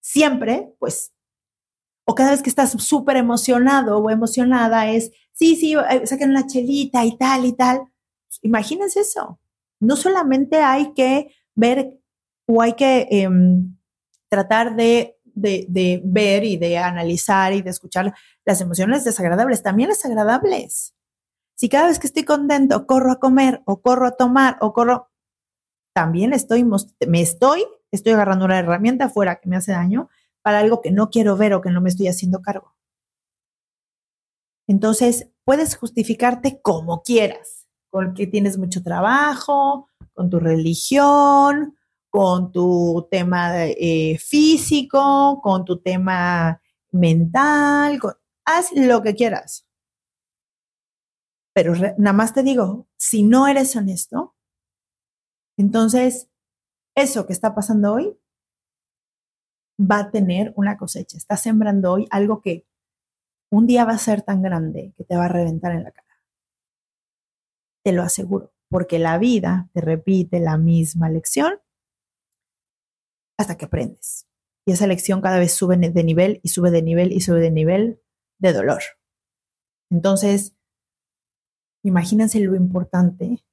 siempre, 0.00 0.74
pues, 0.78 1.12
o 2.06 2.14
cada 2.14 2.30
vez 2.30 2.42
que 2.42 2.48
estás 2.48 2.72
súper 2.72 3.16
emocionado 3.16 3.98
o 3.98 4.10
emocionada 4.10 4.90
es, 4.90 5.12
sí, 5.32 5.56
sí, 5.56 5.74
eh, 5.74 6.06
saquen 6.06 6.30
una 6.30 6.46
chelita 6.46 7.04
y 7.04 7.16
tal 7.18 7.44
y 7.44 7.52
tal. 7.52 7.82
Imagínense 8.42 9.00
eso. 9.00 9.38
No 9.78 9.94
solamente 9.94 10.56
hay 10.56 10.94
que 10.94 11.34
ver 11.54 12.00
o 12.46 12.62
hay 12.62 12.72
que 12.72 13.06
em, 13.10 13.76
tratar 14.30 14.74
de, 14.74 15.18
de 15.34 16.00
ver 16.02 16.44
y 16.44 16.56
de 16.56 16.78
analizar 16.78 17.52
y 17.52 17.62
de 17.62 17.70
escuchar 17.70 18.14
las 18.44 18.60
emociones 18.62 19.04
desagradables, 19.04 19.62
también 19.62 19.90
las 19.90 20.04
agradables. 20.04 20.94
Si 21.58 21.68
cada 21.68 21.88
vez 21.88 21.98
que 21.98 22.06
estoy 22.06 22.22
contento 22.22 22.86
corro 22.86 23.10
a 23.10 23.18
comer 23.18 23.62
o 23.64 23.82
corro 23.82 24.06
a 24.06 24.12
tomar 24.12 24.58
o 24.60 24.72
corro, 24.72 25.10
también 25.92 26.32
estoy, 26.32 26.64
me 26.64 27.20
estoy, 27.20 27.66
estoy 27.90 28.12
agarrando 28.12 28.44
una 28.44 28.60
herramienta 28.60 29.06
afuera 29.06 29.40
que 29.40 29.48
me 29.48 29.56
hace 29.56 29.72
daño 29.72 30.08
para 30.40 30.60
algo 30.60 30.80
que 30.80 30.92
no 30.92 31.10
quiero 31.10 31.36
ver 31.36 31.54
o 31.54 31.60
que 31.60 31.70
no 31.70 31.80
me 31.80 31.88
estoy 31.88 32.06
haciendo 32.06 32.42
cargo. 32.42 32.76
Entonces, 34.68 35.30
puedes 35.44 35.76
justificarte 35.76 36.60
como 36.62 37.02
quieras, 37.02 37.66
con 37.90 38.14
que 38.14 38.28
tienes 38.28 38.56
mucho 38.56 38.80
trabajo, 38.80 39.88
con 40.12 40.30
tu 40.30 40.38
religión, 40.38 41.76
con 42.08 42.52
tu 42.52 43.08
tema 43.10 43.66
eh, 43.66 44.16
físico, 44.18 45.40
con 45.42 45.64
tu 45.64 45.80
tema 45.80 46.62
mental, 46.92 47.98
haz 48.44 48.70
lo 48.76 49.02
que 49.02 49.16
quieras. 49.16 49.67
Pero 51.58 51.74
nada 51.74 52.12
más 52.12 52.34
te 52.34 52.44
digo, 52.44 52.86
si 52.96 53.24
no 53.24 53.48
eres 53.48 53.74
honesto, 53.74 54.36
entonces 55.56 56.30
eso 56.96 57.26
que 57.26 57.32
está 57.32 57.52
pasando 57.56 57.94
hoy 57.94 58.16
va 59.76 59.98
a 59.98 60.10
tener 60.12 60.52
una 60.54 60.78
cosecha. 60.78 61.16
Estás 61.16 61.42
sembrando 61.42 61.92
hoy 61.92 62.06
algo 62.12 62.42
que 62.42 62.64
un 63.50 63.66
día 63.66 63.84
va 63.84 63.94
a 63.94 63.98
ser 63.98 64.22
tan 64.22 64.40
grande 64.40 64.92
que 64.96 65.02
te 65.02 65.16
va 65.16 65.24
a 65.24 65.28
reventar 65.28 65.72
en 65.72 65.82
la 65.82 65.90
cara. 65.90 66.22
Te 67.84 67.90
lo 67.90 68.04
aseguro, 68.04 68.52
porque 68.70 69.00
la 69.00 69.18
vida 69.18 69.68
te 69.72 69.80
repite 69.80 70.38
la 70.38 70.58
misma 70.58 71.10
lección 71.10 71.54
hasta 73.36 73.56
que 73.56 73.64
aprendes. 73.64 74.28
Y 74.64 74.70
esa 74.70 74.86
lección 74.86 75.20
cada 75.20 75.40
vez 75.40 75.54
sube 75.54 75.76
de 75.76 76.04
nivel 76.04 76.38
y 76.44 76.50
sube 76.50 76.70
de 76.70 76.82
nivel 76.82 77.10
y 77.10 77.20
sube 77.20 77.40
de 77.40 77.50
nivel 77.50 78.00
de 78.38 78.52
dolor. 78.52 78.82
Entonces, 79.90 80.54
imagínense 81.82 82.40
lo 82.40 82.54
importante 82.54 83.44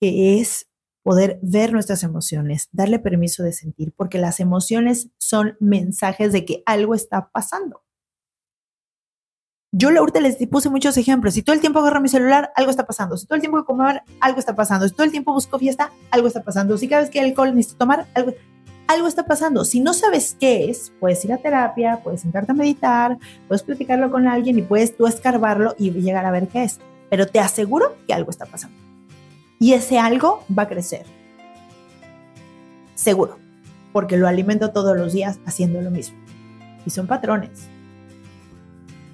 que 0.00 0.40
es 0.40 0.66
poder 1.02 1.38
ver 1.42 1.72
nuestras 1.72 2.02
emociones, 2.02 2.68
darle 2.72 2.98
permiso 2.98 3.42
de 3.42 3.52
sentir, 3.52 3.92
porque 3.96 4.18
las 4.18 4.40
emociones 4.40 5.08
son 5.18 5.56
mensajes 5.60 6.32
de 6.32 6.44
que 6.44 6.62
algo 6.66 6.94
está 6.94 7.30
pasando. 7.30 7.82
Yo 9.72 9.88
ahorita 9.96 10.20
les 10.20 10.36
puse 10.48 10.68
muchos 10.68 10.96
ejemplos. 10.96 11.34
Si 11.34 11.42
todo 11.42 11.54
el 11.54 11.60
tiempo 11.60 11.78
agarro 11.78 12.00
mi 12.00 12.08
celular, 12.08 12.52
algo 12.56 12.70
está 12.70 12.86
pasando. 12.86 13.16
Si 13.16 13.26
todo 13.26 13.36
el 13.36 13.40
tiempo 13.40 13.64
comer, 13.64 14.02
algo 14.20 14.40
está 14.40 14.56
pasando. 14.56 14.88
Si 14.88 14.94
todo 14.94 15.04
el 15.04 15.12
tiempo 15.12 15.32
busco 15.32 15.60
fiesta, 15.60 15.92
algo 16.10 16.26
está 16.26 16.42
pasando. 16.42 16.76
Si 16.76 16.88
cada 16.88 17.02
vez 17.02 17.10
que 17.10 17.20
alcohol 17.20 17.54
necesito 17.54 17.78
tomar, 17.78 18.08
algo, 18.14 18.34
algo 18.88 19.06
está 19.06 19.26
pasando. 19.26 19.64
Si 19.64 19.78
no 19.78 19.94
sabes 19.94 20.36
qué 20.40 20.68
es, 20.68 20.92
puedes 20.98 21.24
ir 21.24 21.32
a 21.32 21.38
terapia, 21.38 22.00
puedes 22.02 22.22
sentarte 22.22 22.50
a 22.50 22.56
meditar, 22.56 23.16
puedes 23.46 23.62
platicarlo 23.62 24.10
con 24.10 24.26
alguien 24.26 24.58
y 24.58 24.62
puedes 24.62 24.96
tú 24.96 25.06
escarbarlo 25.06 25.76
y 25.78 25.92
llegar 25.92 26.26
a 26.26 26.32
ver 26.32 26.48
qué 26.48 26.64
es. 26.64 26.80
Pero 27.10 27.26
te 27.26 27.40
aseguro 27.40 27.96
que 28.06 28.14
algo 28.14 28.30
está 28.30 28.46
pasando. 28.46 28.76
Y 29.58 29.74
ese 29.74 29.98
algo 29.98 30.44
va 30.56 30.62
a 30.62 30.68
crecer. 30.68 31.04
Seguro. 32.94 33.38
Porque 33.92 34.16
lo 34.16 34.28
alimento 34.28 34.70
todos 34.70 34.96
los 34.96 35.12
días 35.12 35.40
haciendo 35.44 35.82
lo 35.82 35.90
mismo. 35.90 36.16
Y 36.86 36.90
son 36.90 37.08
patrones. 37.08 37.68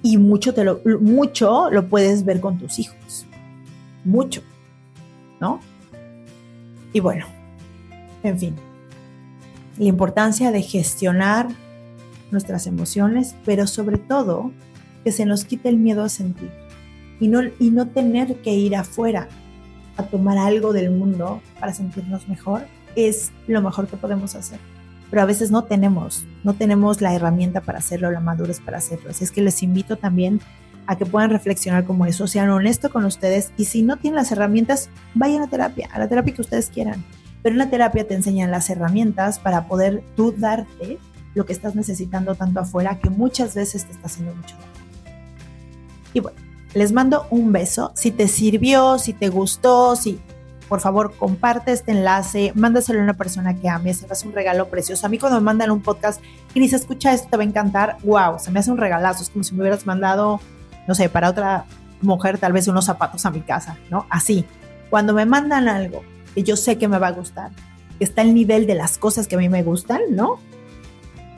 Y 0.03 0.17
mucho, 0.17 0.53
te 0.53 0.63
lo, 0.63 0.79
mucho 1.01 1.69
lo 1.71 1.89
puedes 1.89 2.23
ver 2.23 2.39
con 2.39 2.59
tus 2.59 2.77
hijos. 2.79 3.25
Mucho. 4.05 4.41
¿No? 5.41 5.59
Y 6.93 6.99
bueno, 6.99 7.25
en 8.23 8.39
fin. 8.39 8.55
La 9.77 9.85
importancia 9.85 10.51
de 10.51 10.61
gestionar 10.61 11.47
nuestras 12.31 12.67
emociones, 12.67 13.35
pero 13.43 13.67
sobre 13.67 13.97
todo 13.97 14.51
que 15.03 15.11
se 15.11 15.25
nos 15.25 15.45
quite 15.45 15.69
el 15.69 15.77
miedo 15.77 16.03
a 16.03 16.09
sentir 16.09 16.66
y 17.19 17.27
no, 17.27 17.41
y 17.59 17.71
no 17.71 17.87
tener 17.87 18.35
que 18.41 18.53
ir 18.53 18.75
afuera 18.75 19.27
a 19.97 20.03
tomar 20.03 20.37
algo 20.37 20.73
del 20.73 20.91
mundo 20.91 21.41
para 21.59 21.73
sentirnos 21.73 22.27
mejor, 22.27 22.65
es 22.95 23.31
lo 23.47 23.61
mejor 23.61 23.87
que 23.87 23.97
podemos 23.97 24.35
hacer. 24.35 24.59
Pero 25.09 25.21
a 25.21 25.25
veces 25.25 25.51
no 25.51 25.63
tenemos, 25.63 26.25
no 26.43 26.53
tenemos 26.53 27.01
la 27.01 27.13
herramienta 27.13 27.61
para 27.61 27.79
hacerlo, 27.79 28.11
la 28.11 28.19
madurez 28.19 28.59
para 28.59 28.77
hacerlo. 28.77 29.09
Así 29.09 29.23
es 29.23 29.31
que 29.31 29.41
les 29.41 29.63
invito 29.63 29.95
también 29.95 30.41
a 30.85 30.97
que 30.97 31.05
puedan 31.05 31.29
reflexionar 31.29 31.85
como 31.85 32.05
eso, 32.05 32.27
sean 32.27 32.49
honestos 32.49 32.91
con 32.91 33.05
ustedes 33.05 33.51
y 33.57 33.65
si 33.65 33.83
no 33.83 33.97
tienen 33.97 34.15
las 34.15 34.31
herramientas, 34.31 34.89
vayan 35.13 35.43
a 35.43 35.47
terapia, 35.47 35.89
a 35.91 35.99
la 35.99 36.07
terapia 36.07 36.33
que 36.33 36.41
ustedes 36.41 36.69
quieran. 36.69 37.03
Pero 37.43 37.53
en 37.53 37.59
la 37.59 37.69
terapia 37.69 38.07
te 38.07 38.15
enseñan 38.15 38.51
las 38.51 38.69
herramientas 38.69 39.39
para 39.39 39.67
poder 39.67 40.03
tú 40.15 40.33
darte 40.37 40.97
lo 41.35 41.45
que 41.45 41.53
estás 41.53 41.75
necesitando 41.75 42.35
tanto 42.35 42.61
afuera 42.61 42.99
que 42.99 43.09
muchas 43.09 43.53
veces 43.53 43.85
te 43.85 43.91
está 43.91 44.07
haciendo 44.07 44.33
mucho 44.33 44.55
daño. 44.55 44.67
Y 46.13 46.19
bueno, 46.19 46.46
les 46.73 46.91
mando 46.91 47.27
un 47.29 47.51
beso. 47.51 47.91
Si 47.95 48.11
te 48.11 48.27
sirvió, 48.27 48.99
si 48.99 49.13
te 49.13 49.29
gustó, 49.29 49.95
si 49.95 50.19
por 50.67 50.81
favor 50.81 51.15
comparte 51.15 51.71
este 51.71 51.91
enlace, 51.91 52.51
mándaselo 52.55 52.99
a 52.99 53.03
una 53.03 53.13
persona 53.13 53.55
que 53.55 53.69
ames, 53.69 53.97
se 53.97 54.05
me 54.05 54.11
hace 54.11 54.27
un 54.27 54.33
regalo 54.33 54.67
precioso. 54.67 55.05
A 55.05 55.09
mí 55.09 55.17
cuando 55.17 55.39
me 55.39 55.45
mandan 55.45 55.71
un 55.71 55.81
podcast 55.81 56.21
y 56.53 56.59
dice, 56.59 56.75
escucha 56.75 57.13
esto, 57.13 57.29
te 57.29 57.37
va 57.37 57.43
a 57.43 57.45
encantar, 57.45 57.97
wow, 58.03 58.37
se 58.39 58.51
me 58.51 58.59
hace 58.59 58.71
un 58.71 58.77
regalazo, 58.77 59.23
es 59.23 59.29
como 59.29 59.43
si 59.43 59.53
me 59.55 59.61
hubieras 59.61 59.85
mandado, 59.85 60.41
no 60.87 60.95
sé, 60.95 61.09
para 61.09 61.29
otra 61.29 61.65
mujer 62.01 62.37
tal 62.37 62.53
vez 62.53 62.67
unos 62.67 62.85
zapatos 62.85 63.25
a 63.25 63.31
mi 63.31 63.41
casa, 63.41 63.77
¿no? 63.89 64.05
Así. 64.09 64.45
Cuando 64.89 65.13
me 65.13 65.25
mandan 65.25 65.67
algo 65.67 66.03
que 66.33 66.43
yo 66.43 66.55
sé 66.55 66.77
que 66.77 66.87
me 66.87 66.99
va 66.99 67.07
a 67.07 67.11
gustar, 67.11 67.51
que 67.97 68.03
está 68.03 68.21
al 68.21 68.33
nivel 68.33 68.67
de 68.67 68.75
las 68.75 68.97
cosas 68.97 69.27
que 69.27 69.35
a 69.35 69.39
mí 69.39 69.49
me 69.49 69.63
gustan, 69.63 70.01
¿no? 70.11 70.39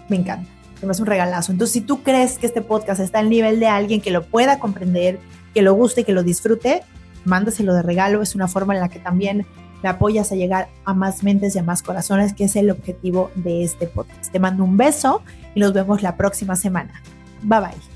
Me 0.08 0.18
encanta 0.18 0.59
se 0.80 0.86
me 0.86 0.92
hace 0.92 1.02
un 1.02 1.08
regalazo. 1.08 1.52
Entonces, 1.52 1.74
si 1.74 1.82
tú 1.82 2.04
crees 2.04 2.38
que 2.38 2.46
este 2.46 2.62
podcast 2.62 3.02
está 3.02 3.20
al 3.20 3.30
nivel 3.30 3.60
de 3.60 3.68
alguien 3.68 4.02
que 4.02 4.12
lo 4.12 4.24
pueda 4.24 4.60
comprender, 4.60 5.20
que 5.54 5.62
lo 5.62 5.74
guste 5.74 6.02
y 6.02 6.04
que 6.04 6.14
lo 6.14 6.24
disfrute, 6.24 6.84
mándaselo 7.26 7.74
de 7.74 7.82
regalo. 7.82 8.22
Es 8.22 8.36
una 8.36 8.48
forma 8.48 8.74
en 8.74 8.82
la 8.82 8.90
que 8.90 9.00
también 9.00 9.46
me 9.82 9.90
apoyas 9.90 10.32
a 10.32 10.36
llegar 10.36 10.70
a 10.86 10.94
más 10.94 11.24
mentes 11.24 11.56
y 11.56 11.60
a 11.60 11.64
más 11.64 11.82
corazones, 11.84 12.34
que 12.34 12.46
es 12.46 12.56
el 12.56 12.70
objetivo 12.70 13.32
de 13.36 13.64
este 13.64 13.88
podcast. 13.88 14.32
Te 14.32 14.40
mando 14.40 14.64
un 14.64 14.78
beso 14.78 15.22
y 15.56 15.60
nos 15.60 15.74
vemos 15.74 16.02
la 16.02 16.18
próxima 16.18 16.56
semana. 16.56 17.02
Bye 17.44 17.60
bye. 17.60 17.89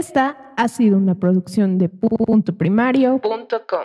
Esta 0.00 0.54
ha 0.56 0.66
sido 0.68 0.96
una 0.96 1.14
producción 1.14 1.76
de 1.76 1.90
punto 1.90 2.56
primario.com. 2.56 3.84